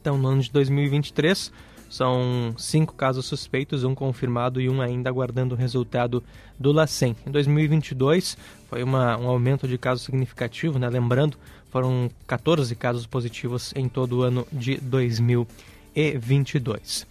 Então, 0.00 0.18
no 0.18 0.28
ano 0.28 0.42
de 0.42 0.50
2023, 0.50 1.52
são 1.88 2.52
cinco 2.58 2.94
casos 2.94 3.24
suspeitos, 3.26 3.82
um 3.82 3.94
confirmado 3.94 4.60
e 4.60 4.68
um 4.68 4.82
ainda 4.82 5.08
aguardando 5.08 5.54
o 5.54 5.58
resultado 5.58 6.22
do 6.58 6.70
LACEN. 6.70 7.16
Em 7.26 7.30
2022, 7.30 8.36
foi 8.68 8.82
uma, 8.82 9.16
um 9.16 9.26
aumento 9.28 9.66
de 9.66 9.78
casos 9.78 10.04
significativo, 10.04 10.78
né? 10.78 10.86
lembrando, 10.88 11.38
foram 11.70 12.10
14 12.26 12.76
casos 12.76 13.06
positivos 13.06 13.72
em 13.74 13.88
todo 13.88 14.18
o 14.18 14.22
ano 14.22 14.46
de 14.52 14.76
2022. 14.78 17.06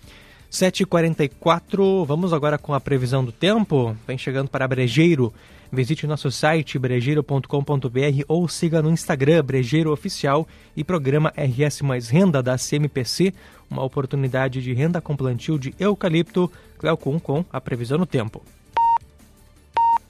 7h44, 0.52 2.06
vamos 2.06 2.32
agora 2.32 2.58
com 2.58 2.74
a 2.74 2.80
previsão 2.80 3.26
do 3.26 3.32
tempo. 3.32 3.96
Vem 4.08 4.18
chegando 4.18 4.50
para 4.50 4.68
Brejeiro 4.68 5.32
Visite 5.72 6.08
nosso 6.08 6.32
site 6.32 6.80
brejeiro.com.br 6.80 8.24
ou 8.28 8.48
siga 8.48 8.82
no 8.82 8.90
Instagram 8.90 9.44
Brejeiro 9.44 9.92
Oficial 9.92 10.48
e 10.76 10.84
programa 10.84 11.34
RS 11.36 11.82
Mais 11.82 12.10
Renda 12.10 12.42
da 12.42 12.58
CMPC, 12.58 13.34
uma 13.70 13.84
oportunidade 13.84 14.62
de 14.62 14.74
renda 14.74 15.02
com 15.02 15.16
plantio 15.16 15.60
de 15.60 15.74
eucalipto. 15.80 16.52
Cleocum 16.78 17.20
com 17.20 17.44
a 17.52 17.60
previsão 17.60 17.98
no 17.98 18.06
tempo. 18.06 18.42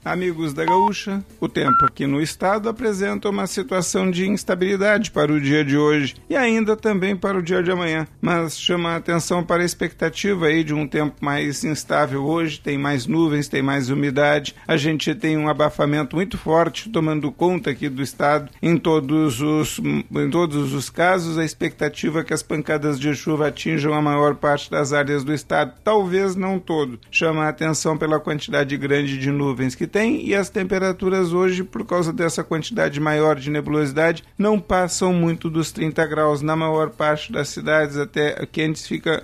Amigos 0.08 0.54
da 0.54 0.64
Gaúcha, 0.64 1.22
o 1.38 1.50
tempo 1.50 1.84
aqui 1.84 2.06
no 2.06 2.18
estado 2.18 2.66
apresenta 2.66 3.28
uma 3.28 3.46
situação 3.46 4.10
de 4.10 4.26
instabilidade 4.26 5.10
para 5.10 5.30
o 5.30 5.38
dia 5.38 5.62
de 5.62 5.76
hoje 5.76 6.14
e 6.30 6.34
ainda 6.34 6.74
também 6.74 7.14
para 7.14 7.36
o 7.36 7.42
dia 7.42 7.62
de 7.62 7.70
amanhã, 7.70 8.08
mas 8.18 8.58
chama 8.58 8.92
a 8.92 8.96
atenção 8.96 9.44
para 9.44 9.62
a 9.62 9.66
expectativa 9.66 10.46
aí 10.46 10.64
de 10.64 10.72
um 10.72 10.88
tempo 10.88 11.16
mais 11.20 11.62
instável 11.62 12.24
hoje, 12.24 12.58
tem 12.58 12.78
mais 12.78 13.06
nuvens, 13.06 13.48
tem 13.48 13.60
mais 13.60 13.90
umidade, 13.90 14.54
a 14.66 14.78
gente 14.78 15.14
tem 15.14 15.36
um 15.36 15.46
abafamento 15.46 16.16
muito 16.16 16.38
forte 16.38 16.88
tomando 16.88 17.30
conta 17.30 17.68
aqui 17.68 17.90
do 17.90 18.00
estado. 18.00 18.50
Em 18.62 18.78
todos 18.78 19.42
os 19.42 19.78
em 19.78 20.30
todos 20.30 20.72
os 20.72 20.88
casos, 20.88 21.36
a 21.36 21.44
expectativa 21.44 22.20
é 22.20 22.24
que 22.24 22.32
as 22.32 22.42
pancadas 22.42 22.98
de 22.98 23.14
chuva 23.14 23.48
atinjam 23.48 23.92
a 23.92 24.00
maior 24.00 24.36
parte 24.36 24.70
das 24.70 24.94
áreas 24.94 25.22
do 25.22 25.34
estado, 25.34 25.74
talvez 25.84 26.34
não 26.34 26.58
todo. 26.58 26.98
Chama 27.10 27.44
a 27.44 27.50
atenção 27.50 27.98
pela 27.98 28.18
quantidade 28.18 28.74
grande 28.78 29.18
de 29.18 29.30
nuvens 29.30 29.74
que 29.74 29.86
tem 29.86 29.97
e 30.06 30.34
as 30.34 30.50
temperaturas 30.50 31.32
hoje, 31.32 31.62
por 31.64 31.84
causa 31.84 32.12
dessa 32.12 32.44
quantidade 32.44 33.00
maior 33.00 33.36
de 33.36 33.50
nebulosidade, 33.50 34.24
não 34.36 34.58
passam 34.60 35.12
muito 35.12 35.48
dos 35.48 35.72
30 35.72 36.06
graus 36.06 36.42
na 36.42 36.54
maior 36.54 36.90
parte 36.90 37.32
das 37.32 37.48
cidades, 37.48 37.96
até 37.96 38.46
que 38.46 38.62
antes 38.62 38.86
fica 38.86 39.22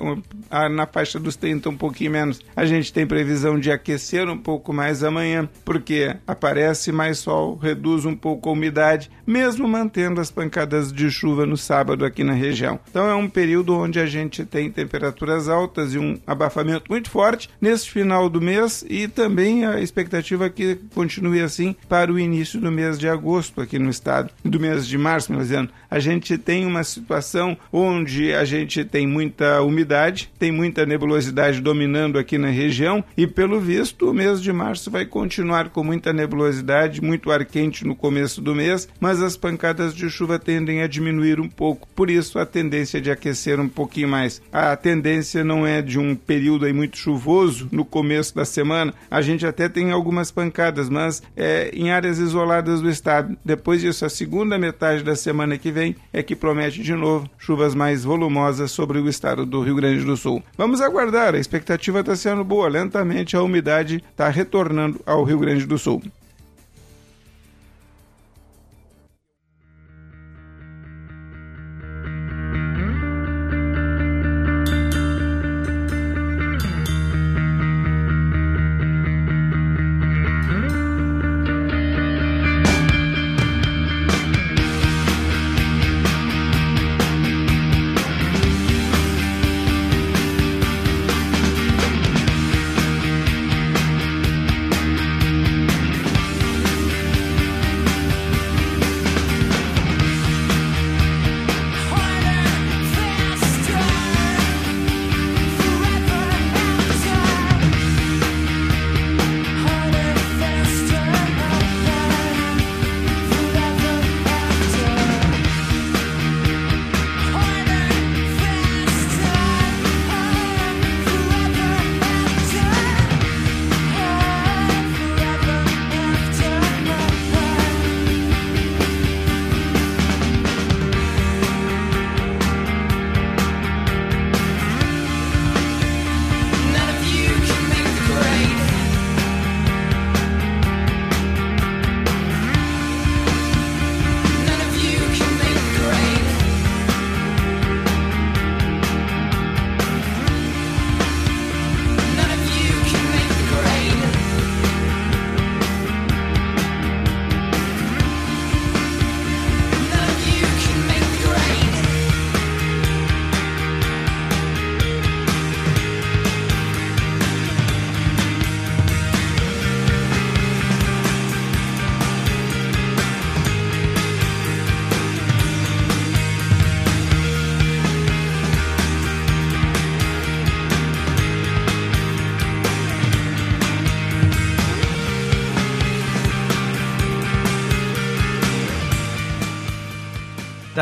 na 0.70 0.86
faixa 0.86 1.18
dos 1.18 1.36
30, 1.36 1.68
um 1.68 1.76
pouquinho 1.76 2.10
menos. 2.10 2.40
A 2.56 2.64
gente 2.64 2.92
tem 2.92 3.06
previsão 3.06 3.58
de 3.58 3.70
aquecer 3.70 4.28
um 4.28 4.38
pouco 4.38 4.72
mais 4.72 5.04
amanhã, 5.04 5.48
porque 5.64 6.16
aparece 6.26 6.92
mais 6.92 7.18
sol, 7.18 7.56
reduz 7.56 8.04
um 8.04 8.16
pouco 8.16 8.48
a 8.48 8.52
umidade, 8.52 9.10
mesmo 9.26 9.68
mantendo 9.68 10.20
as 10.20 10.30
pancadas 10.30 10.92
de 10.92 11.10
chuva 11.10 11.46
no 11.46 11.56
sábado 11.56 12.04
aqui 12.04 12.24
na 12.24 12.32
região. 12.32 12.80
Então 12.88 13.08
é 13.08 13.14
um 13.14 13.28
período 13.28 13.74
onde 13.74 14.00
a 14.00 14.06
gente 14.06 14.44
tem 14.44 14.70
temperaturas 14.70 15.48
altas 15.48 15.94
e 15.94 15.98
um 15.98 16.18
abafamento 16.26 16.84
muito 16.88 17.10
forte 17.10 17.50
nesse 17.60 17.90
final 17.90 18.28
do 18.28 18.40
mês 18.40 18.84
e 18.88 19.08
também 19.08 19.64
a 19.64 19.80
expectativa 19.80 20.48
que 20.54 20.76
continue 20.94 21.40
assim 21.40 21.74
para 21.88 22.12
o 22.12 22.18
início 22.18 22.60
do 22.60 22.70
mês 22.70 22.98
de 22.98 23.08
agosto 23.08 23.60
aqui 23.60 23.78
no 23.78 23.90
estado, 23.90 24.30
do 24.44 24.60
mês 24.60 24.86
de 24.86 24.96
março, 24.96 25.30
melhor 25.30 25.44
dizendo. 25.44 25.70
A 25.90 25.98
gente 25.98 26.38
tem 26.38 26.66
uma 26.66 26.82
situação 26.82 27.56
onde 27.72 28.32
a 28.32 28.44
gente 28.44 28.84
tem 28.84 29.06
muita 29.06 29.62
umidade, 29.62 30.30
tem 30.38 30.50
muita 30.50 30.86
nebulosidade 30.86 31.60
dominando 31.60 32.18
aqui 32.18 32.38
na 32.38 32.48
região 32.48 33.04
e 33.16 33.26
pelo 33.26 33.60
visto 33.60 34.10
o 34.10 34.14
mês 34.14 34.40
de 34.40 34.52
março 34.52 34.90
vai 34.90 35.04
continuar 35.04 35.68
com 35.70 35.84
muita 35.84 36.12
nebulosidade, 36.12 37.02
muito 37.02 37.30
ar 37.30 37.44
quente 37.44 37.84
no 37.86 37.94
começo 37.94 38.40
do 38.40 38.54
mês, 38.54 38.88
mas 39.00 39.22
as 39.22 39.36
pancadas 39.36 39.94
de 39.94 40.08
chuva 40.08 40.38
tendem 40.38 40.82
a 40.82 40.86
diminuir 40.86 41.40
um 41.40 41.48
pouco. 41.48 41.88
Por 41.94 42.10
isso 42.10 42.38
a 42.38 42.46
tendência 42.46 43.00
de 43.00 43.10
aquecer 43.10 43.60
um 43.60 43.68
pouquinho 43.68 44.08
mais. 44.08 44.40
A 44.52 44.76
tendência 44.76 45.44
não 45.44 45.66
é 45.66 45.82
de 45.82 45.98
um 45.98 46.14
período 46.14 46.64
aí 46.64 46.72
muito 46.72 46.96
chuvoso 46.96 47.68
no 47.70 47.84
começo 47.84 48.34
da 48.34 48.44
semana. 48.44 48.94
A 49.10 49.20
gente 49.20 49.46
até 49.46 49.68
tem 49.68 49.90
algumas 49.90 50.30
pancadas 50.30 50.43
mas 50.88 51.22
é, 51.36 51.70
em 51.74 51.90
áreas 51.90 52.18
isoladas 52.18 52.80
do 52.80 52.90
estado. 52.90 53.36
Depois 53.44 53.80
disso, 53.80 54.04
a 54.04 54.08
segunda 54.08 54.58
metade 54.58 55.02
da 55.02 55.16
semana 55.16 55.58
que 55.58 55.70
vem 55.70 55.96
é 56.12 56.22
que 56.22 56.36
promete 56.36 56.82
de 56.82 56.94
novo 56.94 57.28
chuvas 57.38 57.74
mais 57.74 58.04
volumosas 58.04 58.70
sobre 58.70 58.98
o 58.98 59.08
estado 59.08 59.44
do 59.46 59.62
Rio 59.62 59.76
Grande 59.76 60.04
do 60.04 60.16
Sul. 60.16 60.42
Vamos 60.56 60.80
aguardar, 60.80 61.34
a 61.34 61.38
expectativa 61.38 62.00
está 62.00 62.16
sendo 62.16 62.44
boa. 62.44 62.68
Lentamente 62.68 63.36
a 63.36 63.42
umidade 63.42 64.02
está 64.10 64.28
retornando 64.28 65.00
ao 65.06 65.24
Rio 65.24 65.38
Grande 65.38 65.66
do 65.66 65.78
Sul. 65.78 66.02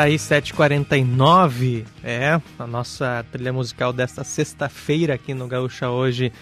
Aí, 0.00 0.16
7h49. 0.16 1.84
É, 2.02 2.40
a 2.58 2.66
nossa 2.66 3.24
trilha 3.30 3.52
musical 3.52 3.92
desta 3.92 4.24
sexta-feira 4.24 5.14
aqui 5.14 5.34
no 5.34 5.46
Gaúcha 5.46 5.90
hoje, 5.90 6.32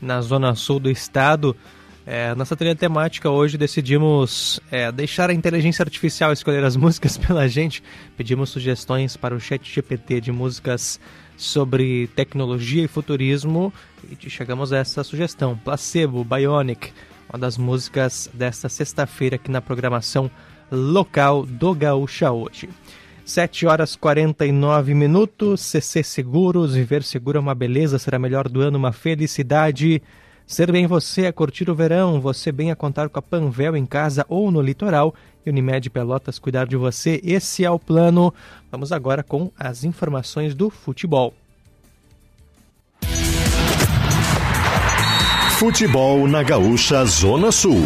na 0.00 0.20
zona 0.20 0.54
sul 0.54 0.78
do 0.78 0.90
estado. 0.90 1.56
É, 2.06 2.34
nossa 2.34 2.56
trilha 2.56 2.74
temática 2.74 3.30
hoje 3.30 3.56
decidimos 3.56 4.60
é, 4.70 4.90
deixar 4.90 5.30
a 5.30 5.34
inteligência 5.34 5.82
artificial 5.82 6.32
escolher 6.32 6.64
as 6.64 6.74
músicas 6.76 7.16
pela 7.16 7.48
gente. 7.48 7.82
Pedimos 8.16 8.50
sugestões 8.50 9.16
para 9.16 9.34
o 9.34 9.40
chat 9.40 9.62
GPT 9.72 10.20
de 10.20 10.32
músicas 10.32 11.00
sobre 11.36 12.08
tecnologia 12.08 12.84
e 12.84 12.88
futurismo 12.88 13.72
e 14.10 14.28
chegamos 14.28 14.72
a 14.72 14.78
essa 14.78 15.04
sugestão. 15.04 15.56
Placebo, 15.56 16.24
Bionic, 16.24 16.92
uma 17.28 17.38
das 17.38 17.56
músicas 17.56 18.28
desta 18.34 18.68
sexta-feira 18.68 19.36
aqui 19.36 19.50
na 19.50 19.60
programação 19.60 20.30
local 20.70 21.44
do 21.44 21.74
Gaúcha 21.74 22.30
hoje. 22.30 22.68
7 23.24 23.66
horas 23.66 23.94
49 23.94 24.94
minutos. 24.94 25.60
CC 25.60 26.02
Seguros, 26.02 26.74
viver 26.74 27.02
seguro 27.02 27.36
é 27.36 27.40
uma 27.40 27.54
beleza, 27.54 27.98
será 27.98 28.18
melhor 28.18 28.48
do 28.48 28.60
ano, 28.60 28.78
uma 28.78 28.92
felicidade. 28.92 30.02
Ser 30.46 30.72
bem 30.72 30.86
você 30.86 31.26
a 31.26 31.32
curtir 31.32 31.68
o 31.68 31.74
verão, 31.74 32.22
você 32.22 32.50
bem 32.50 32.70
a 32.70 32.76
contar 32.76 33.10
com 33.10 33.18
a 33.18 33.22
Panvel 33.22 33.76
em 33.76 33.84
casa 33.84 34.24
ou 34.30 34.50
no 34.50 34.62
litoral. 34.62 35.14
E 35.44 35.50
Unimed 35.50 35.90
Pelotas 35.90 36.38
cuidar 36.38 36.66
de 36.66 36.74
você, 36.74 37.20
esse 37.22 37.66
é 37.66 37.70
o 37.70 37.78
plano. 37.78 38.32
Vamos 38.72 38.90
agora 38.90 39.22
com 39.22 39.52
as 39.58 39.84
informações 39.84 40.54
do 40.54 40.70
futebol. 40.70 41.34
Futebol 45.58 46.26
na 46.26 46.42
Gaúcha 46.42 47.04
Zona 47.04 47.52
Sul. 47.52 47.82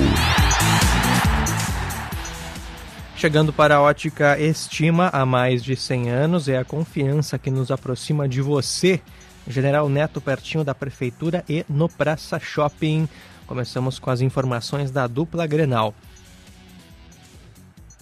Chegando 3.22 3.52
para 3.52 3.76
a 3.76 3.80
ótica 3.80 4.36
Estima 4.36 5.08
há 5.12 5.24
mais 5.24 5.62
de 5.62 5.76
100 5.76 6.10
anos, 6.10 6.48
é 6.48 6.58
a 6.58 6.64
confiança 6.64 7.38
que 7.38 7.52
nos 7.52 7.70
aproxima 7.70 8.28
de 8.28 8.42
você. 8.42 9.00
General 9.46 9.88
Neto, 9.88 10.20
pertinho 10.20 10.64
da 10.64 10.74
Prefeitura 10.74 11.44
e 11.48 11.64
no 11.68 11.88
Praça 11.88 12.40
Shopping. 12.40 13.08
Começamos 13.46 14.00
com 14.00 14.10
as 14.10 14.20
informações 14.20 14.90
da 14.90 15.06
dupla 15.06 15.46
Grenal. 15.46 15.94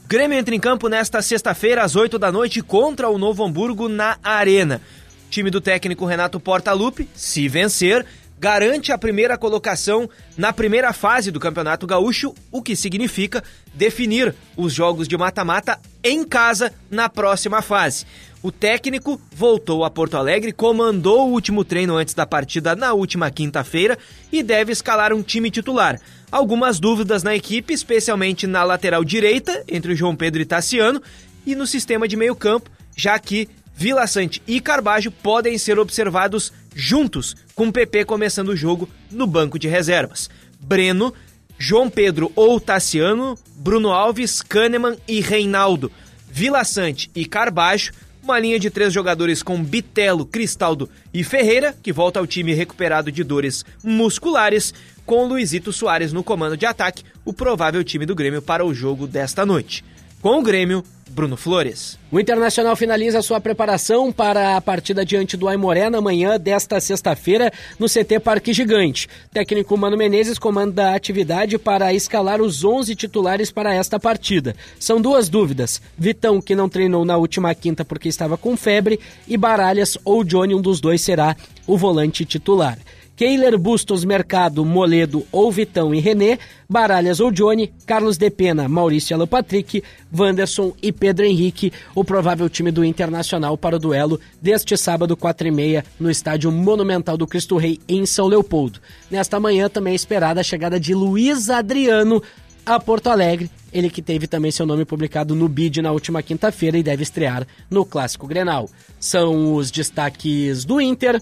Grêmio 0.08 0.38
entra 0.38 0.54
em 0.54 0.58
campo 0.58 0.88
nesta 0.88 1.20
sexta-feira, 1.20 1.82
às 1.84 1.96
8 1.96 2.18
da 2.18 2.32
noite, 2.32 2.62
contra 2.62 3.10
o 3.10 3.18
Novo 3.18 3.44
Hamburgo 3.44 3.90
na 3.90 4.16
Arena. 4.22 4.80
Time 5.28 5.50
do 5.50 5.60
técnico 5.60 6.06
Renato 6.06 6.40
Portaluppi, 6.40 7.06
se 7.14 7.46
vencer, 7.46 8.06
garante 8.40 8.90
a 8.90 8.96
primeira 8.96 9.36
colocação 9.36 10.08
na 10.34 10.50
primeira 10.50 10.94
fase 10.94 11.30
do 11.30 11.38
Campeonato 11.38 11.86
Gaúcho, 11.86 12.34
o 12.50 12.62
que 12.62 12.74
significa 12.74 13.44
definir 13.74 14.34
os 14.56 14.72
jogos 14.72 15.06
de 15.06 15.14
mata-mata 15.14 15.78
em 16.02 16.24
casa 16.24 16.72
na 16.90 17.06
próxima 17.06 17.60
fase. 17.60 18.06
O 18.42 18.50
técnico 18.50 19.20
voltou 19.30 19.84
a 19.84 19.90
Porto 19.90 20.16
Alegre, 20.16 20.52
comandou 20.52 21.28
o 21.28 21.32
último 21.32 21.62
treino 21.62 21.98
antes 21.98 22.14
da 22.14 22.24
partida 22.24 22.74
na 22.74 22.94
última 22.94 23.30
quinta-feira 23.30 23.98
e 24.32 24.42
deve 24.42 24.72
escalar 24.72 25.12
um 25.12 25.22
time 25.22 25.50
titular. 25.50 26.00
Algumas 26.32 26.80
dúvidas 26.80 27.22
na 27.22 27.36
equipe, 27.36 27.74
especialmente 27.74 28.46
na 28.46 28.64
lateral 28.64 29.04
direita, 29.04 29.62
entre 29.68 29.92
o 29.92 29.96
João 29.96 30.16
Pedro 30.16 30.40
e 30.40 30.46
Tassiano, 30.46 31.02
e 31.44 31.54
no 31.54 31.66
sistema 31.66 32.08
de 32.08 32.16
meio-campo, 32.16 32.70
já 32.96 33.18
que 33.18 33.50
Vila 33.80 34.06
Sante 34.06 34.42
e 34.46 34.60
Carbajo 34.60 35.10
podem 35.10 35.56
ser 35.56 35.78
observados 35.78 36.52
juntos, 36.74 37.34
com 37.54 37.72
PP 37.72 38.04
começando 38.04 38.50
o 38.50 38.56
jogo 38.56 38.86
no 39.10 39.26
banco 39.26 39.58
de 39.58 39.68
reservas. 39.68 40.28
Breno, 40.60 41.14
João 41.58 41.88
Pedro 41.88 42.30
ou 42.36 42.60
Tassiano, 42.60 43.38
Bruno 43.56 43.88
Alves, 43.88 44.42
Kahneman 44.42 44.98
e 45.08 45.22
Reinaldo. 45.22 45.90
Vila 46.30 46.62
Sante 46.62 47.10
e 47.14 47.24
Carbajo, 47.24 47.92
uma 48.22 48.38
linha 48.38 48.60
de 48.60 48.68
três 48.68 48.92
jogadores 48.92 49.42
com 49.42 49.64
Bitelo, 49.64 50.26
Cristaldo 50.26 50.86
e 51.10 51.24
Ferreira, 51.24 51.74
que 51.82 51.90
volta 51.90 52.20
ao 52.20 52.26
time 52.26 52.52
recuperado 52.52 53.10
de 53.10 53.24
dores 53.24 53.64
musculares, 53.82 54.74
com 55.06 55.24
Luizito 55.24 55.72
Soares 55.72 56.12
no 56.12 56.22
comando 56.22 56.54
de 56.54 56.66
ataque, 56.66 57.02
o 57.24 57.32
provável 57.32 57.82
time 57.82 58.04
do 58.04 58.14
Grêmio 58.14 58.42
para 58.42 58.62
o 58.62 58.74
jogo 58.74 59.06
desta 59.06 59.46
noite. 59.46 59.82
Com 60.20 60.38
o 60.38 60.42
Grêmio, 60.42 60.84
Bruno 61.08 61.34
Flores. 61.34 61.98
O 62.12 62.20
Internacional 62.20 62.76
finaliza 62.76 63.22
sua 63.22 63.40
preparação 63.40 64.12
para 64.12 64.54
a 64.54 64.60
partida 64.60 65.02
diante 65.02 65.34
do 65.34 65.48
Aimoré 65.48 65.88
na 65.88 65.98
manhã 65.98 66.38
desta 66.38 66.78
sexta-feira 66.78 67.50
no 67.78 67.86
CT 67.86 68.20
Parque 68.20 68.52
Gigante. 68.52 69.08
técnico 69.32 69.78
Mano 69.78 69.96
Menezes 69.96 70.38
comanda 70.38 70.90
a 70.90 70.94
atividade 70.94 71.56
para 71.56 71.94
escalar 71.94 72.42
os 72.42 72.62
11 72.62 72.94
titulares 72.94 73.50
para 73.50 73.74
esta 73.74 73.98
partida. 73.98 74.54
São 74.78 75.00
duas 75.00 75.30
dúvidas: 75.30 75.80
Vitão, 75.96 76.38
que 76.38 76.54
não 76.54 76.68
treinou 76.68 77.02
na 77.02 77.16
última 77.16 77.54
quinta 77.54 77.82
porque 77.82 78.10
estava 78.10 78.36
com 78.36 78.54
febre, 78.58 79.00
e 79.26 79.38
Baralhas 79.38 79.96
ou 80.04 80.22
Johnny, 80.22 80.54
um 80.54 80.60
dos 80.60 80.82
dois 80.82 81.00
será 81.00 81.34
o 81.66 81.78
volante 81.78 82.26
titular. 82.26 82.78
Keiler, 83.20 83.58
Bustos, 83.58 84.02
Mercado, 84.02 84.64
Moledo 84.64 85.26
ou 85.30 85.52
Vitão 85.52 85.94
e 85.94 86.00
René, 86.00 86.38
Baralhas 86.66 87.20
ou 87.20 87.30
Johnny, 87.30 87.70
Carlos 87.84 88.16
De 88.16 88.30
Pena, 88.30 88.66
Maurício 88.66 89.14
Alan 89.14 89.26
Patrick, 89.26 89.84
Wanderson 90.10 90.72
e 90.82 90.90
Pedro 90.90 91.26
Henrique, 91.26 91.70
o 91.94 92.02
provável 92.02 92.48
time 92.48 92.70
do 92.70 92.82
Internacional 92.82 93.58
para 93.58 93.76
o 93.76 93.78
duelo 93.78 94.18
deste 94.40 94.74
sábado, 94.74 95.18
4 95.18 95.48
e 95.48 95.50
meia, 95.50 95.84
no 96.00 96.10
estádio 96.10 96.50
Monumental 96.50 97.18
do 97.18 97.26
Cristo 97.26 97.58
Rei, 97.58 97.78
em 97.86 98.06
São 98.06 98.26
Leopoldo. 98.26 98.80
Nesta 99.10 99.38
manhã 99.38 99.68
também 99.68 99.92
é 99.92 99.96
esperada 99.96 100.40
a 100.40 100.42
chegada 100.42 100.80
de 100.80 100.94
Luiz 100.94 101.50
Adriano 101.50 102.22
a 102.64 102.80
Porto 102.80 103.08
Alegre, 103.08 103.50
ele 103.70 103.90
que 103.90 104.00
teve 104.00 104.26
também 104.26 104.50
seu 104.50 104.64
nome 104.64 104.86
publicado 104.86 105.34
no 105.34 105.46
BID 105.46 105.82
na 105.82 105.92
última 105.92 106.22
quinta-feira 106.22 106.78
e 106.78 106.82
deve 106.82 107.02
estrear 107.02 107.46
no 107.68 107.84
Clássico 107.84 108.26
Grenal. 108.26 108.70
São 108.98 109.56
os 109.56 109.70
destaques 109.70 110.64
do 110.64 110.80
Inter 110.80 111.20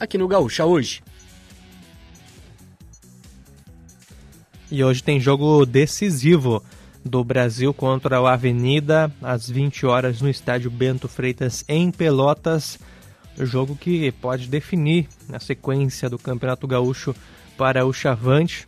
aqui 0.00 0.18
no 0.18 0.26
Gaúcha 0.26 0.66
hoje. 0.66 1.02
E 4.70 4.82
hoje 4.82 5.02
tem 5.02 5.20
jogo 5.20 5.64
decisivo 5.64 6.62
do 7.04 7.22
Brasil 7.22 7.72
contra 7.72 8.20
o 8.20 8.26
Avenida 8.26 9.12
às 9.22 9.48
20 9.48 9.86
horas 9.86 10.20
no 10.20 10.28
estádio 10.28 10.70
Bento 10.70 11.08
Freitas 11.08 11.64
em 11.68 11.90
Pelotas. 11.92 12.76
Jogo 13.38 13.76
que 13.76 14.10
pode 14.10 14.48
definir 14.48 15.08
a 15.32 15.38
sequência 15.38 16.10
do 16.10 16.18
Campeonato 16.18 16.66
Gaúcho 16.66 17.14
para 17.56 17.86
o 17.86 17.92
Chavante. 17.92 18.66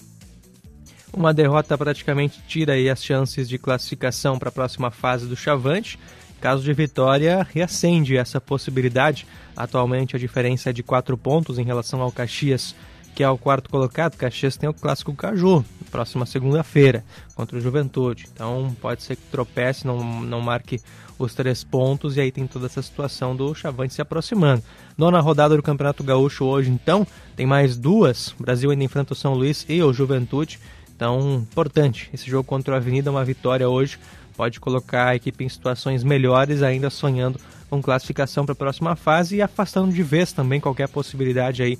Uma 1.12 1.34
derrota 1.34 1.76
praticamente 1.76 2.40
tira 2.46 2.74
as 2.92 3.02
chances 3.02 3.48
de 3.48 3.58
classificação 3.58 4.38
para 4.38 4.50
a 4.50 4.52
próxima 4.52 4.92
fase 4.92 5.26
do 5.26 5.34
Chavante. 5.34 5.98
Caso 6.40 6.62
de 6.62 6.72
vitória, 6.72 7.44
reacende 7.52 8.16
essa 8.16 8.40
possibilidade. 8.40 9.26
Atualmente 9.56 10.14
a 10.14 10.18
diferença 10.18 10.70
é 10.70 10.72
de 10.72 10.84
4 10.84 11.18
pontos 11.18 11.58
em 11.58 11.64
relação 11.64 12.00
ao 12.00 12.12
Caxias 12.12 12.72
que 13.18 13.24
é 13.24 13.28
o 13.28 13.36
quarto 13.36 13.68
colocado, 13.68 14.16
Caxias 14.16 14.56
tem 14.56 14.68
o 14.68 14.72
clássico 14.72 15.12
Caju, 15.12 15.64
próxima 15.90 16.24
segunda-feira, 16.24 17.04
contra 17.34 17.58
o 17.58 17.60
Juventude. 17.60 18.28
Então 18.32 18.76
pode 18.80 19.02
ser 19.02 19.16
que 19.16 19.22
tropece, 19.22 19.84
não, 19.84 20.22
não 20.22 20.40
marque 20.40 20.80
os 21.18 21.34
três 21.34 21.64
pontos 21.64 22.16
e 22.16 22.20
aí 22.20 22.30
tem 22.30 22.46
toda 22.46 22.66
essa 22.66 22.80
situação 22.80 23.34
do 23.34 23.52
Chavante 23.56 23.92
se 23.92 24.00
aproximando. 24.00 24.62
Nona 24.96 25.18
rodada 25.18 25.56
do 25.56 25.62
Campeonato 25.64 26.04
Gaúcho 26.04 26.44
hoje, 26.44 26.70
então, 26.70 27.04
tem 27.34 27.44
mais 27.44 27.76
duas. 27.76 28.28
O 28.38 28.44
Brasil 28.44 28.70
ainda 28.70 28.84
enfrenta 28.84 29.14
o 29.14 29.16
São 29.16 29.34
Luís 29.34 29.66
e 29.68 29.82
o 29.82 29.92
Juventude. 29.92 30.60
Então, 30.94 31.44
importante, 31.50 32.08
esse 32.14 32.30
jogo 32.30 32.44
contra 32.44 32.74
o 32.74 32.76
Avenida, 32.76 33.10
uma 33.10 33.24
vitória 33.24 33.68
hoje, 33.68 33.98
pode 34.36 34.60
colocar 34.60 35.08
a 35.08 35.16
equipe 35.16 35.42
em 35.42 35.48
situações 35.48 36.04
melhores, 36.04 36.62
ainda 36.62 36.88
sonhando 36.88 37.40
com 37.68 37.82
classificação 37.82 38.46
para 38.46 38.52
a 38.52 38.56
próxima 38.56 38.94
fase 38.94 39.34
e 39.34 39.42
afastando 39.42 39.92
de 39.92 40.04
vez 40.04 40.32
também 40.32 40.60
qualquer 40.60 40.86
possibilidade 40.86 41.64
aí 41.64 41.76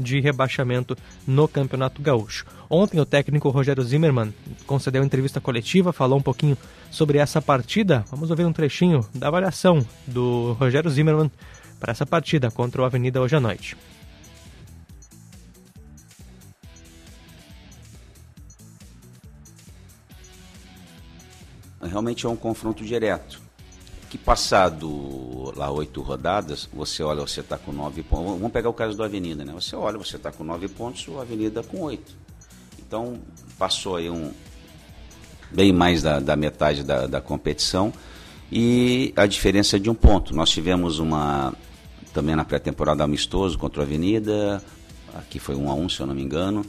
de 0.00 0.18
rebaixamento 0.20 0.96
no 1.26 1.46
Campeonato 1.46 2.00
Gaúcho. 2.02 2.46
Ontem 2.68 2.98
o 2.98 3.04
técnico 3.04 3.50
Rogério 3.50 3.82
Zimmermann 3.82 4.32
concedeu 4.66 5.04
entrevista 5.04 5.40
coletiva, 5.40 5.92
falou 5.92 6.18
um 6.18 6.22
pouquinho 6.22 6.56
sobre 6.90 7.18
essa 7.18 7.42
partida. 7.42 8.04
Vamos 8.10 8.30
ouvir 8.30 8.44
um 8.44 8.52
trechinho 8.52 9.06
da 9.14 9.28
avaliação 9.28 9.86
do 10.06 10.54
Rogério 10.54 10.90
Zimmermann 10.90 11.30
para 11.78 11.92
essa 11.92 12.06
partida 12.06 12.50
contra 12.50 12.82
o 12.82 12.84
Avenida 12.84 13.20
hoje 13.20 13.36
à 13.36 13.40
noite. 13.40 13.76
Realmente 21.82 22.26
é 22.26 22.28
um 22.28 22.36
confronto 22.36 22.84
direto 22.84 23.49
que 24.10 24.18
passado 24.18 25.52
lá 25.56 25.70
oito 25.70 26.02
rodadas, 26.02 26.68
você 26.72 27.00
olha, 27.00 27.20
você 27.20 27.40
está 27.40 27.56
com 27.56 27.70
nove 27.70 28.02
pontos. 28.02 28.32
Vamos 28.32 28.50
pegar 28.50 28.68
o 28.68 28.72
caso 28.72 28.96
do 28.96 29.04
Avenida, 29.04 29.44
né? 29.44 29.52
Você 29.52 29.76
olha, 29.76 29.96
você 29.96 30.16
está 30.16 30.32
com 30.32 30.42
nove 30.42 30.66
pontos, 30.66 31.06
o 31.06 31.20
Avenida 31.20 31.62
com 31.62 31.82
oito. 31.82 32.12
Então, 32.80 33.20
passou 33.56 33.94
aí 33.94 34.10
um 34.10 34.32
bem 35.52 35.72
mais 35.72 36.02
da, 36.02 36.18
da 36.18 36.34
metade 36.34 36.82
da, 36.82 37.06
da, 37.06 37.20
competição 37.20 37.92
e 38.50 39.12
a 39.14 39.26
diferença 39.26 39.76
é 39.76 39.78
de 39.78 39.88
um 39.88 39.94
ponto. 39.94 40.34
Nós 40.34 40.50
tivemos 40.50 40.98
uma 40.98 41.54
também 42.12 42.34
na 42.34 42.44
pré-temporada 42.44 43.04
amistoso 43.04 43.56
contra 43.56 43.80
o 43.80 43.84
Avenida, 43.84 44.60
aqui 45.14 45.38
foi 45.38 45.54
um 45.54 45.70
a 45.70 45.74
um, 45.74 45.88
se 45.88 46.00
eu 46.00 46.06
não 46.08 46.14
me 46.16 46.22
engano. 46.22 46.66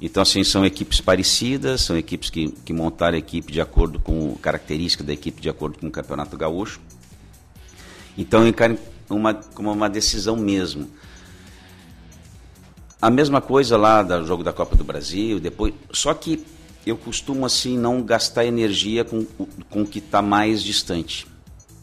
Então, 0.00 0.22
assim, 0.22 0.44
são 0.44 0.64
equipes 0.64 1.00
parecidas, 1.00 1.80
são 1.80 1.96
equipes 1.96 2.28
que, 2.28 2.48
que 2.64 2.72
montaram 2.72 3.16
a 3.16 3.18
equipe 3.18 3.52
de 3.52 3.60
acordo 3.60 3.98
com 3.98 4.34
característica 4.36 5.02
da 5.02 5.12
equipe, 5.12 5.40
de 5.40 5.48
acordo 5.48 5.78
com 5.78 5.86
o 5.86 5.90
Campeonato 5.90 6.36
Gaúcho. 6.36 6.80
Então, 8.16 8.46
encarem 8.46 8.78
uma, 9.08 9.34
como 9.34 9.72
uma 9.72 9.88
decisão 9.88 10.36
mesmo. 10.36 10.90
A 13.00 13.10
mesma 13.10 13.40
coisa 13.40 13.76
lá 13.76 14.02
do 14.02 14.26
jogo 14.26 14.42
da 14.42 14.52
Copa 14.52 14.76
do 14.76 14.84
Brasil, 14.84 15.40
depois. 15.40 15.72
Só 15.92 16.12
que 16.12 16.44
eu 16.84 16.96
costumo, 16.96 17.46
assim, 17.46 17.78
não 17.78 18.02
gastar 18.02 18.44
energia 18.44 19.04
com, 19.04 19.24
com 19.70 19.82
o 19.82 19.86
que 19.86 19.98
está 19.98 20.20
mais 20.20 20.62
distante. 20.62 21.26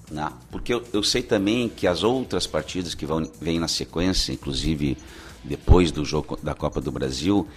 Né? 0.09 0.29
Porque 0.51 0.73
eu, 0.73 0.83
eu 0.93 1.01
sei 1.01 1.23
também 1.23 1.67
que 1.67 1.87
as 1.87 2.03
outras 2.03 2.45
partidas 2.45 2.93
que 2.93 3.05
vão, 3.05 3.27
vêm 3.41 3.59
na 3.59 3.67
sequência, 3.67 4.31
inclusive 4.31 4.97
depois 5.43 5.91
do 5.91 6.05
jogo 6.05 6.39
da 6.41 6.53
Copa 6.53 6.79
do 6.79 6.91
Brasil, 6.91 7.47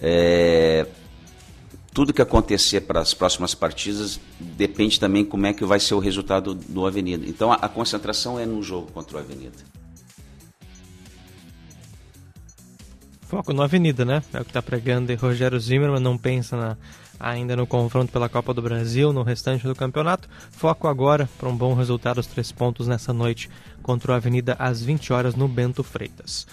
é, 0.00 0.86
tudo 1.92 2.12
que 2.12 2.22
acontecer 2.22 2.82
para 2.82 3.00
as 3.00 3.12
próximas 3.12 3.54
partidas 3.54 4.20
depende 4.38 5.00
também 5.00 5.24
como 5.24 5.46
é 5.46 5.52
que 5.52 5.64
vai 5.64 5.80
ser 5.80 5.94
o 5.94 5.98
resultado 5.98 6.54
do 6.54 6.86
Avenida. 6.86 7.26
Então 7.26 7.52
a, 7.52 7.56
a 7.56 7.68
concentração 7.68 8.38
é 8.38 8.46
no 8.46 8.62
jogo 8.62 8.90
contra 8.92 9.16
o 9.16 9.20
Avenida. 9.20 9.56
Foco 13.22 13.52
no 13.52 13.62
Avenida, 13.62 14.04
né? 14.04 14.22
É 14.32 14.40
o 14.40 14.44
que 14.44 14.50
está 14.50 14.62
pregando 14.62 15.12
e 15.12 15.14
Rogério 15.14 15.60
Zimmermann 15.60 16.00
não 16.00 16.16
pensa 16.16 16.56
na, 16.56 16.76
ainda 17.18 17.56
no 17.56 17.66
confronto 17.66 18.12
pela 18.12 18.28
Copa 18.28 18.54
do 18.54 18.62
Brasil, 18.62 19.12
no 19.12 19.22
restante 19.22 19.66
do 19.66 19.74
campeonato. 19.74 20.28
Foco 20.50 20.88
agora 20.88 21.28
para 21.38 21.48
um 21.48 21.56
bom 21.56 21.74
resultado, 21.74 22.18
os 22.18 22.26
três 22.26 22.52
pontos 22.52 22.86
nessa 22.86 23.12
noite 23.12 23.50
contra 23.82 24.12
o 24.12 24.14
Avenida 24.14 24.56
às 24.58 24.82
20 24.82 25.12
horas 25.12 25.34
no 25.34 25.48
Bento 25.48 25.82
Freitas. 25.82 26.46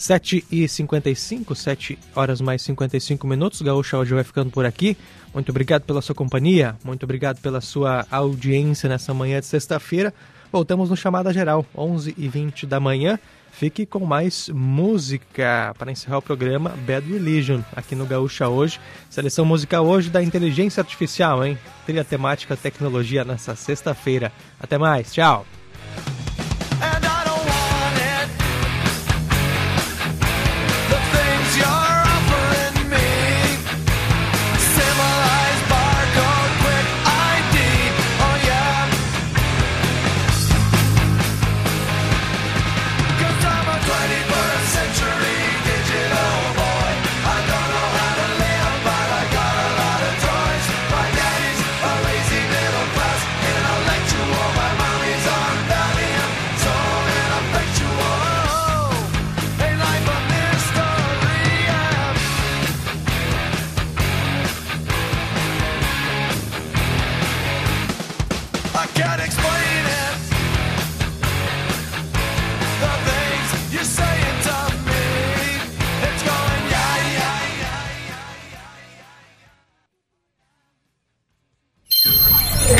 7h55, 0.00 1.54
7 1.54 1.98
horas 2.16 2.40
mais 2.40 2.62
55 2.62 3.26
minutos. 3.26 3.60
Gaúcha 3.60 3.98
hoje 3.98 4.14
vai 4.14 4.24
ficando 4.24 4.50
por 4.50 4.64
aqui. 4.64 4.96
Muito 5.34 5.50
obrigado 5.50 5.82
pela 5.82 6.00
sua 6.00 6.14
companhia, 6.14 6.74
muito 6.82 7.04
obrigado 7.04 7.38
pela 7.40 7.60
sua 7.60 8.06
audiência 8.10 8.88
nessa 8.88 9.12
manhã 9.12 9.38
de 9.40 9.46
sexta-feira. 9.46 10.12
Voltamos 10.50 10.88
no 10.88 10.96
Chamada 10.96 11.32
Geral, 11.32 11.64
11h20 11.76 12.66
da 12.66 12.80
manhã. 12.80 13.18
Fique 13.52 13.84
com 13.84 14.00
mais 14.06 14.48
música 14.48 15.74
para 15.78 15.92
encerrar 15.92 16.18
o 16.18 16.22
programa 16.22 16.70
Bad 16.86 17.06
Religion 17.06 17.60
aqui 17.76 17.94
no 17.94 18.06
Gaúcha 18.06 18.48
hoje. 18.48 18.80
Seleção 19.10 19.44
musical 19.44 19.84
hoje 19.86 20.08
da 20.08 20.22
inteligência 20.22 20.80
artificial, 20.80 21.44
hein? 21.44 21.58
Trilha 21.84 22.04
temática 22.04 22.56
tecnologia 22.56 23.22
nessa 23.22 23.54
sexta-feira. 23.54 24.32
Até 24.58 24.78
mais, 24.78 25.12
tchau! 25.12 25.44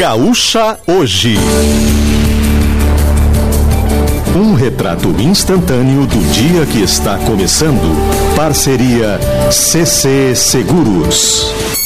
Gaúcha 0.01 0.79
Hoje. 0.87 1.37
Um 4.35 4.55
retrato 4.55 5.09
instantâneo 5.21 6.07
do 6.07 6.33
dia 6.33 6.65
que 6.65 6.81
está 6.81 7.19
começando. 7.19 8.35
Parceria 8.35 9.21
CC 9.53 10.35
Seguros. 10.35 11.80